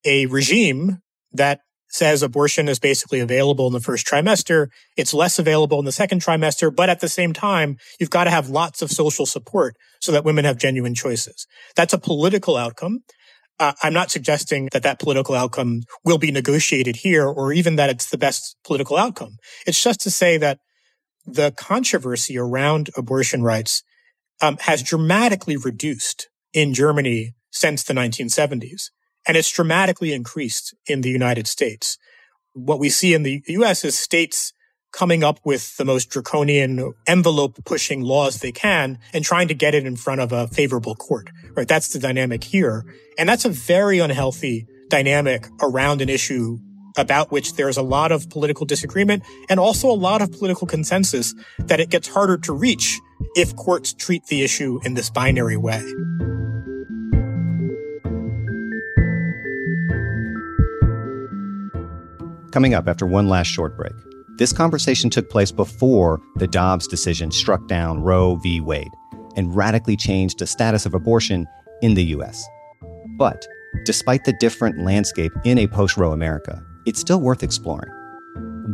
a 0.05 0.27
regime 0.27 0.99
that 1.33 1.61
says 1.91 2.23
abortion 2.23 2.69
is 2.69 2.79
basically 2.79 3.21
available 3.21 3.67
in 3.67 3.73
the 3.73 3.81
first 3.81 4.07
trimester. 4.07 4.69
It's 4.97 5.15
less 5.15 5.39
available 5.39 5.79
in 5.79 5.85
the 5.85 5.93
second 5.93 6.23
trimester, 6.23 6.75
but 6.75 6.91
at 6.91 7.01
the 7.01 7.09
same 7.09 7.33
time, 7.33 7.79
you've 7.99 8.11
got 8.11 8.25
to 8.25 8.31
have 8.31 8.51
lots 8.51 8.83
of 8.83 8.91
social 8.91 9.27
support 9.27 9.75
so 10.01 10.13
that 10.13 10.25
women 10.25 10.45
have 10.45 10.59
genuine 10.59 10.95
choices. 10.95 11.47
That's 11.77 11.95
a 11.95 11.99
political 11.99 12.57
outcome. 12.57 13.01
Uh, 13.59 13.73
I'm 13.83 13.95
not 13.95 14.11
suggesting 14.11 14.69
that 14.73 14.85
that 14.85 15.01
political 15.01 15.35
outcome 15.35 15.83
will 16.05 16.19
be 16.19 16.31
negotiated 16.31 16.97
here 16.97 17.27
or 17.27 17.53
even 17.53 17.77
that 17.77 17.91
it's 17.91 18.11
the 18.11 18.19
best 18.19 18.57
political 18.65 18.97
outcome. 18.97 19.37
It's 19.67 19.83
just 19.83 20.01
to 20.03 20.11
say 20.11 20.37
that 20.37 20.59
the 21.27 21.53
controversy 21.57 22.39
around 22.39 22.91
abortion 22.97 23.43
rights 23.43 23.83
um, 24.41 24.59
has 24.61 24.83
dramatically 24.83 25.57
reduced 25.57 26.29
in 26.53 26.73
Germany 26.73 27.35
since 27.51 27.83
the 27.83 27.95
1970s. 27.95 28.91
And 29.27 29.37
it's 29.37 29.51
dramatically 29.51 30.13
increased 30.13 30.75
in 30.87 31.03
the 31.03 31.11
United 31.11 31.47
States. 31.47 31.99
What 32.55 32.79
we 32.79 32.89
see 32.89 33.15
in 33.15 33.23
the 33.23 33.43
US 33.47 33.85
is 33.85 33.97
states 33.97 34.53
coming 34.93 35.23
up 35.23 35.39
with 35.45 35.77
the 35.77 35.85
most 35.85 36.11
draconian 36.11 36.95
envelope 37.07 37.59
pushing 37.65 38.03
laws 38.03 38.41
they 38.41 38.53
can 38.53 38.99
and 39.13 39.25
trying 39.25 39.49
to 39.49 39.55
get 39.55 39.75
it 39.75 39.85
in 39.85 39.97
front 39.97 40.21
of 40.21 40.33
a 40.33 40.49
favorable 40.49 40.95
court, 40.95 41.29
right? 41.55 41.69
That's 41.69 41.89
the 41.89 41.99
dynamic 41.99 42.43
here. 42.43 42.85
And 43.19 43.29
that's 43.29 43.45
a 43.45 43.51
very 43.51 43.99
unhealthy 43.99 44.67
dynamic 44.89 45.47
around 45.61 46.01
an 46.01 46.09
issue 46.09 46.59
about 46.97 47.31
which 47.31 47.55
there's 47.55 47.77
a 47.77 47.83
lot 47.83 48.11
of 48.11 48.29
political 48.31 48.67
disagreement 48.67 49.23
and 49.49 49.61
also 49.61 49.91
a 49.91 49.93
lot 49.93 50.23
of 50.23 50.33
political 50.33 50.67
consensus 50.67 51.35
that 51.59 51.81
it 51.81 51.91
gets 51.91 52.09
harder 52.09 52.37
to 52.39 52.53
reach 52.53 52.99
if 53.35 53.55
courts 53.57 53.93
treat 53.93 54.25
the 54.27 54.43
issue 54.43 54.81
in 54.85 54.95
this 54.95 55.11
binary 55.11 55.57
way. 55.57 55.85
Coming 62.59 62.75
up 62.75 62.89
after 62.89 63.07
one 63.07 63.29
last 63.29 63.47
short 63.47 63.77
break. 63.77 63.93
This 64.37 64.53
conversation 64.53 65.11
took 65.11 65.31
place 65.31 65.53
before 65.53 66.21
the 66.39 66.49
Dobbs 66.49 66.89
decision 66.89 67.31
struck 67.31 67.69
down 67.69 68.03
Roe 68.03 68.35
v. 68.35 68.61
Wade 68.61 68.91
and 69.37 69.55
radically 69.55 69.97
changed 69.97 70.41
the 70.41 70.47
status 70.49 70.85
of 70.85 70.93
abortion 70.93 71.47
in 71.83 71.95
the 71.95 72.03
U.S. 72.07 72.45
But 73.17 73.47
despite 73.85 74.25
the 74.25 74.33
different 74.41 74.81
landscape 74.81 75.31
in 75.45 75.57
a 75.57 75.69
post 75.69 75.97
Roe 75.97 76.11
America, 76.11 76.61
it's 76.85 76.99
still 76.99 77.21
worth 77.21 77.45
exploring. 77.45 77.93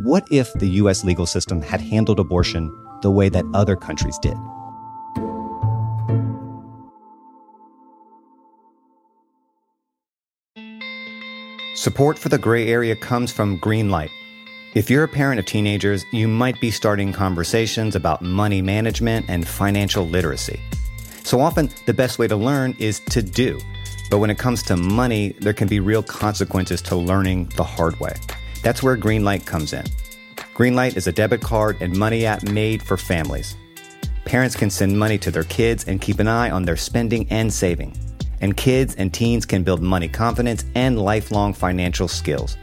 What 0.01 0.25
if 0.31 0.51
the 0.53 0.69
US 0.81 1.03
legal 1.03 1.27
system 1.27 1.61
had 1.61 1.79
handled 1.79 2.19
abortion 2.19 2.75
the 3.03 3.11
way 3.11 3.29
that 3.29 3.45
other 3.53 3.75
countries 3.75 4.17
did? 4.17 4.35
Support 11.75 12.17
for 12.17 12.29
the 12.29 12.37
gray 12.37 12.69
area 12.69 12.95
comes 12.95 13.33
from 13.33 13.59
Greenlight. 13.59 14.09
If 14.75 14.89
you're 14.89 15.03
a 15.03 15.09
parent 15.09 15.39
of 15.39 15.45
teenagers, 15.45 16.05
you 16.13 16.25
might 16.25 16.57
be 16.61 16.71
starting 16.71 17.11
conversations 17.11 17.97
about 17.97 18.21
money 18.21 18.61
management 18.61 19.25
and 19.27 19.45
financial 19.45 20.07
literacy. 20.07 20.61
So 21.23 21.41
often, 21.41 21.69
the 21.85 21.93
best 21.93 22.17
way 22.17 22.29
to 22.29 22.35
learn 22.37 22.77
is 22.79 23.01
to 23.09 23.21
do. 23.21 23.59
But 24.09 24.19
when 24.19 24.29
it 24.29 24.37
comes 24.37 24.63
to 24.63 24.77
money, 24.77 25.35
there 25.41 25.51
can 25.51 25.67
be 25.67 25.81
real 25.81 26.01
consequences 26.01 26.81
to 26.83 26.95
learning 26.95 27.51
the 27.57 27.63
hard 27.65 27.99
way. 27.99 28.15
That's 28.63 28.81
where 28.81 28.95
Greenlight 28.95 29.45
comes 29.45 29.73
in. 29.73 29.83
Greenlight 30.53 30.95
is 30.95 31.07
a 31.07 31.11
debit 31.11 31.41
card 31.41 31.75
and 31.81 31.93
money 31.97 32.25
app 32.25 32.43
made 32.43 32.83
for 32.83 32.95
families. 32.95 33.57
Parents 34.23 34.55
can 34.55 34.69
send 34.69 34.97
money 34.97 35.17
to 35.17 35.29
their 35.29 35.43
kids 35.43 35.83
and 35.83 35.99
keep 35.99 36.19
an 36.19 36.29
eye 36.29 36.51
on 36.51 36.63
their 36.63 36.77
spending 36.77 37.27
and 37.29 37.53
saving 37.53 37.97
and 38.41 38.55
kids 38.57 38.95
and 38.95 39.13
teens 39.13 39.45
can 39.45 39.63
build 39.63 39.81
money 39.81 40.07
confidence 40.07 40.65
and 40.75 40.99
lifelong 40.99 41.53
financial 41.53 42.07
skills. 42.07 42.57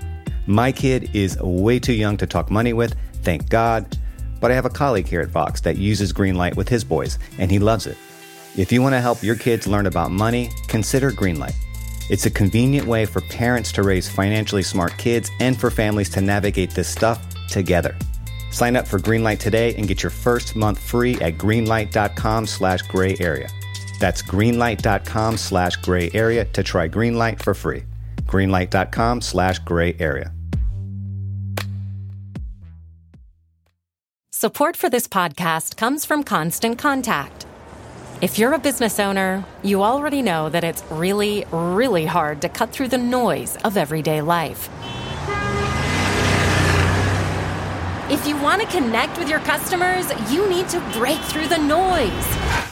My 0.47 0.73
kid 0.73 1.11
is 1.15 1.39
way 1.41 1.79
too 1.79 1.93
young 1.93 2.17
to 2.17 2.27
talk 2.27 2.51
money 2.51 2.73
with, 2.73 2.95
thank 3.23 3.49
God, 3.49 3.97
but 4.41 4.51
I 4.51 4.55
have 4.55 4.65
a 4.65 4.71
colleague 4.71 5.07
here 5.07 5.21
at 5.21 5.29
Vox 5.29 5.61
that 5.61 5.77
uses 5.77 6.13
Greenlight 6.13 6.57
with 6.57 6.69
his 6.69 6.83
boys, 6.83 7.19
and 7.39 7.51
he 7.51 7.59
loves 7.59 7.87
it. 7.87 7.97
If 8.57 8.73
you 8.73 8.83
want 8.83 8.95
to 8.95 9.01
help 9.01 9.23
your 9.23 9.37
kids 9.37 9.67
learn 9.67 9.87
about 9.87 10.11
money, 10.11 10.51
consider 10.67 11.11
Greenlight. 11.11 11.55
It's 12.11 12.27
a 12.27 12.31
convenient 12.31 12.87
way 12.87 13.07
for 13.07 13.21
parents 13.23 13.73
to 13.73 13.83
raise 13.83 14.09
financially 14.09 14.63
smart 14.63 14.99
kids 14.99 15.31
and 15.41 15.59
for 15.59 15.71
families 15.71 16.11
to 16.11 16.21
navigate 16.21 16.73
this 16.73 16.89
stuff 16.89 17.25
together. 17.49 17.97
Sign 18.51 18.77
up 18.77 18.87
for 18.87 18.99
Greenlight 18.99 19.39
today 19.39 19.75
and 19.77 19.89
get 19.89 20.03
your 20.03 20.11
first 20.11 20.55
month 20.55 20.79
free 20.79 21.15
at 21.23 21.39
greenlight.com 21.39 22.47
slash 22.47 22.83
gray 22.83 23.17
area. 23.19 23.49
That's 24.03 24.21
greenlight.com 24.21 25.37
slash 25.37 25.77
gray 25.77 26.11
area 26.13 26.45
to 26.45 26.65
try 26.65 26.89
Greenlight 26.89 27.41
for 27.41 27.55
free. 27.55 27.85
Greenlight.com 28.23 29.21
slash 29.21 29.61
gray 29.61 29.95
area. 30.01 30.33
Support 34.33 34.77
for 34.77 34.91
this 34.91 35.07
podcast 35.07 35.77
comes 35.77 36.05
from 36.05 36.25
Constant 36.25 36.79
Contact. 36.79 37.47
If 38.21 38.41
you're 38.41 38.55
a 38.55 38.59
business 38.59 38.99
owner, 38.99 39.45
you 39.63 39.85
already 39.85 40.21
know 40.21 40.49
that 40.49 40.65
it's 40.65 40.83
really, 40.91 41.47
really 41.53 42.05
hard 42.05 42.43
to 42.43 42.49
cut 42.49 42.71
through 42.71 42.89
the 42.89 42.99
noise 42.99 43.57
of 43.59 43.77
everyday 43.77 44.21
life. 44.21 44.69
If 48.11 48.27
you 48.27 48.37
want 48.39 48.63
to 48.63 48.67
connect 48.67 49.17
with 49.17 49.29
your 49.29 49.39
customers, 49.41 50.11
you 50.29 50.49
need 50.49 50.69
to 50.71 50.81
break 50.93 51.21
through 51.21 51.47
the 51.47 51.59
noise 51.59 52.72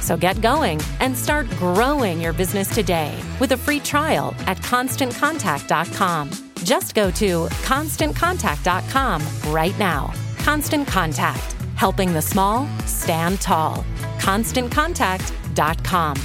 so 0.00 0.16
get 0.16 0.40
going 0.40 0.80
and 1.00 1.16
start 1.16 1.48
growing 1.50 2.20
your 2.20 2.32
business 2.32 2.72
today 2.74 3.18
with 3.40 3.52
a 3.52 3.56
free 3.56 3.80
trial 3.80 4.34
at 4.46 4.58
constantcontact.com. 4.58 6.30
Just 6.64 6.94
go 6.94 7.10
to 7.12 7.46
constantcontact.com 7.46 9.22
right 9.52 9.78
now. 9.78 10.12
Constant 10.38 10.86
Contact, 10.88 11.52
helping 11.76 12.12
the 12.12 12.22
small 12.22 12.66
stand 12.86 13.40
tall. 13.40 13.84
ConstantContact.com. 14.18 16.16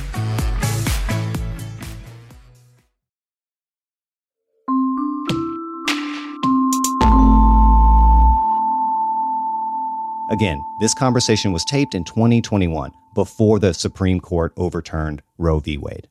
Again, 10.30 10.66
this 10.80 10.94
conversation 10.96 11.52
was 11.52 11.64
taped 11.64 11.94
in 11.94 12.04
2021 12.04 12.92
before 13.14 13.60
the 13.60 13.74
Supreme 13.74 14.20
Court 14.20 14.54
overturned 14.58 15.22
Roe 15.38 15.60
v. 15.60 15.78
Wade. 15.78 16.08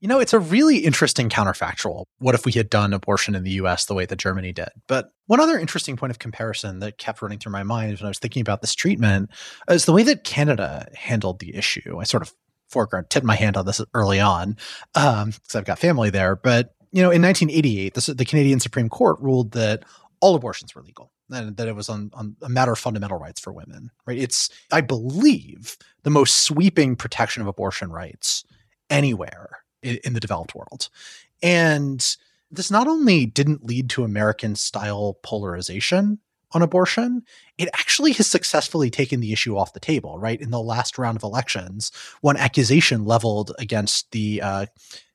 You 0.00 0.06
know, 0.06 0.20
it's 0.20 0.32
a 0.32 0.38
really 0.38 0.78
interesting 0.78 1.28
counterfactual. 1.28 2.04
What 2.18 2.36
if 2.36 2.46
we 2.46 2.52
had 2.52 2.70
done 2.70 2.92
abortion 2.92 3.34
in 3.34 3.42
the 3.42 3.50
US 3.52 3.86
the 3.86 3.94
way 3.94 4.06
that 4.06 4.16
Germany 4.16 4.52
did? 4.52 4.68
But 4.86 5.10
one 5.26 5.40
other 5.40 5.58
interesting 5.58 5.96
point 5.96 6.12
of 6.12 6.20
comparison 6.20 6.78
that 6.78 6.98
kept 6.98 7.20
running 7.20 7.38
through 7.38 7.52
my 7.52 7.64
mind 7.64 7.98
when 7.98 8.06
I 8.06 8.10
was 8.10 8.20
thinking 8.20 8.40
about 8.40 8.60
this 8.60 8.76
treatment 8.76 9.30
is 9.68 9.86
the 9.86 9.92
way 9.92 10.04
that 10.04 10.22
Canada 10.22 10.88
handled 10.94 11.40
the 11.40 11.54
issue. 11.56 11.98
I 11.98 12.04
sort 12.04 12.22
of 12.22 12.32
foreground 12.68 13.10
tipped 13.10 13.26
my 13.26 13.34
hand 13.34 13.56
on 13.56 13.66
this 13.66 13.80
early 13.92 14.20
on 14.20 14.56
because 14.94 15.24
um, 15.24 15.32
I've 15.54 15.64
got 15.64 15.80
family 15.80 16.10
there. 16.10 16.36
But, 16.36 16.74
you 16.92 17.02
know, 17.02 17.10
in 17.10 17.22
1988, 17.22 17.94
this, 17.94 18.06
the 18.06 18.24
Canadian 18.24 18.60
Supreme 18.60 18.88
Court 18.88 19.18
ruled 19.20 19.52
that 19.52 19.84
all 20.20 20.36
abortions 20.36 20.74
were 20.76 20.82
legal 20.82 21.10
and 21.30 21.56
that 21.56 21.68
it 21.68 21.76
was 21.76 21.88
on, 21.88 22.10
on 22.14 22.36
a 22.42 22.48
matter 22.48 22.72
of 22.72 22.78
fundamental 22.78 23.18
rights 23.18 23.40
for 23.40 23.52
women, 23.52 23.90
right? 24.06 24.18
It's, 24.18 24.50
I 24.72 24.80
believe, 24.80 25.76
the 26.02 26.10
most 26.10 26.42
sweeping 26.42 26.96
protection 26.96 27.42
of 27.42 27.48
abortion 27.48 27.90
rights 27.90 28.44
anywhere 28.90 29.60
in, 29.82 29.98
in 30.04 30.12
the 30.14 30.20
developed 30.20 30.54
world. 30.54 30.88
And 31.42 32.16
this 32.50 32.70
not 32.70 32.88
only 32.88 33.26
didn't 33.26 33.64
lead 33.64 33.90
to 33.90 34.04
American 34.04 34.56
style 34.56 35.18
polarization 35.22 36.18
on 36.52 36.62
abortion, 36.62 37.22
it 37.58 37.68
actually 37.74 38.12
has 38.12 38.26
successfully 38.26 38.88
taken 38.90 39.20
the 39.20 39.32
issue 39.32 39.56
off 39.56 39.74
the 39.74 39.80
table, 39.80 40.18
right? 40.18 40.40
In 40.40 40.50
the 40.50 40.62
last 40.62 40.96
round 40.96 41.16
of 41.16 41.22
elections, 41.22 41.92
one 42.22 42.38
accusation 42.38 43.04
leveled 43.04 43.52
against 43.58 44.10
the 44.12 44.40
uh, 44.40 44.66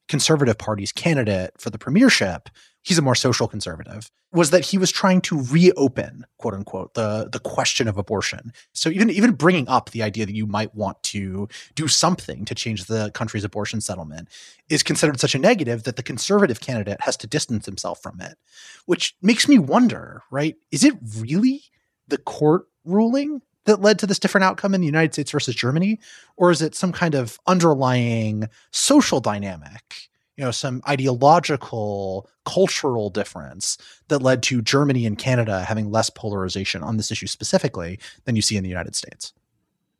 Conservative 0.07 0.57
Party's 0.57 0.91
candidate 0.91 1.51
for 1.57 1.69
the 1.69 1.77
premiership 1.77 2.49
he's 2.83 2.97
a 2.97 3.01
more 3.01 3.15
social 3.15 3.47
conservative, 3.47 4.11
was 4.31 4.49
that 4.49 4.65
he 4.65 4.77
was 4.77 4.91
trying 4.91 5.21
to 5.21 5.41
reopen, 5.43 6.25
quote 6.37 6.53
unquote, 6.53 6.93
the 6.93 7.29
the 7.31 7.39
question 7.39 7.87
of 7.87 7.97
abortion. 7.97 8.51
So 8.73 8.89
even 8.89 9.09
even 9.09 9.31
bringing 9.31 9.67
up 9.67 9.89
the 9.89 10.03
idea 10.03 10.25
that 10.25 10.35
you 10.35 10.45
might 10.45 10.75
want 10.75 11.01
to 11.03 11.47
do 11.75 11.87
something 11.87 12.45
to 12.45 12.55
change 12.55 12.85
the 12.85 13.11
country's 13.13 13.43
abortion 13.43 13.81
settlement 13.81 14.29
is 14.69 14.83
considered 14.83 15.19
such 15.19 15.35
a 15.35 15.39
negative 15.39 15.83
that 15.83 15.95
the 15.95 16.03
conservative 16.03 16.59
candidate 16.59 17.01
has 17.01 17.17
to 17.17 17.27
distance 17.27 17.65
himself 17.65 18.01
from 18.01 18.19
it, 18.21 18.37
which 18.85 19.15
makes 19.21 19.47
me 19.47 19.57
wonder, 19.57 20.23
right? 20.29 20.55
Is 20.71 20.83
it 20.83 20.95
really 21.17 21.63
the 22.07 22.17
court 22.17 22.67
ruling 22.85 23.41
that 23.65 23.81
led 23.81 23.99
to 23.99 24.07
this 24.07 24.19
different 24.19 24.43
outcome 24.43 24.73
in 24.73 24.81
the 24.81 24.87
United 24.87 25.13
States 25.13 25.31
versus 25.31 25.55
Germany, 25.55 25.99
or 26.37 26.51
is 26.51 26.61
it 26.61 26.75
some 26.75 26.91
kind 26.91 27.15
of 27.15 27.39
underlying 27.47 28.49
social 28.71 29.19
dynamic? 29.19 30.09
you 30.37 30.43
know 30.43 30.51
some 30.51 30.81
ideological 30.87 32.29
cultural 32.45 33.09
difference 33.09 33.77
that 34.07 34.21
led 34.21 34.43
to 34.43 34.61
Germany 34.61 35.05
and 35.05 35.17
Canada 35.17 35.63
having 35.63 35.91
less 35.91 36.09
polarization 36.09 36.83
on 36.83 36.97
this 36.97 37.11
issue 37.11 37.27
specifically 37.27 37.99
than 38.25 38.35
you 38.35 38.41
see 38.41 38.57
in 38.57 38.63
the 38.63 38.69
United 38.69 38.95
States. 38.95 39.33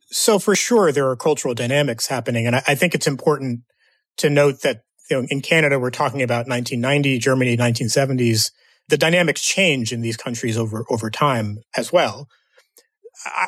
So 0.06 0.38
for 0.38 0.54
sure 0.54 0.92
there 0.92 1.08
are 1.08 1.16
cultural 1.16 1.54
dynamics 1.54 2.06
happening 2.06 2.46
and 2.46 2.56
I, 2.56 2.62
I 2.68 2.74
think 2.74 2.94
it's 2.94 3.06
important 3.06 3.60
to 4.18 4.30
note 4.30 4.62
that 4.62 4.84
you 5.10 5.20
know 5.20 5.26
in 5.30 5.40
Canada 5.40 5.78
we're 5.78 5.90
talking 5.90 6.22
about 6.22 6.48
1990 6.48 7.18
Germany 7.18 7.56
1970s 7.56 8.50
the 8.88 8.98
dynamics 8.98 9.40
change 9.40 9.92
in 9.92 10.02
these 10.02 10.16
countries 10.16 10.58
over 10.58 10.84
over 10.90 11.10
time 11.10 11.60
as 11.76 11.92
well 11.92 12.28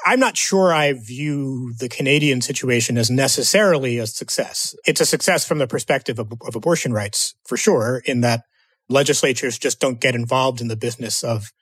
I'm 0.06 0.20
not 0.20 0.36
sure 0.36 0.72
I 0.72 0.92
view 0.94 1.74
the 1.78 1.88
Canadian 1.88 2.40
situation 2.40 2.96
as 2.96 3.10
necessarily 3.10 3.98
a 3.98 4.06
success. 4.06 4.74
It's 4.86 5.00
a 5.00 5.06
success 5.06 5.46
from 5.46 5.58
the 5.58 5.66
perspective 5.66 6.18
of, 6.18 6.32
of, 6.46 6.54
abortion 6.54 6.92
rights, 6.92 7.34
for 7.44 7.56
sure, 7.56 8.02
in 8.06 8.22
that 8.22 8.42
legislatures 8.88 9.58
just 9.58 9.80
don't 9.80 10.00
get 10.00 10.14
involved 10.14 10.60
in 10.60 10.68
the 10.68 10.76
business 10.76 11.22
of 11.22 11.52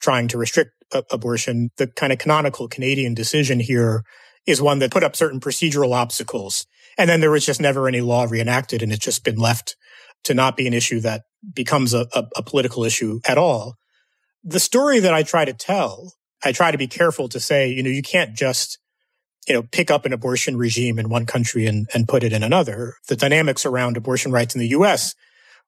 trying 0.00 0.28
to 0.28 0.38
restrict 0.38 0.72
a- 0.92 1.04
abortion. 1.10 1.70
The 1.78 1.86
kind 1.86 2.12
of 2.12 2.18
canonical 2.18 2.68
Canadian 2.68 3.14
decision 3.14 3.60
here 3.60 4.04
is 4.46 4.60
one 4.60 4.78
that 4.80 4.90
put 4.90 5.04
up 5.04 5.16
certain 5.16 5.40
procedural 5.40 5.94
obstacles. 5.94 6.66
And 6.98 7.08
then 7.08 7.20
there 7.20 7.30
was 7.30 7.46
just 7.46 7.60
never 7.60 7.88
any 7.88 8.02
law 8.02 8.24
reenacted, 8.24 8.82
and 8.82 8.92
it's 8.92 9.04
just 9.04 9.24
been 9.24 9.36
left 9.36 9.76
to 10.24 10.34
not 10.34 10.56
be 10.56 10.66
an 10.66 10.74
issue 10.74 11.00
that 11.00 11.22
becomes 11.54 11.94
a, 11.94 12.06
a, 12.14 12.24
a 12.36 12.42
political 12.42 12.84
issue 12.84 13.20
at 13.26 13.38
all. 13.38 13.76
The 14.42 14.60
story 14.60 15.00
that 15.00 15.14
I 15.14 15.22
try 15.22 15.44
to 15.44 15.54
tell 15.54 16.12
I 16.44 16.52
try 16.52 16.70
to 16.70 16.78
be 16.78 16.86
careful 16.86 17.28
to 17.30 17.40
say, 17.40 17.68
you 17.68 17.82
know, 17.82 17.90
you 17.90 18.02
can't 18.02 18.34
just, 18.34 18.78
you 19.48 19.54
know, 19.54 19.62
pick 19.62 19.90
up 19.90 20.04
an 20.04 20.12
abortion 20.12 20.56
regime 20.56 20.98
in 20.98 21.08
one 21.08 21.26
country 21.26 21.66
and, 21.66 21.88
and 21.94 22.08
put 22.08 22.22
it 22.22 22.32
in 22.32 22.42
another. 22.42 22.94
The 23.08 23.16
dynamics 23.16 23.64
around 23.64 23.96
abortion 23.96 24.32
rights 24.32 24.54
in 24.54 24.60
the 24.60 24.68
U.S. 24.68 25.14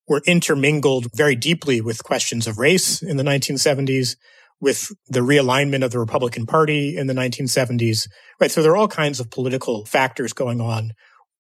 were 0.07 0.23
intermingled 0.27 1.09
very 1.15 1.35
deeply 1.37 1.81
with 1.81 2.05
questions 2.05 2.47
of 2.47 2.59
race 2.59 3.03
in 3.03 3.17
the 3.17 3.25
1970s, 3.25 4.17
with 4.61 4.89
the 5.09 5.21
realignment 5.21 5.85
of 5.85 5.91
the 5.91 5.99
Republican 5.99 6.47
Party 6.47 6.97
in 6.97 7.07
the 7.07 7.15
1970s, 7.15 8.09
right? 8.41 8.51
So 8.51 8.63
there 8.63 8.73
are 8.73 8.77
all 8.77 8.89
kinds 8.89 9.21
of 9.21 9.31
political 9.31 9.85
factors 9.85 10.33
going 10.33 10.61
on. 10.61 10.93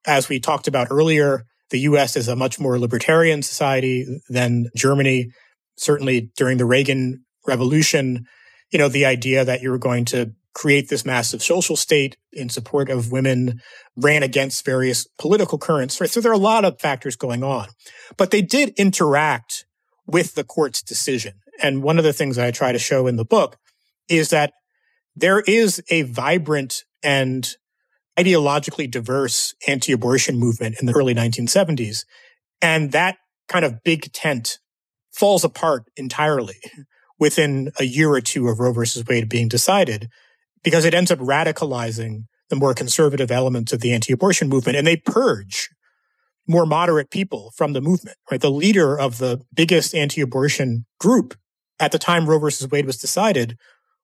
As 0.06 0.28
we 0.28 0.38
talked 0.38 0.68
about 0.68 0.88
earlier, 0.90 1.44
the 1.70 1.80
US 1.80 2.16
is 2.16 2.28
a 2.28 2.36
much 2.36 2.60
more 2.60 2.78
libertarian 2.78 3.42
society 3.42 4.06
than 4.28 4.66
Germany. 4.76 5.30
Certainly 5.78 6.30
during 6.36 6.58
the 6.58 6.64
Reagan 6.64 7.24
Revolution, 7.46 8.26
you 8.70 8.78
know, 8.78 8.88
the 8.88 9.06
idea 9.06 9.44
that 9.44 9.62
you 9.62 9.70
were 9.70 9.78
going 9.78 10.04
to 10.06 10.32
create 10.54 10.88
this 10.88 11.04
massive 11.04 11.42
social 11.42 11.76
state 11.76 12.16
in 12.32 12.48
support 12.48 12.88
of 12.88 13.12
women 13.12 13.60
ran 13.94 14.22
against 14.22 14.64
various 14.64 15.06
political 15.18 15.58
currents. 15.58 16.00
Right? 16.00 16.08
So 16.08 16.20
there 16.20 16.32
are 16.32 16.34
a 16.34 16.38
lot 16.38 16.64
of 16.64 16.80
factors 16.80 17.14
going 17.14 17.44
on, 17.44 17.68
but 18.16 18.30
they 18.30 18.42
did 18.42 18.70
interact 18.78 19.66
with 20.06 20.34
the 20.34 20.44
court's 20.44 20.82
decision. 20.82 21.34
And 21.62 21.82
one 21.82 21.98
of 21.98 22.04
the 22.04 22.12
things 22.12 22.38
I 22.38 22.50
try 22.50 22.72
to 22.72 22.78
show 22.78 23.06
in 23.06 23.16
the 23.16 23.24
book 23.24 23.56
is 24.08 24.30
that 24.30 24.52
there 25.14 25.40
is 25.40 25.82
a 25.90 26.02
vibrant 26.02 26.84
and 27.02 27.48
ideologically 28.18 28.90
diverse 28.90 29.54
anti-abortion 29.66 30.38
movement 30.38 30.76
in 30.80 30.86
the 30.86 30.94
early 30.94 31.14
1970s. 31.14 32.04
And 32.62 32.92
that 32.92 33.16
kind 33.48 33.64
of 33.64 33.82
big 33.84 34.12
tent 34.12 34.58
falls 35.12 35.44
apart 35.44 35.84
entirely 35.96 36.56
within 37.18 37.70
a 37.78 37.84
year 37.84 38.10
or 38.10 38.20
two 38.20 38.48
of 38.48 38.60
Roe 38.60 38.72
versus 38.72 39.04
Wade 39.06 39.28
being 39.28 39.48
decided 39.48 40.08
because 40.62 40.84
it 40.84 40.94
ends 40.94 41.10
up 41.10 41.18
radicalizing 41.18 42.24
the 42.48 42.56
more 42.56 42.74
conservative 42.74 43.30
elements 43.30 43.72
of 43.72 43.80
the 43.80 43.92
anti-abortion 43.92 44.48
movement 44.48 44.76
and 44.76 44.86
they 44.86 44.96
purge 44.96 45.70
more 46.46 46.66
moderate 46.66 47.10
people 47.10 47.52
from 47.56 47.72
the 47.72 47.80
movement, 47.80 48.16
right? 48.30 48.40
The 48.40 48.50
leader 48.50 48.98
of 48.98 49.18
the 49.18 49.42
biggest 49.52 49.94
anti-abortion 49.94 50.86
group 51.00 51.34
at 51.80 51.92
the 51.92 51.98
time 51.98 52.28
Roe 52.28 52.38
versus 52.38 52.70
Wade 52.70 52.86
was 52.86 52.98
decided, 52.98 53.58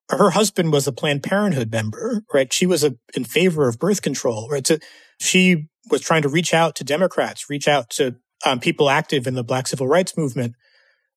her 0.09 0.31
husband 0.31 0.73
was 0.73 0.87
a 0.87 0.93
Planned 0.93 1.23
Parenthood 1.23 1.71
member, 1.71 2.23
right? 2.35 2.53
She 2.53 2.67
was 2.67 2.83
a, 2.83 2.97
in 3.15 3.25
favor 3.25 3.69
of 3.69 3.79
birth 3.79 4.03
control, 4.03 4.49
right? 4.51 4.67
So 4.67 4.79
she 5.21 5.69
was 5.91 6.01
trying 6.01 6.23
to 6.23 6.29
reach 6.29 6.53
out 6.53 6.75
to 6.77 6.85
Democrats, 6.85 7.49
reach 7.49 7.69
out 7.69 7.91
to 7.91 8.17
um, 8.45 8.61
people 8.61 8.91
active 8.91 9.27
in 9.27 9.35
the 9.35 9.45
Black 9.45 9.69
civil 9.69 9.87
rights 9.87 10.17
movement 10.17 10.55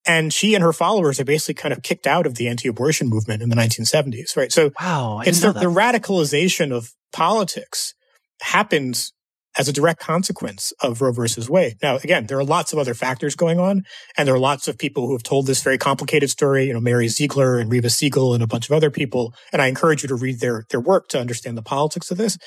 and 0.05 0.33
she 0.33 0.53
and 0.53 0.63
her 0.63 0.73
followers 0.73 1.19
are 1.19 1.25
basically 1.25 1.55
kind 1.55 1.73
of 1.73 1.81
kicked 1.81 2.07
out 2.07 2.25
of 2.25 2.35
the 2.35 2.47
anti-abortion 2.47 3.07
movement 3.07 3.41
in 3.41 3.49
the 3.49 3.55
1970s, 3.55 4.37
right? 4.37 4.51
So 4.51 4.71
wow, 4.79 5.21
it's 5.25 5.41
the, 5.41 5.51
the, 5.51 5.65
radicalization 5.65 6.71
of 6.71 6.93
politics 7.11 7.93
happens 8.41 9.13
as 9.57 9.67
a 9.67 9.73
direct 9.73 10.01
consequence 10.01 10.73
of 10.81 11.01
Roe 11.01 11.11
versus 11.11 11.49
Wade. 11.49 11.77
Now, 11.81 11.95
again, 11.95 12.27
there 12.27 12.37
are 12.37 12.43
lots 12.43 12.73
of 12.73 12.79
other 12.79 12.93
factors 12.93 13.35
going 13.35 13.59
on, 13.59 13.83
and 14.17 14.27
there 14.27 14.35
are 14.35 14.39
lots 14.39 14.67
of 14.67 14.77
people 14.77 15.07
who 15.07 15.13
have 15.13 15.23
told 15.23 15.47
this 15.47 15.63
very 15.63 15.77
complicated 15.77 16.29
story. 16.29 16.67
You 16.67 16.73
know, 16.73 16.81
Mary 16.81 17.07
Ziegler 17.07 17.57
and 17.57 17.71
Reva 17.71 17.89
Siegel 17.89 18.33
and 18.33 18.43
a 18.43 18.47
bunch 18.47 18.69
of 18.69 18.73
other 18.73 18.91
people. 18.91 19.33
And 19.53 19.61
I 19.61 19.67
encourage 19.67 20.03
you 20.03 20.09
to 20.09 20.15
read 20.15 20.39
their 20.39 20.65
their 20.69 20.81
work 20.81 21.07
to 21.09 21.19
understand 21.19 21.57
the 21.57 21.63
politics 21.63 22.11
of 22.11 22.17
this. 22.17 22.37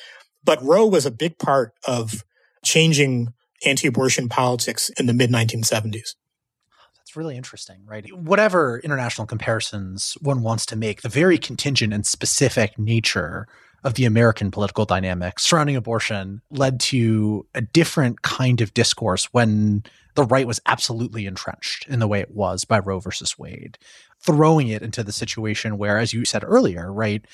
But 0.44 0.62
Roe 0.62 0.86
was 0.86 1.06
a 1.06 1.10
big 1.10 1.38
part 1.38 1.72
of 1.86 2.24
changing 2.64 3.28
anti-abortion 3.64 4.28
politics 4.28 4.90
in 4.98 5.06
the 5.06 5.14
mid 5.14 5.30
1970s. 5.30 6.14
It's 7.08 7.16
really 7.16 7.38
interesting, 7.38 7.78
right? 7.86 8.14
Whatever 8.14 8.80
international 8.80 9.26
comparisons 9.26 10.18
one 10.20 10.42
wants 10.42 10.66
to 10.66 10.76
make, 10.76 11.00
the 11.00 11.08
very 11.08 11.38
contingent 11.38 11.94
and 11.94 12.06
specific 12.06 12.78
nature 12.78 13.48
of 13.82 13.94
the 13.94 14.04
American 14.04 14.50
political 14.50 14.84
dynamics 14.84 15.44
surrounding 15.44 15.74
abortion 15.74 16.42
led 16.50 16.78
to 16.80 17.46
a 17.54 17.62
different 17.62 18.20
kind 18.20 18.60
of 18.60 18.74
discourse 18.74 19.32
when 19.32 19.84
the 20.16 20.24
right 20.24 20.46
was 20.46 20.60
absolutely 20.66 21.24
entrenched 21.24 21.88
in 21.88 21.98
the 21.98 22.06
way 22.06 22.20
it 22.20 22.34
was 22.34 22.66
by 22.66 22.78
Roe 22.78 23.00
versus 23.00 23.38
Wade, 23.38 23.78
throwing 24.20 24.68
it 24.68 24.82
into 24.82 25.02
the 25.02 25.10
situation 25.10 25.78
where, 25.78 25.96
as 25.96 26.12
you 26.12 26.26
said 26.26 26.44
earlier, 26.44 26.92
right, 26.92 27.24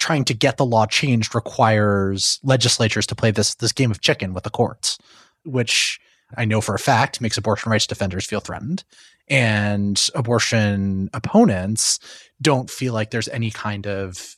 trying 0.00 0.24
to 0.24 0.34
get 0.34 0.56
the 0.56 0.66
law 0.66 0.86
changed 0.86 1.36
requires 1.36 2.40
legislatures 2.42 3.06
to 3.06 3.14
play 3.14 3.30
this 3.30 3.54
this 3.54 3.70
game 3.70 3.92
of 3.92 4.00
chicken 4.00 4.34
with 4.34 4.42
the 4.42 4.50
courts, 4.50 4.98
which 5.44 6.00
I 6.36 6.44
know 6.44 6.60
for 6.60 6.74
a 6.74 6.80
fact 6.80 7.20
makes 7.20 7.36
abortion 7.36 7.70
rights 7.70 7.86
defenders 7.86 8.26
feel 8.26 8.40
threatened 8.40 8.84
and 9.30 10.08
abortion 10.14 11.08
opponents 11.14 12.00
don't 12.42 12.68
feel 12.68 12.92
like 12.92 13.10
there's 13.10 13.28
any 13.28 13.50
kind 13.50 13.86
of 13.86 14.36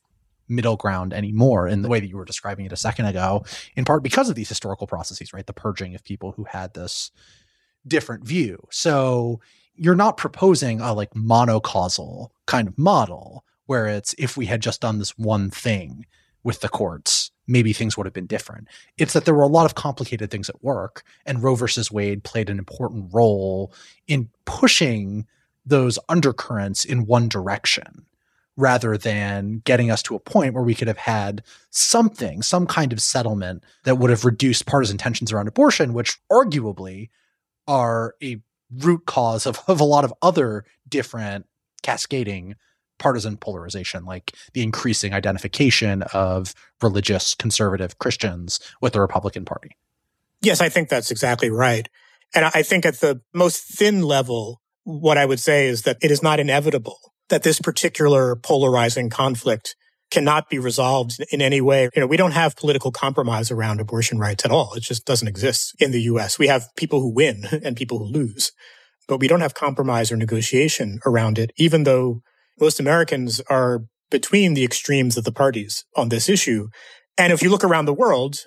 middle 0.49 0.77
ground 0.77 1.13
anymore 1.13 1.67
in 1.67 1.83
the 1.83 1.89
way 1.89 1.99
that 1.99 2.09
you 2.09 2.17
were 2.17 2.25
describing 2.25 2.67
it 2.67 2.73
a 2.73 2.77
second 2.77 3.07
ago, 3.07 3.45
in 3.75 3.85
part 3.85 4.03
because 4.03 4.29
of 4.29 4.37
these 4.37 4.49
historical 4.49 4.87
processes, 4.87 5.33
right? 5.33 5.47
The 5.47 5.53
purging 5.53 5.95
of 5.95 6.05
people 6.05 6.33
who 6.33 6.45
had 6.45 6.75
this 6.75 7.11
different 7.87 8.25
view. 8.25 8.59
So 8.71 9.41
you're 9.75 9.95
not 9.97 10.17
proposing 10.17 10.81
a 10.81 10.93
like 10.93 11.11
monocausal 11.15 12.29
kind 12.47 12.69
of 12.69 12.79
model 12.79 13.45
where 13.67 13.87
it's 13.87 14.15
if 14.19 14.37
we 14.37 14.47
had 14.47 14.61
just 14.61 14.81
done 14.81 14.99
this 14.99 15.17
one 15.19 15.51
thing 15.51 16.07
with 16.45 16.61
the 16.61 16.69
courts, 16.69 17.31
maybe 17.47 17.73
things 17.73 17.97
would 17.97 18.07
have 18.07 18.13
been 18.13 18.27
different. 18.27 18.69
It's 18.99 19.13
that 19.13 19.25
there 19.25 19.35
were 19.35 19.43
a 19.43 19.49
lot 19.49 19.67
of 19.67 19.75
complicated 19.75 20.31
things 20.31 20.49
at 20.49 20.63
work, 20.63 21.03
and 21.27 21.43
Roe 21.43 21.55
versus 21.55 21.91
Wade 21.91 22.25
played 22.25 22.51
an 22.51 22.59
important 22.59 23.13
role 23.13 23.73
in 24.07 24.29
pushing 24.45 25.27
those 25.65 25.99
undercurrents 26.09 26.85
in 26.85 27.07
one 27.07 27.29
direction 27.29 28.07
rather 28.57 28.99
than 28.99 29.63
getting 29.65 29.91
us 29.91 30.03
to 30.03 30.15
a 30.15 30.21
point 30.21 30.55
where 30.55 30.63
we 30.63 30.75
could 30.75 30.89
have 30.89 30.99
had 30.99 31.43
something, 31.71 32.43
some 32.43 32.67
kind 32.67 32.93
of 32.93 33.01
settlement 33.01 33.65
that 33.85 33.97
would 33.97 34.11
have 34.11 34.25
reduced 34.25 34.67
partisan 34.67 34.99
tensions 34.99 35.33
around 35.33 35.49
abortion, 35.49 35.95
which 35.95 36.19
arguably 36.31 37.09
are 37.67 38.15
a 38.23 38.43
root 38.79 39.07
cause 39.07 39.47
of, 39.47 39.61
of 39.69 39.81
a 39.81 39.85
lot 39.85 40.05
of 40.05 40.13
other 40.21 40.65
different 40.89 41.47
cascading 41.83 42.55
partisan 43.03 43.37
polarization, 43.37 44.05
like 44.05 44.33
the 44.55 44.63
increasing 44.63 45.13
identification 45.13 46.03
of 46.15 46.55
religious 46.81 47.35
conservative 47.35 47.99
Christians 47.99 48.61
with 48.81 48.93
the 48.93 49.01
Republican 49.01 49.45
Party. 49.45 49.77
Yes, 50.41 50.61
I 50.61 50.69
think 50.69 50.89
that's 50.89 51.11
exactly 51.11 51.51
right. 51.51 51.89
And 52.35 52.45
I 52.45 52.63
think 52.63 52.87
at 52.87 53.01
the 53.01 53.21
most 53.35 53.65
thin 53.65 54.03
level, 54.03 54.63
what 54.85 55.19
I 55.19 55.27
would 55.27 55.41
say 55.41 55.67
is 55.67 55.83
that 55.83 55.99
it 56.01 56.13
is 56.13 56.23
not 56.23 56.39
inevitable 56.39 56.99
that 57.29 57.43
this 57.43 57.61
particular 57.61 58.37
polarizing 58.37 59.11
conflict 59.11 59.75
cannot 60.11 60.49
be 60.49 60.59
resolved 60.59 61.25
in 61.33 61.43
any 61.43 61.61
way. 61.61 61.89
You 61.95 62.01
know, 62.01 62.07
we 62.07 62.17
don't 62.17 62.33
have 62.33 62.55
political 62.55 62.93
compromise 62.93 63.51
around 63.51 63.81
abortion 63.81 64.19
rights 64.19 64.45
at 64.45 64.51
all. 64.51 64.75
It 64.75 64.83
just 64.83 65.07
doesn't 65.07 65.27
exist 65.27 65.75
in 65.81 65.91
the 65.91 66.03
US. 66.03 66.39
We 66.39 66.47
have 66.47 66.69
people 66.77 67.01
who 67.01 67.13
win 67.13 67.45
and 67.65 67.77
people 67.77 67.99
who 67.99 68.05
lose, 68.05 68.53
but 69.09 69.19
we 69.19 69.27
don't 69.27 69.41
have 69.41 69.55
compromise 69.55 70.13
or 70.13 70.17
negotiation 70.17 71.01
around 71.05 71.39
it, 71.39 71.51
even 71.57 71.83
though 71.83 72.23
most 72.61 72.81
Americans 72.81 73.41
are 73.49 73.81
between 74.11 74.55
the 74.55 74.65
extremes 74.65 75.17
of 75.17 75.25
the 75.25 75.33
parties 75.33 75.85
on 75.97 76.09
this 76.09 76.29
issue. 76.29 76.69
And 77.19 77.33
if 77.33 77.43
you 77.43 77.51
look 77.51 77.65
around 77.65 77.87
the 77.87 77.95
world, 77.95 78.45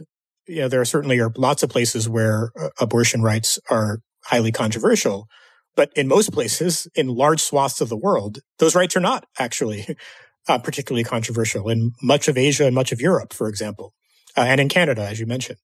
you 0.47 0.61
know, 0.61 0.67
there 0.67 0.81
are 0.81 0.85
certainly 0.85 1.19
are 1.19 1.31
lots 1.37 1.63
of 1.63 1.69
places 1.69 2.07
where 2.07 2.51
uh, 2.59 2.69
abortion 2.79 3.21
rights 3.21 3.59
are 3.69 3.99
highly 4.25 4.51
controversial. 4.51 5.27
But 5.75 5.91
in 5.95 6.07
most 6.07 6.31
places, 6.31 6.87
in 6.95 7.07
large 7.07 7.41
swaths 7.41 7.81
of 7.81 7.89
the 7.89 7.97
world, 7.97 8.39
those 8.59 8.75
rights 8.75 8.95
are 8.95 9.01
not 9.01 9.25
actually 9.39 9.87
uh, 10.47 10.59
particularly 10.59 11.03
controversial 11.03 11.69
in 11.69 11.91
much 12.01 12.27
of 12.27 12.37
Asia 12.37 12.65
and 12.65 12.75
much 12.75 12.91
of 12.91 13.01
Europe, 13.01 13.33
for 13.33 13.47
example, 13.49 13.93
uh, 14.37 14.41
and 14.41 14.61
in 14.61 14.69
Canada, 14.69 15.01
as 15.01 15.19
you 15.19 15.25
mentioned. 15.25 15.57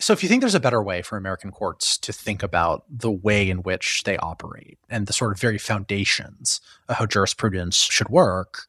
So, 0.00 0.12
if 0.12 0.22
you 0.22 0.28
think 0.28 0.42
there's 0.42 0.54
a 0.54 0.60
better 0.60 0.82
way 0.82 1.02
for 1.02 1.16
American 1.16 1.50
courts 1.50 1.98
to 1.98 2.12
think 2.12 2.42
about 2.42 2.84
the 2.88 3.10
way 3.10 3.50
in 3.50 3.62
which 3.64 4.04
they 4.04 4.16
operate 4.18 4.78
and 4.88 5.06
the 5.06 5.12
sort 5.12 5.32
of 5.32 5.40
very 5.40 5.58
foundations 5.58 6.60
of 6.88 6.96
how 6.96 7.06
jurisprudence 7.06 7.76
should 7.76 8.08
work, 8.08 8.66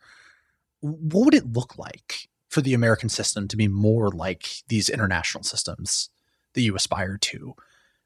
what 0.82 1.26
would 1.26 1.36
it 1.36 1.54
look 1.54 1.78
like 1.78 2.30
for 2.50 2.62
the 2.62 2.74
American 2.74 3.10
system 3.10 3.48
to 3.48 3.58
be 3.58 3.68
more 3.68 4.10
like 4.10 4.48
these 4.70 4.90
international 4.90 5.44
systems 5.44 6.10
that 6.54 6.62
you 6.62 6.76
aspire 6.76 7.18
to? 7.18 7.54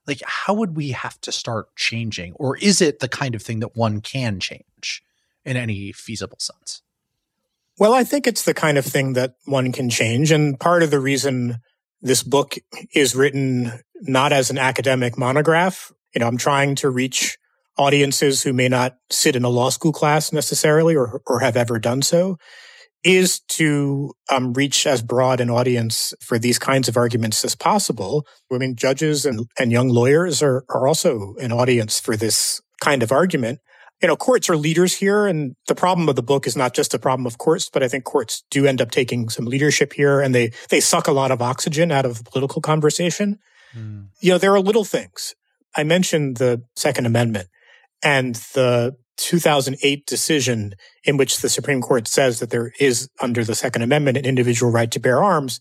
Like, 0.06 0.22
how 0.26 0.54
would 0.54 0.76
we 0.76 0.90
have 0.90 1.20
to 1.22 1.32
start 1.32 1.74
changing? 1.78 2.34
Or 2.34 2.58
is 2.58 2.82
it 2.82 3.00
the 3.00 3.08
kind 3.08 3.36
of 3.36 3.42
thing 3.42 3.62
that 3.62 3.78
one 3.78 4.02
can 4.02 4.42
change 4.42 5.02
in 5.46 5.56
any 5.56 5.94
feasible 5.94 6.40
sense? 6.40 6.82
Well, 7.80 7.94
I 7.94 8.04
think 8.04 8.28
it's 8.28 8.44
the 8.44 8.54
kind 8.54 8.78
of 8.78 8.86
thing 8.86 9.14
that 9.14 9.36
one 9.46 9.72
can 9.72 9.90
change. 9.90 10.30
And 10.32 10.60
part 10.60 10.84
of 10.84 10.92
the 10.92 11.00
reason 11.00 11.60
this 12.04 12.22
book 12.22 12.56
is 12.94 13.16
written 13.16 13.72
not 14.02 14.34
as 14.34 14.52
an 14.52 14.58
academic 14.58 15.18
monograph. 15.18 15.92
You 16.14 16.20
know, 16.20 16.28
I'm 16.28 16.38
trying 16.38 16.76
to 16.76 16.90
reach 16.90 17.38
audiences 17.78 18.44
who 18.44 18.54
may 18.54 18.68
not 18.68 18.98
sit 19.10 19.36
in 19.36 19.44
a 19.44 19.50
law 19.50 19.70
school 19.70 19.94
class 19.94 20.32
necessarily 20.32 20.96
or, 20.96 21.22
or 21.26 21.40
have 21.40 21.58
ever 21.58 21.80
done 21.80 22.04
so 22.04 22.38
is 23.04 23.40
to 23.42 24.14
um, 24.30 24.54
reach 24.54 24.86
as 24.86 25.02
broad 25.02 25.42
an 25.42 25.50
audience 25.50 26.14
for 26.22 26.38
these 26.38 26.60
kinds 26.60 26.88
of 26.88 26.96
arguments 26.96 27.44
as 27.44 27.56
possible. 27.56 28.26
I 28.52 28.58
mean, 28.58 28.76
judges 28.76 29.26
and, 29.26 29.48
and 29.58 29.72
young 29.72 29.90
lawyers 29.90 30.42
are, 30.42 30.64
are 30.70 30.88
also 30.88 31.36
an 31.42 31.52
audience 31.52 32.00
for 32.00 32.16
this 32.16 32.62
kind 32.80 33.04
of 33.04 33.12
argument 33.12 33.60
you 34.04 34.08
know, 34.08 34.18
courts 34.18 34.50
are 34.50 34.58
leaders 34.58 34.94
here. 34.94 35.26
And 35.26 35.56
the 35.68 35.76
problem 35.76 36.10
of 36.10 36.18
the 36.18 36.22
book 36.22 36.46
is 36.46 36.58
not 36.58 36.74
just 36.74 36.94
a 36.94 37.00
problem 37.00 37.26
of 37.26 37.38
courts, 37.38 37.70
but 37.72 37.82
I 37.82 37.88
think 37.88 38.04
courts 38.04 38.44
do 38.52 38.68
end 38.68 38.82
up 38.82 38.92
taking 38.92 39.30
some 39.30 39.46
leadership 39.46 39.94
here 39.94 40.20
and 40.20 40.36
they, 40.36 40.52
they 40.70 40.82
suck 40.82 41.08
a 41.08 41.14
lot 41.14 41.32
of 41.32 41.42
oxygen 41.42 41.90
out 41.90 42.06
of 42.06 42.26
political 42.26 42.62
conversation. 42.62 43.40
Mm. 43.74 44.10
You 44.20 44.32
know, 44.32 44.38
there 44.38 44.54
are 44.54 44.60
little 44.60 44.84
things, 44.84 45.34
I 45.76 45.84
mentioned 45.84 46.38
the 46.38 46.64
Second 46.76 47.06
Amendment 47.06 47.48
and 48.04 48.36
the 48.54 48.96
2008 49.18 50.06
decision 50.06 50.74
in 51.06 51.16
which 51.16 51.38
the 51.38 51.50
Supreme 51.50 51.82
Court 51.82 52.08
says 52.08 52.40
that 52.40 52.50
there 52.50 52.74
is, 52.80 53.10
under 53.22 53.46
the 53.46 53.56
Second 53.56 53.84
Amendment, 53.84 54.18
an 54.18 54.26
individual 54.26 54.72
right 54.72 54.92
to 54.92 55.00
bear 55.00 55.24
arms. 55.24 55.60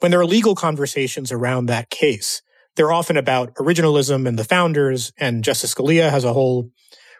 When 0.00 0.10
there 0.10 0.20
are 0.20 0.26
legal 0.26 0.54
conversations 0.54 1.30
around 1.30 1.66
that 1.66 1.88
case, 1.88 2.42
they're 2.74 2.92
often 2.92 3.16
about 3.16 3.54
originalism 3.54 4.26
and 4.26 4.38
the 4.38 4.44
founders, 4.44 5.12
and 5.18 5.44
Justice 5.44 5.74
Scalia 5.74 6.10
has 6.10 6.24
a 6.24 6.32
whole 6.32 6.70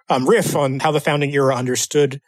um, 0.08 0.28
riff 0.28 0.54
on 0.54 0.80
how 0.80 0.92
the 0.92 1.00
founding 1.00 1.32
era 1.32 1.54
understood 1.54 2.20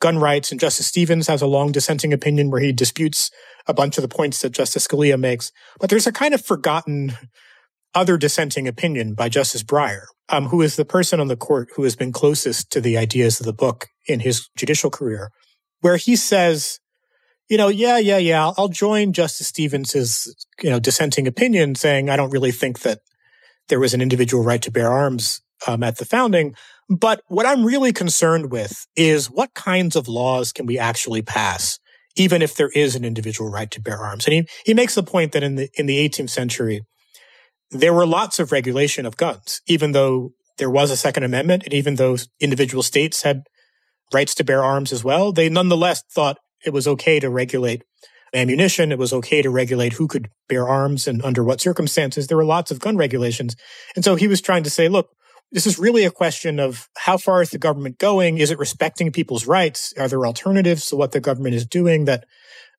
gun 0.00 0.18
rights, 0.18 0.50
and 0.50 0.60
Justice 0.60 0.86
Stevens 0.86 1.26
has 1.26 1.42
a 1.42 1.46
long 1.46 1.72
dissenting 1.72 2.12
opinion 2.12 2.50
where 2.50 2.60
he 2.60 2.72
disputes 2.72 3.30
a 3.66 3.74
bunch 3.74 3.96
of 3.98 4.02
the 4.02 4.08
points 4.08 4.42
that 4.42 4.50
Justice 4.50 4.86
Scalia 4.86 5.18
makes. 5.18 5.52
But 5.80 5.90
there's 5.90 6.06
a 6.06 6.12
kind 6.12 6.34
of 6.34 6.44
forgotten 6.44 7.16
other 7.94 8.18
dissenting 8.18 8.68
opinion 8.68 9.14
by 9.14 9.28
Justice 9.28 9.62
Breyer, 9.62 10.04
um, 10.28 10.46
who 10.46 10.60
is 10.60 10.76
the 10.76 10.84
person 10.84 11.18
on 11.18 11.28
the 11.28 11.36
court 11.36 11.70
who 11.76 11.84
has 11.84 11.96
been 11.96 12.12
closest 12.12 12.70
to 12.72 12.80
the 12.80 12.98
ideas 12.98 13.40
of 13.40 13.46
the 13.46 13.54
book 13.54 13.88
in 14.06 14.20
his 14.20 14.48
judicial 14.56 14.90
career, 14.90 15.30
where 15.80 15.96
he 15.96 16.14
says, 16.14 16.78
you 17.48 17.56
know, 17.56 17.68
yeah, 17.68 17.96
yeah, 17.96 18.18
yeah, 18.18 18.52
I'll 18.58 18.68
join 18.68 19.12
Justice 19.12 19.48
Stevens's, 19.48 20.46
you 20.62 20.68
know, 20.68 20.78
dissenting 20.78 21.26
opinion 21.26 21.74
saying 21.74 22.10
I 22.10 22.16
don't 22.16 22.30
really 22.30 22.52
think 22.52 22.80
that 22.80 23.00
there 23.68 23.80
was 23.80 23.94
an 23.94 24.02
individual 24.02 24.44
right 24.44 24.62
to 24.62 24.70
bear 24.70 24.90
arms 24.92 25.40
um, 25.66 25.82
at 25.82 25.96
the 25.96 26.04
founding. 26.04 26.54
But 26.88 27.22
what 27.26 27.46
I'm 27.46 27.64
really 27.64 27.92
concerned 27.92 28.50
with 28.50 28.86
is 28.94 29.30
what 29.30 29.54
kinds 29.54 29.96
of 29.96 30.08
laws 30.08 30.52
can 30.52 30.66
we 30.66 30.78
actually 30.78 31.22
pass, 31.22 31.78
even 32.16 32.42
if 32.42 32.54
there 32.54 32.70
is 32.74 32.94
an 32.94 33.04
individual 33.04 33.50
right 33.50 33.70
to 33.72 33.80
bear 33.80 33.98
arms? 33.98 34.26
And 34.26 34.34
he, 34.34 34.48
he 34.64 34.74
makes 34.74 34.94
the 34.94 35.02
point 35.02 35.32
that 35.32 35.42
in 35.42 35.56
the, 35.56 35.68
in 35.74 35.86
the 35.86 36.08
18th 36.08 36.30
century, 36.30 36.82
there 37.70 37.92
were 37.92 38.06
lots 38.06 38.38
of 38.38 38.52
regulation 38.52 39.04
of 39.04 39.16
guns, 39.16 39.60
even 39.66 39.92
though 39.92 40.30
there 40.58 40.70
was 40.70 40.90
a 40.90 40.96
Second 40.96 41.24
Amendment 41.24 41.64
and 41.64 41.74
even 41.74 41.96
though 41.96 42.16
individual 42.40 42.82
states 42.82 43.22
had 43.22 43.42
rights 44.12 44.34
to 44.36 44.44
bear 44.44 44.62
arms 44.62 44.92
as 44.92 45.02
well, 45.02 45.32
they 45.32 45.48
nonetheless 45.48 46.02
thought 46.12 46.38
it 46.64 46.72
was 46.72 46.86
okay 46.86 47.18
to 47.20 47.28
regulate 47.28 47.82
ammunition. 48.32 48.92
It 48.92 48.98
was 48.98 49.12
okay 49.12 49.42
to 49.42 49.50
regulate 49.50 49.94
who 49.94 50.06
could 50.06 50.28
bear 50.48 50.68
arms 50.68 51.06
and 51.06 51.22
under 51.24 51.42
what 51.42 51.60
circumstances. 51.60 52.26
There 52.26 52.36
were 52.36 52.44
lots 52.44 52.70
of 52.70 52.78
gun 52.78 52.96
regulations. 52.96 53.56
And 53.94 54.04
so 54.04 54.14
he 54.14 54.28
was 54.28 54.40
trying 54.40 54.62
to 54.62 54.70
say, 54.70 54.88
look, 54.88 55.10
this 55.52 55.66
is 55.66 55.78
really 55.78 56.04
a 56.04 56.10
question 56.10 56.58
of 56.58 56.88
how 56.96 57.16
far 57.16 57.40
is 57.40 57.50
the 57.50 57.58
government 57.58 57.98
going? 57.98 58.38
Is 58.38 58.50
it 58.50 58.58
respecting 58.58 59.12
people's 59.12 59.46
rights? 59.46 59.94
Are 59.98 60.08
there 60.08 60.26
alternatives 60.26 60.86
to 60.88 60.96
what 60.96 61.12
the 61.12 61.20
government 61.20 61.54
is 61.54 61.66
doing 61.66 62.04
that 62.06 62.24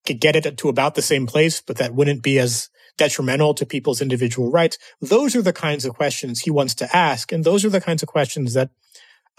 could 0.05 0.19
get 0.19 0.35
it 0.35 0.57
to 0.57 0.69
about 0.69 0.95
the 0.95 1.01
same 1.01 1.27
place, 1.27 1.61
but 1.61 1.77
that 1.77 1.95
wouldn't 1.95 2.23
be 2.23 2.39
as 2.39 2.69
detrimental 2.97 3.53
to 3.53 3.65
people's 3.65 4.01
individual 4.01 4.51
rights? 4.51 4.77
Those 5.01 5.35
are 5.35 5.41
the 5.41 5.53
kinds 5.53 5.85
of 5.85 5.95
questions 5.95 6.41
he 6.41 6.51
wants 6.51 6.75
to 6.75 6.95
ask. 6.95 7.31
And 7.31 7.43
those 7.43 7.63
are 7.63 7.69
the 7.69 7.81
kinds 7.81 8.03
of 8.03 8.09
questions 8.09 8.53
that 8.53 8.69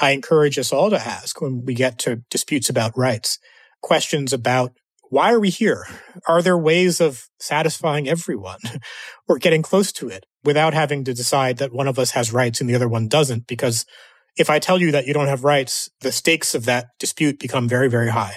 I 0.01 0.11
encourage 0.13 0.59
us 0.59 0.73
all 0.73 0.91
to 0.91 0.99
ask 0.99 1.41
when 1.41 1.65
we 1.65 1.75
get 1.75 1.99
to 2.01 2.23
disputes 2.31 2.71
about 2.71 2.97
rights. 2.97 3.39
Questions 3.83 4.33
about 4.33 4.73
why 5.11 5.33
are 5.33 5.41
we 5.41 5.51
here? 5.51 5.87
Are 6.27 6.43
there 6.43 6.59
ways 6.59 7.01
of 7.01 7.29
satisfying 7.41 8.09
everyone 8.09 8.61
or 9.29 9.39
getting 9.39 9.63
close 9.63 9.93
to 9.93 10.09
it 10.09 10.27
without 10.45 10.75
having 10.75 11.05
to 11.05 11.15
decide 11.15 11.59
that 11.59 11.73
one 11.73 11.89
of 11.89 11.99
us 11.99 12.13
has 12.13 12.33
rights 12.33 12.61
and 12.61 12.69
the 12.69 12.75
other 12.75 12.89
one 12.89 13.09
doesn't? 13.09 13.47
Because 13.47 13.85
if 14.37 14.51
I 14.51 14.59
tell 14.59 14.81
you 14.81 14.93
that 14.93 15.07
you 15.07 15.15
don't 15.15 15.27
have 15.27 15.45
rights, 15.45 15.91
the 16.01 16.13
stakes 16.13 16.55
of 16.55 16.65
that 16.67 16.89
dispute 16.99 17.39
become 17.39 17.69
very, 17.69 17.89
very 17.89 18.11
high. 18.11 18.37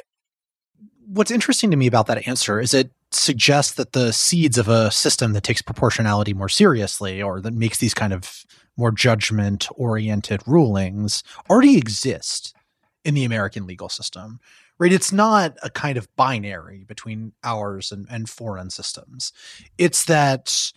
What's 1.06 1.32
interesting 1.32 1.72
to 1.72 1.78
me 1.78 1.88
about 1.88 2.08
that 2.08 2.28
answer 2.28 2.60
is 2.60 2.74
it 2.74 2.92
suggests 3.12 3.74
that 3.74 3.92
the 3.92 4.14
seeds 4.14 4.58
of 4.58 4.68
a 4.68 4.90
system 4.90 5.34
that 5.34 5.44
takes 5.44 5.62
proportionality 5.62 6.34
more 6.34 6.50
seriously 6.50 7.22
or 7.22 7.42
that 7.42 7.54
makes 7.54 7.78
these 7.78 7.94
kind 7.94 8.14
of 8.14 8.46
more 8.78 8.92
judgment 8.92 9.68
oriented 9.76 10.42
rulings 10.48 11.24
already 11.50 11.78
exist 11.78 12.56
in 13.04 13.14
the 13.14 13.26
American 13.26 13.68
legal 13.68 13.90
system 13.90 14.40
right? 14.82 14.92
It's 14.92 15.12
not 15.12 15.58
a 15.62 15.70
kind 15.70 15.96
of 15.96 16.14
binary 16.16 16.84
between 16.88 17.34
ours 17.44 17.92
and, 17.92 18.08
and 18.10 18.28
foreign 18.28 18.72
systems. 18.72 19.32
It's 19.78 20.06
that 20.06 20.72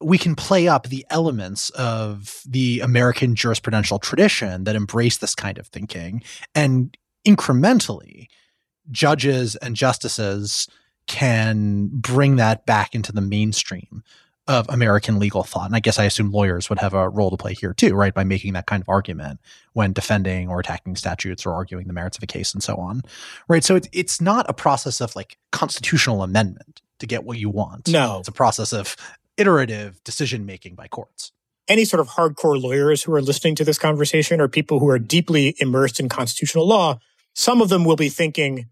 we 0.00 0.18
can 0.18 0.34
play 0.34 0.68
up 0.68 0.88
the 0.88 1.06
elements 1.10 1.70
of 1.70 2.42
the 2.46 2.80
American 2.80 3.34
jurisprudential 3.34 4.00
tradition 4.00 4.64
that 4.64 4.76
embrace 4.76 5.18
this 5.18 5.34
kind 5.34 5.58
of 5.58 5.66
thinking 5.68 6.22
and 6.54 6.96
incrementally 7.26 8.26
judges 8.90 9.56
and 9.56 9.74
justices 9.74 10.68
can 11.06 11.88
bring 11.92 12.36
that 12.36 12.66
back 12.66 12.94
into 12.94 13.12
the 13.12 13.20
mainstream 13.20 14.02
of 14.48 14.66
American 14.68 15.18
legal 15.18 15.42
thought. 15.42 15.66
And 15.66 15.74
I 15.74 15.80
guess 15.80 15.98
I 15.98 16.04
assume 16.04 16.30
lawyers 16.30 16.68
would 16.68 16.78
have 16.78 16.94
a 16.94 17.08
role 17.08 17.30
to 17.30 17.36
play 17.36 17.54
here 17.54 17.74
too, 17.74 17.94
right? 17.94 18.14
By 18.14 18.22
making 18.22 18.52
that 18.52 18.66
kind 18.66 18.80
of 18.80 18.88
argument 18.88 19.40
when 19.72 19.92
defending 19.92 20.48
or 20.48 20.60
attacking 20.60 20.96
statutes 20.96 21.44
or 21.44 21.52
arguing 21.52 21.88
the 21.88 21.92
merits 21.92 22.16
of 22.16 22.22
a 22.22 22.26
case 22.26 22.54
and 22.54 22.62
so 22.62 22.76
on. 22.76 23.02
Right. 23.48 23.64
So 23.64 23.74
it's 23.74 23.88
it's 23.92 24.20
not 24.20 24.46
a 24.48 24.54
process 24.54 25.00
of 25.00 25.16
like 25.16 25.36
constitutional 25.50 26.22
amendment 26.22 26.80
to 27.00 27.06
get 27.06 27.24
what 27.24 27.38
you 27.38 27.50
want. 27.50 27.88
No. 27.88 28.18
It's 28.20 28.28
a 28.28 28.32
process 28.32 28.72
of 28.72 28.96
iterative 29.36 30.02
decision 30.04 30.46
making 30.46 30.74
by 30.74 30.88
courts. 30.88 31.32
Any 31.68 31.84
sort 31.84 32.00
of 32.00 32.08
hardcore 32.08 32.60
lawyers 32.60 33.02
who 33.02 33.12
are 33.14 33.22
listening 33.22 33.54
to 33.56 33.64
this 33.64 33.78
conversation 33.78 34.40
or 34.40 34.48
people 34.48 34.78
who 34.78 34.88
are 34.88 34.98
deeply 34.98 35.54
immersed 35.58 35.98
in 35.98 36.08
constitutional 36.08 36.66
law, 36.66 36.98
some 37.34 37.60
of 37.60 37.68
them 37.68 37.84
will 37.84 37.96
be 37.96 38.08
thinking, 38.08 38.66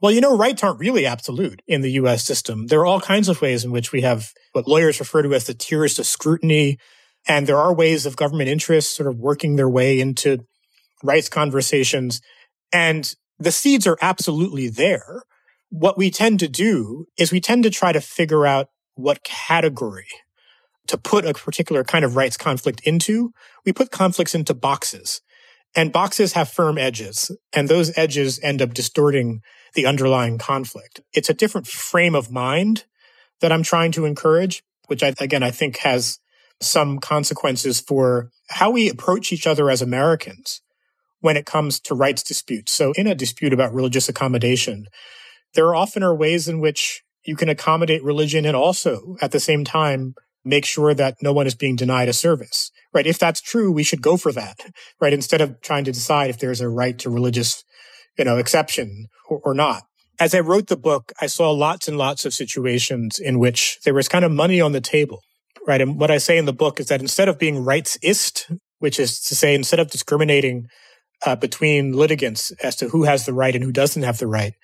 well, 0.00 0.12
you 0.12 0.20
know, 0.20 0.36
rights 0.36 0.62
aren't 0.62 0.78
really 0.78 1.06
absolute 1.06 1.60
in 1.66 1.82
the 1.82 1.92
US 1.92 2.24
system. 2.24 2.68
There 2.68 2.80
are 2.80 2.86
all 2.86 3.00
kinds 3.00 3.28
of 3.28 3.42
ways 3.42 3.64
in 3.64 3.70
which 3.70 3.92
we 3.92 4.02
have 4.02 4.32
what 4.52 4.68
lawyers 4.68 5.00
refer 5.00 5.22
to 5.22 5.34
as 5.34 5.44
the 5.44 5.54
tiers 5.54 5.98
of 5.98 6.06
scrutiny. 6.06 6.78
And 7.26 7.46
there 7.46 7.58
are 7.58 7.74
ways 7.74 8.06
of 8.06 8.16
government 8.16 8.48
interests 8.48 8.96
sort 8.96 9.08
of 9.08 9.18
working 9.18 9.56
their 9.56 9.68
way 9.68 10.00
into 10.00 10.46
rights 11.02 11.28
conversations. 11.28 12.20
And 12.72 13.12
the 13.38 13.52
seeds 13.52 13.86
are 13.86 13.98
absolutely 14.00 14.68
there. 14.68 15.22
What 15.70 15.98
we 15.98 16.10
tend 16.10 16.40
to 16.40 16.48
do 16.48 17.06
is 17.18 17.32
we 17.32 17.40
tend 17.40 17.64
to 17.64 17.70
try 17.70 17.92
to 17.92 18.00
figure 18.00 18.46
out 18.46 18.68
what 18.98 19.22
category 19.22 20.08
to 20.88 20.98
put 20.98 21.24
a 21.24 21.32
particular 21.32 21.84
kind 21.84 22.04
of 22.04 22.16
rights 22.16 22.36
conflict 22.36 22.80
into. 22.80 23.32
We 23.64 23.72
put 23.72 23.92
conflicts 23.92 24.34
into 24.34 24.54
boxes 24.54 25.20
and 25.76 25.92
boxes 25.92 26.32
have 26.32 26.50
firm 26.50 26.78
edges 26.78 27.30
and 27.52 27.68
those 27.68 27.96
edges 27.96 28.40
end 28.42 28.60
up 28.60 28.74
distorting 28.74 29.42
the 29.74 29.86
underlying 29.86 30.38
conflict. 30.38 31.00
It's 31.12 31.30
a 31.30 31.34
different 31.34 31.68
frame 31.68 32.16
of 32.16 32.32
mind 32.32 32.86
that 33.40 33.52
I'm 33.52 33.62
trying 33.62 33.92
to 33.92 34.04
encourage, 34.04 34.64
which 34.88 35.04
I, 35.04 35.14
again, 35.20 35.44
I 35.44 35.52
think 35.52 35.78
has 35.78 36.18
some 36.60 36.98
consequences 36.98 37.80
for 37.80 38.30
how 38.48 38.70
we 38.70 38.88
approach 38.88 39.32
each 39.32 39.46
other 39.46 39.70
as 39.70 39.80
Americans 39.80 40.60
when 41.20 41.36
it 41.36 41.46
comes 41.46 41.78
to 41.80 41.94
rights 41.94 42.24
disputes. 42.24 42.72
So 42.72 42.92
in 42.96 43.06
a 43.06 43.14
dispute 43.14 43.52
about 43.52 43.72
religious 43.72 44.08
accommodation, 44.08 44.88
there 45.54 45.72
often 45.72 46.02
are 46.02 46.14
ways 46.14 46.48
in 46.48 46.58
which 46.58 47.04
you 47.28 47.36
can 47.36 47.50
accommodate 47.50 48.02
religion 48.02 48.46
and 48.46 48.56
also 48.56 49.18
at 49.20 49.32
the 49.32 49.38
same 49.38 49.62
time 49.62 50.14
make 50.46 50.64
sure 50.64 50.94
that 50.94 51.18
no 51.20 51.30
one 51.30 51.46
is 51.46 51.54
being 51.54 51.76
denied 51.76 52.08
a 52.08 52.12
service, 52.14 52.70
right? 52.94 53.06
If 53.06 53.18
that's 53.18 53.42
true, 53.42 53.70
we 53.70 53.82
should 53.82 54.00
go 54.00 54.16
for 54.16 54.32
that, 54.32 54.58
right? 55.00 55.12
Instead 55.12 55.42
of 55.42 55.60
trying 55.60 55.84
to 55.84 55.92
decide 55.92 56.30
if 56.30 56.38
there's 56.38 56.62
a 56.62 56.70
right 56.70 56.98
to 57.00 57.10
religious, 57.10 57.64
you 58.16 58.24
know, 58.24 58.38
exception 58.38 59.08
or, 59.28 59.42
or 59.44 59.52
not. 59.52 59.82
As 60.18 60.34
I 60.34 60.40
wrote 60.40 60.68
the 60.68 60.76
book, 60.76 61.12
I 61.20 61.26
saw 61.26 61.50
lots 61.50 61.86
and 61.86 61.98
lots 61.98 62.24
of 62.24 62.32
situations 62.32 63.18
in 63.18 63.38
which 63.38 63.78
there 63.84 63.92
was 63.92 64.08
kind 64.08 64.24
of 64.24 64.32
money 64.32 64.58
on 64.58 64.72
the 64.72 64.80
table, 64.80 65.20
right? 65.66 65.82
And 65.82 66.00
what 66.00 66.10
I 66.10 66.16
say 66.16 66.38
in 66.38 66.46
the 66.46 66.54
book 66.54 66.80
is 66.80 66.86
that 66.86 67.02
instead 67.02 67.28
of 67.28 67.38
being 67.38 67.56
rightsist, 67.56 68.58
which 68.78 68.98
is 68.98 69.20
to 69.20 69.36
say, 69.36 69.54
instead 69.54 69.80
of 69.80 69.90
discriminating 69.90 70.68
uh, 71.26 71.36
between 71.36 71.92
litigants 71.92 72.52
as 72.62 72.74
to 72.76 72.88
who 72.88 73.04
has 73.04 73.26
the 73.26 73.34
right 73.34 73.54
and 73.54 73.62
who 73.62 73.72
doesn't 73.72 74.02
have 74.02 74.16
the 74.16 74.26
right, 74.26 74.54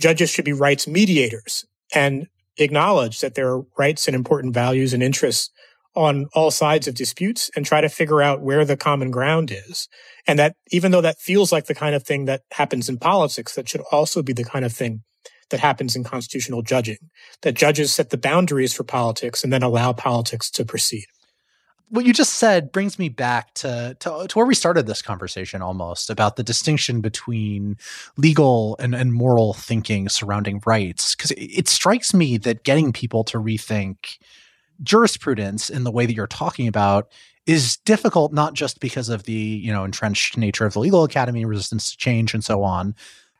judges 0.00 0.30
should 0.30 0.44
be 0.44 0.52
rights 0.52 0.88
mediators 0.88 1.64
and 1.94 2.26
acknowledge 2.56 3.20
that 3.20 3.34
there 3.34 3.48
are 3.48 3.62
rights 3.78 4.08
and 4.08 4.14
important 4.14 4.54
values 4.54 4.92
and 4.92 5.02
interests 5.02 5.50
on 5.94 6.26
all 6.34 6.50
sides 6.50 6.86
of 6.86 6.94
disputes 6.94 7.50
and 7.56 7.66
try 7.66 7.80
to 7.80 7.88
figure 7.88 8.22
out 8.22 8.40
where 8.40 8.64
the 8.64 8.76
common 8.76 9.10
ground 9.10 9.50
is. 9.50 9.88
And 10.26 10.38
that 10.38 10.54
even 10.70 10.92
though 10.92 11.00
that 11.00 11.18
feels 11.18 11.50
like 11.50 11.66
the 11.66 11.74
kind 11.74 11.94
of 11.94 12.04
thing 12.04 12.26
that 12.26 12.42
happens 12.52 12.88
in 12.88 12.98
politics, 12.98 13.54
that 13.54 13.68
should 13.68 13.82
also 13.90 14.22
be 14.22 14.32
the 14.32 14.44
kind 14.44 14.64
of 14.64 14.72
thing 14.72 15.02
that 15.50 15.60
happens 15.60 15.96
in 15.96 16.04
constitutional 16.04 16.62
judging, 16.62 16.98
that 17.42 17.54
judges 17.54 17.92
set 17.92 18.10
the 18.10 18.18
boundaries 18.18 18.74
for 18.74 18.84
politics 18.84 19.42
and 19.42 19.52
then 19.52 19.62
allow 19.62 19.92
politics 19.92 20.50
to 20.50 20.64
proceed. 20.64 21.06
What 21.90 22.04
you 22.04 22.12
just 22.12 22.34
said 22.34 22.70
brings 22.70 22.98
me 22.98 23.08
back 23.08 23.54
to, 23.54 23.96
to, 24.00 24.26
to 24.28 24.38
where 24.38 24.46
we 24.46 24.54
started 24.54 24.86
this 24.86 25.00
conversation 25.00 25.62
almost 25.62 26.10
about 26.10 26.36
the 26.36 26.42
distinction 26.42 27.00
between 27.00 27.78
legal 28.16 28.76
and, 28.78 28.94
and 28.94 29.12
moral 29.12 29.54
thinking 29.54 30.08
surrounding 30.08 30.60
rights. 30.66 31.14
Because 31.14 31.30
it, 31.30 31.44
it 31.44 31.68
strikes 31.68 32.12
me 32.12 32.36
that 32.38 32.64
getting 32.64 32.92
people 32.92 33.24
to 33.24 33.38
rethink 33.38 34.18
jurisprudence 34.82 35.70
in 35.70 35.84
the 35.84 35.90
way 35.90 36.06
that 36.06 36.14
you're 36.14 36.26
talking 36.26 36.68
about 36.68 37.10
is 37.46 37.78
difficult 37.78 38.32
not 38.32 38.52
just 38.52 38.78
because 38.78 39.08
of 39.08 39.24
the 39.24 39.32
you 39.32 39.72
know 39.72 39.82
entrenched 39.84 40.36
nature 40.36 40.66
of 40.66 40.74
the 40.74 40.78
legal 40.78 41.02
academy 41.02 41.44
resistance 41.44 41.90
to 41.90 41.96
change 41.96 42.34
and 42.34 42.44
so 42.44 42.62
on 42.62 42.94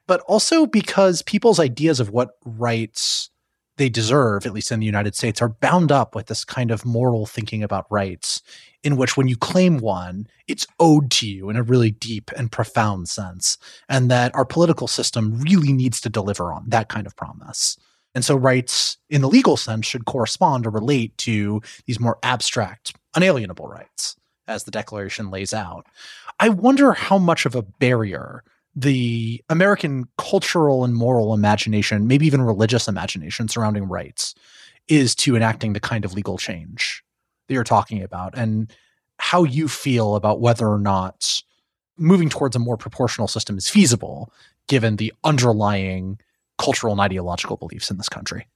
but 0.07 0.21
also 0.23 0.67
because 0.67 1.23
people's 1.23 1.61
ideas 1.61 2.01
of 2.01 2.11
what 2.11 2.31
rights 2.45 3.31
they 3.79 3.89
deserve, 3.89 4.45
at 4.45 4.53
least 4.53 4.71
in 4.71 4.81
the 4.81 4.87
United 4.87 5.17
States, 5.17 5.41
are 5.41 5.49
bound 5.49 5.91
up 5.91 6.15
with 6.15 6.27
this 6.27 6.45
kind 6.45 6.71
of 6.71 6.85
moral 6.85 7.27
thinking 7.27 7.63
about 7.63 7.91
rights, 7.91 8.43
in 8.85 8.97
which 8.97 9.17
when 9.17 9.29
you 9.29 9.37
claim 9.37 9.79
one, 9.79 10.27
it's 10.47 10.67
owed 10.79 11.11
to 11.13 11.29
you 11.29 11.49
in 11.49 11.57
a 11.57 11.63
really 11.63 11.91
deep 11.91 12.31
and 12.37 12.53
profound 12.53 13.09
sense. 13.09 13.57
And 13.89 14.11
that 14.11 14.35
our 14.35 14.45
political 14.45 14.87
system 14.87 15.41
really 15.41 15.73
needs 15.73 16.01
to 16.03 16.09
deliver 16.09 16.53
on 16.53 16.65
that 16.69 16.89
kind 16.89 17.07
of 17.07 17.17
promise. 17.17 17.77
And 18.15 18.25
so 18.25 18.37
rights 18.37 18.97
in 19.11 19.21
the 19.21 19.29
legal 19.29 19.57
sense 19.57 19.87
should 19.87 20.05
correspond 20.05 20.67
or 20.67 20.71
relate 20.71 21.17
to 21.19 21.61
these 21.87 22.01
more 22.01 22.19
abstract, 22.23 22.95
unalienable 23.15 23.69
rights, 23.69 24.17
as 24.47 24.65
the 24.65 24.71
Declaration 24.71 25.31
lays 25.31 25.53
out. 25.53 25.87
I 26.41 26.49
wonder 26.49 26.93
how 26.93 27.19
much 27.19 27.47
of 27.47 27.55
a 27.55 27.63
barrier 27.63 28.43
the 28.79 29.43
American 29.49 30.07
cultural 30.19 30.85
and 30.85 30.95
moral 30.95 31.35
imagination, 31.35 32.07
maybe 32.07 32.27
even 32.27 32.41
religious 32.41 32.87
imagination 32.87 33.49
surrounding 33.49 33.89
rights, 33.89 34.37
is 34.87 35.17
to 35.17 35.35
enacting 35.35 35.73
the 35.73 35.81
kind 35.81 36.05
of 36.05 36.15
legal 36.15 36.39
change 36.39 37.03
that 37.47 37.55
you're 37.55 37.65
talking 37.65 38.03
about, 38.05 38.39
and 38.39 38.73
how 39.19 39.43
you 39.43 39.67
feel 39.67 40.15
about 40.15 40.41
whether 40.41 40.69
or 40.69 40.79
not 40.79 41.43
moving 41.97 42.29
towards 42.29 42.55
a 42.55 42.61
more 42.61 42.77
proportional 42.77 43.27
system 43.27 43.59
is 43.59 43.69
feasible 43.69 44.33
given 44.69 44.95
the 44.95 45.13
underlying 45.25 46.21
cultural 46.57 46.93
and 46.93 47.01
ideological 47.01 47.57
beliefs 47.57 47.91
in 47.91 47.97
this 47.97 48.09
country. 48.09 48.47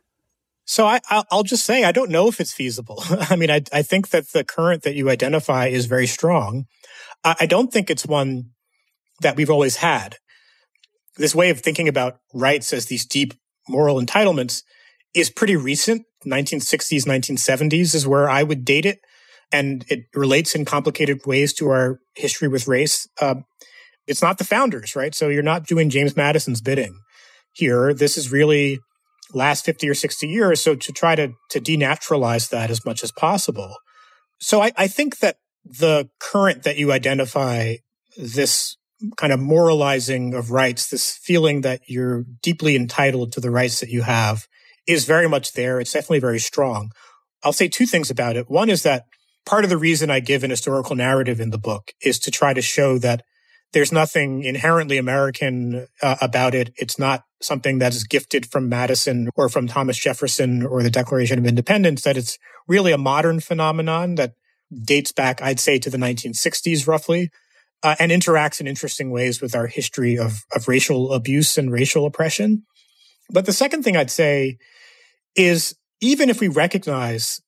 So 0.64 0.86
I, 0.86 1.00
will 1.32 1.42
just 1.42 1.64
say 1.64 1.82
I 1.82 1.90
don't 1.90 2.10
know 2.10 2.28
if 2.28 2.38
it's 2.38 2.52
feasible. 2.52 3.02
I 3.10 3.34
mean, 3.34 3.50
I, 3.50 3.62
I, 3.72 3.82
think 3.82 4.10
that 4.10 4.28
the 4.28 4.44
current 4.44 4.84
that 4.84 4.94
you 4.94 5.10
identify 5.10 5.66
is 5.66 5.86
very 5.86 6.06
strong. 6.06 6.66
I, 7.24 7.34
I 7.40 7.46
don't 7.46 7.72
think 7.72 7.90
it's 7.90 8.06
one 8.06 8.51
that 9.22 9.36
we've 9.36 9.50
always 9.50 9.76
had. 9.76 10.16
This 11.16 11.34
way 11.34 11.50
of 11.50 11.60
thinking 11.60 11.88
about 11.88 12.18
rights 12.32 12.72
as 12.72 12.86
these 12.86 13.04
deep 13.06 13.34
moral 13.68 14.00
entitlements 14.00 14.62
is 15.14 15.30
pretty 15.30 15.56
recent. 15.56 16.04
1960s, 16.26 17.04
1970s 17.04 17.94
is 17.94 18.06
where 18.06 18.30
I 18.30 18.42
would 18.42 18.64
date 18.64 18.86
it. 18.86 19.00
And 19.50 19.84
it 19.88 20.04
relates 20.14 20.54
in 20.54 20.64
complicated 20.64 21.26
ways 21.26 21.52
to 21.54 21.68
our 21.68 21.98
history 22.14 22.48
with 22.48 22.66
race. 22.66 23.06
Uh, 23.20 23.36
it's 24.06 24.22
not 24.22 24.38
the 24.38 24.44
founders, 24.44 24.96
right? 24.96 25.14
So 25.14 25.28
you're 25.28 25.42
not 25.42 25.66
doing 25.66 25.90
James 25.90 26.16
Madison's 26.16 26.62
bidding 26.62 26.98
here. 27.52 27.92
This 27.92 28.16
is 28.16 28.32
really 28.32 28.78
last 29.34 29.64
50 29.64 29.88
or 29.88 29.94
60 29.94 30.26
years. 30.26 30.62
So 30.62 30.74
to 30.74 30.92
try 30.92 31.14
to, 31.16 31.32
to 31.50 31.60
denaturalize 31.60 32.48
that 32.50 32.70
as 32.70 32.84
much 32.84 33.02
as 33.02 33.12
possible. 33.12 33.76
So 34.40 34.62
I, 34.62 34.72
I 34.76 34.88
think 34.88 35.18
that 35.18 35.36
the 35.64 36.08
current 36.18 36.62
that 36.62 36.76
you 36.76 36.90
identify, 36.90 37.76
this 38.16 38.76
kind 39.16 39.32
of 39.32 39.40
moralizing 39.40 40.34
of 40.34 40.50
rights, 40.50 40.88
this 40.88 41.16
feeling 41.16 41.62
that 41.62 41.80
you're 41.86 42.24
deeply 42.42 42.76
entitled 42.76 43.32
to 43.32 43.40
the 43.40 43.50
rights 43.50 43.80
that 43.80 43.90
you 43.90 44.02
have 44.02 44.46
is 44.86 45.04
very 45.04 45.28
much 45.28 45.52
there. 45.52 45.80
It's 45.80 45.92
definitely 45.92 46.20
very 46.20 46.38
strong. 46.38 46.90
I'll 47.42 47.52
say 47.52 47.68
two 47.68 47.86
things 47.86 48.10
about 48.10 48.36
it. 48.36 48.50
One 48.50 48.70
is 48.70 48.82
that 48.82 49.06
part 49.44 49.64
of 49.64 49.70
the 49.70 49.78
reason 49.78 50.10
I 50.10 50.20
give 50.20 50.44
an 50.44 50.50
historical 50.50 50.96
narrative 50.96 51.40
in 51.40 51.50
the 51.50 51.58
book 51.58 51.92
is 52.00 52.18
to 52.20 52.30
try 52.30 52.54
to 52.54 52.62
show 52.62 52.98
that 52.98 53.22
there's 53.72 53.92
nothing 53.92 54.44
inherently 54.44 54.98
American 54.98 55.86
uh, 56.02 56.16
about 56.20 56.54
it. 56.54 56.72
It's 56.76 56.98
not 56.98 57.24
something 57.40 57.78
that 57.78 57.94
is 57.94 58.04
gifted 58.04 58.46
from 58.46 58.68
Madison 58.68 59.30
or 59.34 59.48
from 59.48 59.66
Thomas 59.66 59.96
Jefferson 59.96 60.64
or 60.64 60.82
the 60.82 60.90
Declaration 60.90 61.38
of 61.38 61.46
Independence, 61.46 62.02
that 62.02 62.16
it's 62.16 62.38
really 62.68 62.92
a 62.92 62.98
modern 62.98 63.40
phenomenon 63.40 64.16
that 64.16 64.34
dates 64.84 65.10
back, 65.10 65.42
I'd 65.42 65.58
say, 65.58 65.78
to 65.78 65.90
the 65.90 65.98
1960s 65.98 66.86
roughly 66.86 67.30
uh, 67.82 67.96
and 67.98 68.12
interacts 68.12 68.60
in 68.60 68.66
interesting 68.66 69.10
ways 69.10 69.40
with 69.40 69.54
our 69.54 69.66
history 69.66 70.18
of, 70.18 70.44
of 70.54 70.68
racial 70.68 71.12
abuse 71.12 71.58
and 71.58 71.72
racial 71.72 72.06
oppression. 72.06 72.64
But 73.30 73.46
the 73.46 73.52
second 73.52 73.82
thing 73.82 73.96
I'd 73.96 74.10
say 74.10 74.58
is 75.34 75.74
even 76.00 76.28
if 76.28 76.40
we 76.40 76.48
recognize 76.48 77.40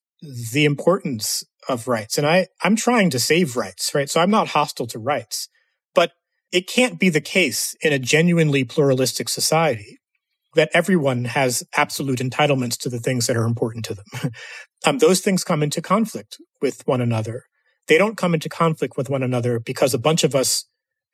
the 0.52 0.64
importance 0.64 1.44
of 1.68 1.88
rights, 1.88 2.18
and 2.18 2.26
I, 2.26 2.48
I'm 2.62 2.76
trying 2.76 3.10
to 3.10 3.18
save 3.18 3.56
rights, 3.56 3.94
right? 3.94 4.08
So 4.08 4.20
I'm 4.20 4.30
not 4.30 4.48
hostile 4.48 4.86
to 4.88 4.98
rights, 4.98 5.48
but 5.94 6.12
it 6.52 6.68
can't 6.68 6.98
be 6.98 7.08
the 7.08 7.20
case 7.20 7.74
in 7.80 7.92
a 7.92 7.98
genuinely 7.98 8.64
pluralistic 8.64 9.28
society 9.28 9.98
that 10.54 10.70
everyone 10.72 11.24
has 11.24 11.64
absolute 11.76 12.20
entitlements 12.20 12.78
to 12.78 12.88
the 12.88 13.00
things 13.00 13.26
that 13.26 13.36
are 13.36 13.44
important 13.44 13.84
to 13.86 13.94
them. 13.94 14.32
um, 14.86 14.98
those 14.98 15.20
things 15.20 15.44
come 15.44 15.62
into 15.62 15.82
conflict 15.82 16.38
with 16.62 16.86
one 16.86 17.00
another 17.00 17.44
they 17.88 17.98
don't 17.98 18.16
come 18.16 18.34
into 18.34 18.48
conflict 18.48 18.96
with 18.96 19.10
one 19.10 19.22
another 19.22 19.58
because 19.60 19.94
a 19.94 19.98
bunch 19.98 20.24
of 20.24 20.34
us 20.34 20.64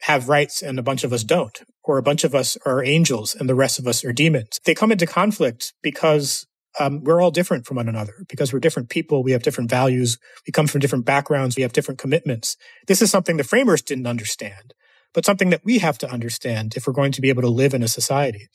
have 0.03 0.29
rights 0.29 0.63
and 0.63 0.79
a 0.79 0.83
bunch 0.83 1.05
of 1.05 1.13
us 1.13 1.25
don't, 1.25 1.63
or 1.85 1.99
a 1.99 2.03
bunch 2.03 2.25
of 2.25 2.35
us 2.35 2.57
are 2.65 2.83
angels 2.83 3.35
and 3.35 3.49
the 3.49 3.55
rest 3.55 3.79
of 3.79 3.87
us 3.87 4.05
are 4.05 4.13
demons. 4.13 4.59
They 4.65 4.75
come 4.75 4.93
into 4.93 5.07
conflict 5.07 5.75
because 5.83 6.47
um, 6.79 7.03
we're 7.03 7.21
all 7.21 7.31
different 7.31 7.67
from 7.67 7.77
one 7.77 7.89
another, 7.89 8.25
because 8.29 8.53
we're 8.53 8.61
different 8.61 8.89
people. 8.89 9.23
We 9.23 9.33
have 9.33 9.43
different 9.43 9.69
values. 9.69 10.19
We 10.47 10.53
come 10.53 10.67
from 10.67 10.81
different 10.81 11.05
backgrounds. 11.05 11.57
We 11.57 11.63
have 11.63 11.73
different 11.73 11.99
commitments. 11.99 12.57
This 12.87 13.03
is 13.03 13.11
something 13.11 13.37
the 13.37 13.45
framers 13.45 13.83
didn't 13.83 14.07
understand, 14.07 14.73
but 15.13 15.27
something 15.27 15.51
that 15.51 15.65
we 15.65 15.79
have 15.79 15.99
to 15.99 16.11
understand 16.11 16.75
if 16.77 16.87
we're 16.87 16.93
going 16.93 17.13
to 17.13 17.21
be 17.21 17.29
able 17.29 17.43
to 17.43 17.49
live 17.49 17.75
in 17.75 17.83
a 17.83 17.89
society. 17.89 18.49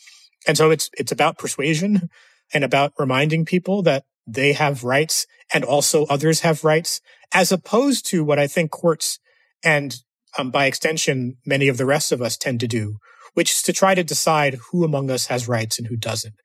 And 0.48 0.58
so 0.58 0.72
it's, 0.72 0.90
it's 0.98 1.12
about 1.12 1.38
persuasion 1.38 2.10
and 2.54 2.64
about 2.64 2.94
reminding 2.98 3.46
people 3.46 3.82
that 3.84 4.06
they 4.26 4.54
have 4.54 4.84
rights 4.84 5.28
and 5.54 5.64
also 5.64 6.06
others 6.06 6.40
have 6.40 6.64
rights, 6.64 7.02
as 7.36 7.52
opposed 7.52 8.06
to 8.08 8.24
what 8.24 8.40
I 8.40 8.48
think 8.48 8.72
courts 8.72 9.20
and 9.64 9.96
um, 10.38 10.52
by 10.52 10.66
extension, 10.66 11.36
many 11.46 11.68
of 11.68 11.78
the 11.78 11.86
rest 11.86 12.12
of 12.14 12.22
us 12.22 12.38
tend 12.38 12.62
to 12.62 12.68
do, 12.68 12.96
which 13.34 13.52
is 13.52 13.62
to 13.64 13.74
try 13.74 13.94
to 13.94 14.04
decide 14.04 14.58
who 14.72 14.86
among 14.86 15.12
us 15.12 15.26
has 15.26 15.48
rights 15.48 15.78
and 15.78 15.88
who 15.88 15.98
doesn't. 15.98 16.36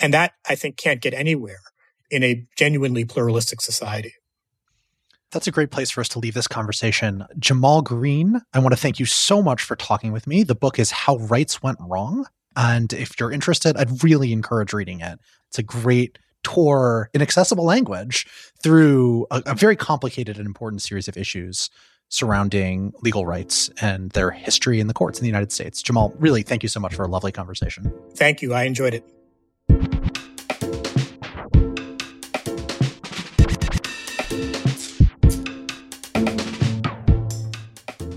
And 0.00 0.12
that 0.14 0.32
I 0.48 0.54
think 0.54 0.78
can't 0.78 1.02
get 1.02 1.12
anywhere 1.12 1.60
in 2.10 2.24
a 2.24 2.46
genuinely 2.56 3.04
pluralistic 3.04 3.60
society. 3.60 4.14
That's 5.30 5.46
a 5.46 5.52
great 5.52 5.70
place 5.70 5.90
for 5.90 6.00
us 6.00 6.08
to 6.10 6.18
leave 6.18 6.32
this 6.32 6.48
conversation. 6.48 7.26
Jamal 7.38 7.82
Greene, 7.82 8.40
I 8.54 8.58
want 8.60 8.72
to 8.72 8.80
thank 8.80 8.98
you 8.98 9.04
so 9.04 9.42
much 9.42 9.62
for 9.62 9.76
talking 9.76 10.12
with 10.12 10.26
me. 10.26 10.42
The 10.42 10.54
book 10.54 10.78
is 10.78 10.90
How 10.90 11.18
Rights 11.18 11.62
Went 11.62 11.78
Wrong. 11.82 12.24
And 12.56 12.90
if 12.94 13.20
you're 13.20 13.30
interested, 13.30 13.76
I'd 13.76 14.02
really 14.02 14.32
encourage 14.32 14.72
reading 14.72 15.00
it. 15.00 15.18
It's 15.48 15.58
a 15.58 15.62
great 15.62 16.18
tour 16.42 17.10
in 17.14 17.22
accessible 17.22 17.64
language 17.64 18.26
through 18.62 19.26
a, 19.30 19.42
a 19.46 19.54
very 19.54 19.76
complicated 19.76 20.36
and 20.36 20.46
important 20.46 20.82
series 20.82 21.08
of 21.08 21.16
issues 21.16 21.70
surrounding 22.08 22.92
legal 23.02 23.26
rights 23.26 23.70
and 23.80 24.10
their 24.12 24.30
history 24.30 24.80
in 24.80 24.86
the 24.86 24.94
courts 24.94 25.18
in 25.18 25.22
the 25.22 25.28
United 25.28 25.52
States. 25.52 25.82
Jamal, 25.82 26.14
really, 26.18 26.42
thank 26.42 26.62
you 26.62 26.68
so 26.68 26.80
much 26.80 26.94
for 26.94 27.04
a 27.04 27.08
lovely 27.08 27.32
conversation. 27.32 27.92
Thank 28.14 28.40
you. 28.40 28.54
I 28.54 28.64
enjoyed 28.64 28.94
it. 28.94 29.04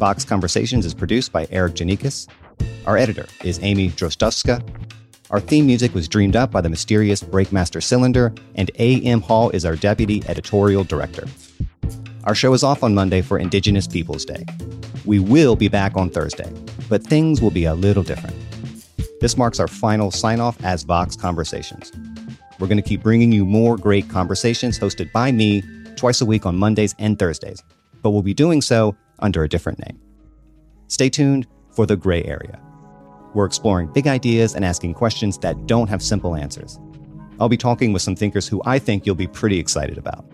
Vox 0.01 0.26
Conversations 0.26 0.84
is 0.84 0.95
produced 0.95 1.32
by 1.32 1.45
Erikk 1.47 1.76
Geannikis. 1.76 2.28
Our 2.88 2.97
editor 2.97 3.28
is 3.43 3.59
Amy 3.61 3.91
Drozdowska. 3.91 4.63
Our 5.32 5.40
theme 5.40 5.66
music 5.66 5.94
was 5.94 6.10
dreamed 6.10 6.36
up 6.36 6.52
by 6.52 6.60
the 6.60 6.68
mysterious 6.68 7.24
Breakmaster 7.24 7.82
Cylinder, 7.82 8.34
and 8.56 8.70
A.M. 8.80 9.22
Hall 9.22 9.50
is 9.52 9.64
our 9.64 9.78
deputy 9.78 10.22
editorial 10.28 10.84
director. 10.84 11.26
Our 12.26 12.36
show 12.36 12.54
is 12.54 12.64
off 12.64 12.84
on 12.84 12.94
Monday 12.94 13.22
for 13.22 13.40
Indigenous 13.40 13.88
Peoples 13.88 14.26
Day. 14.26 14.46
We 15.06 15.20
will 15.20 15.56
be 15.56 15.70
back 15.70 15.96
on 15.96 16.10
Thursday, 16.10 16.52
but 16.90 17.02
things 17.02 17.42
will 17.42 17.50
be 17.50 17.64
a 17.64 17.74
little 17.74 18.04
different. 18.04 18.36
This 19.22 19.38
marks 19.38 19.58
our 19.62 19.70
final 19.70 20.12
sign 20.12 20.42
off 20.42 20.62
as 20.66 20.84
Vox 20.84 21.16
Conversations. 21.16 21.94
We're 22.60 22.68
going 22.68 22.76
to 22.76 22.88
keep 22.88 23.02
bringing 23.02 23.32
you 23.32 23.46
more 23.46 23.78
great 23.78 24.10
conversations 24.10 24.78
hosted 24.78 25.14
by 25.14 25.32
me 25.32 25.64
twice 25.96 26.20
a 26.20 26.26
week 26.26 26.46
on 26.46 26.58
Mondays 26.58 26.94
and 27.00 27.18
Thursdays, 27.18 27.64
but 28.02 28.10
we'll 28.10 28.22
be 28.22 28.34
doing 28.34 28.62
so 28.62 28.98
under 29.20 29.46
a 29.46 29.50
different 29.50 29.80
name. 29.80 29.98
Stay 30.90 31.10
tuned 31.10 31.48
for 31.72 31.86
the 31.86 31.96
gray 31.96 32.22
area. 32.26 32.60
We're 33.34 33.46
exploring 33.46 33.88
big 33.88 34.08
ideas 34.08 34.56
and 34.56 34.66
asking 34.66 34.94
questions 34.96 35.38
that 35.40 35.66
don't 35.66 35.88
have 35.88 36.02
simple 36.02 36.36
answers. 36.36 36.80
I'll 37.40 37.50
be 37.50 37.58
talking 37.58 37.94
with 37.94 38.02
some 38.02 38.16
thinkers 38.16 38.48
who 38.48 38.62
I 38.66 38.78
think 38.78 39.06
you'll 39.06 39.16
be 39.16 39.28
pretty 39.28 39.58
excited 39.58 39.98
about. 39.98 40.26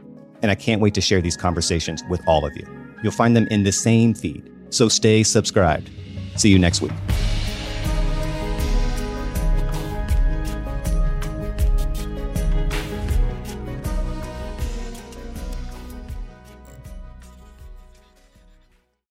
And 0.41 0.52
I 0.52 0.56
can't 0.56 0.82
wait 0.82 0.93
to 0.95 1.02
share 1.02 1.22
these 1.22 1.38
conversations 1.38 2.04
with 2.10 2.22
all 2.28 2.45
of 2.45 2.56
you. 2.56 2.66
You'll 3.04 3.12
find 3.12 3.36
them 3.36 3.48
in 3.48 3.64
the 3.64 3.72
same 3.72 4.14
feed, 4.14 4.52
so 4.70 4.89
stay 4.89 5.24
subscribed. 5.24 5.89
See 6.36 6.50
you 6.50 6.60
next 6.60 6.82
week. 6.82 6.91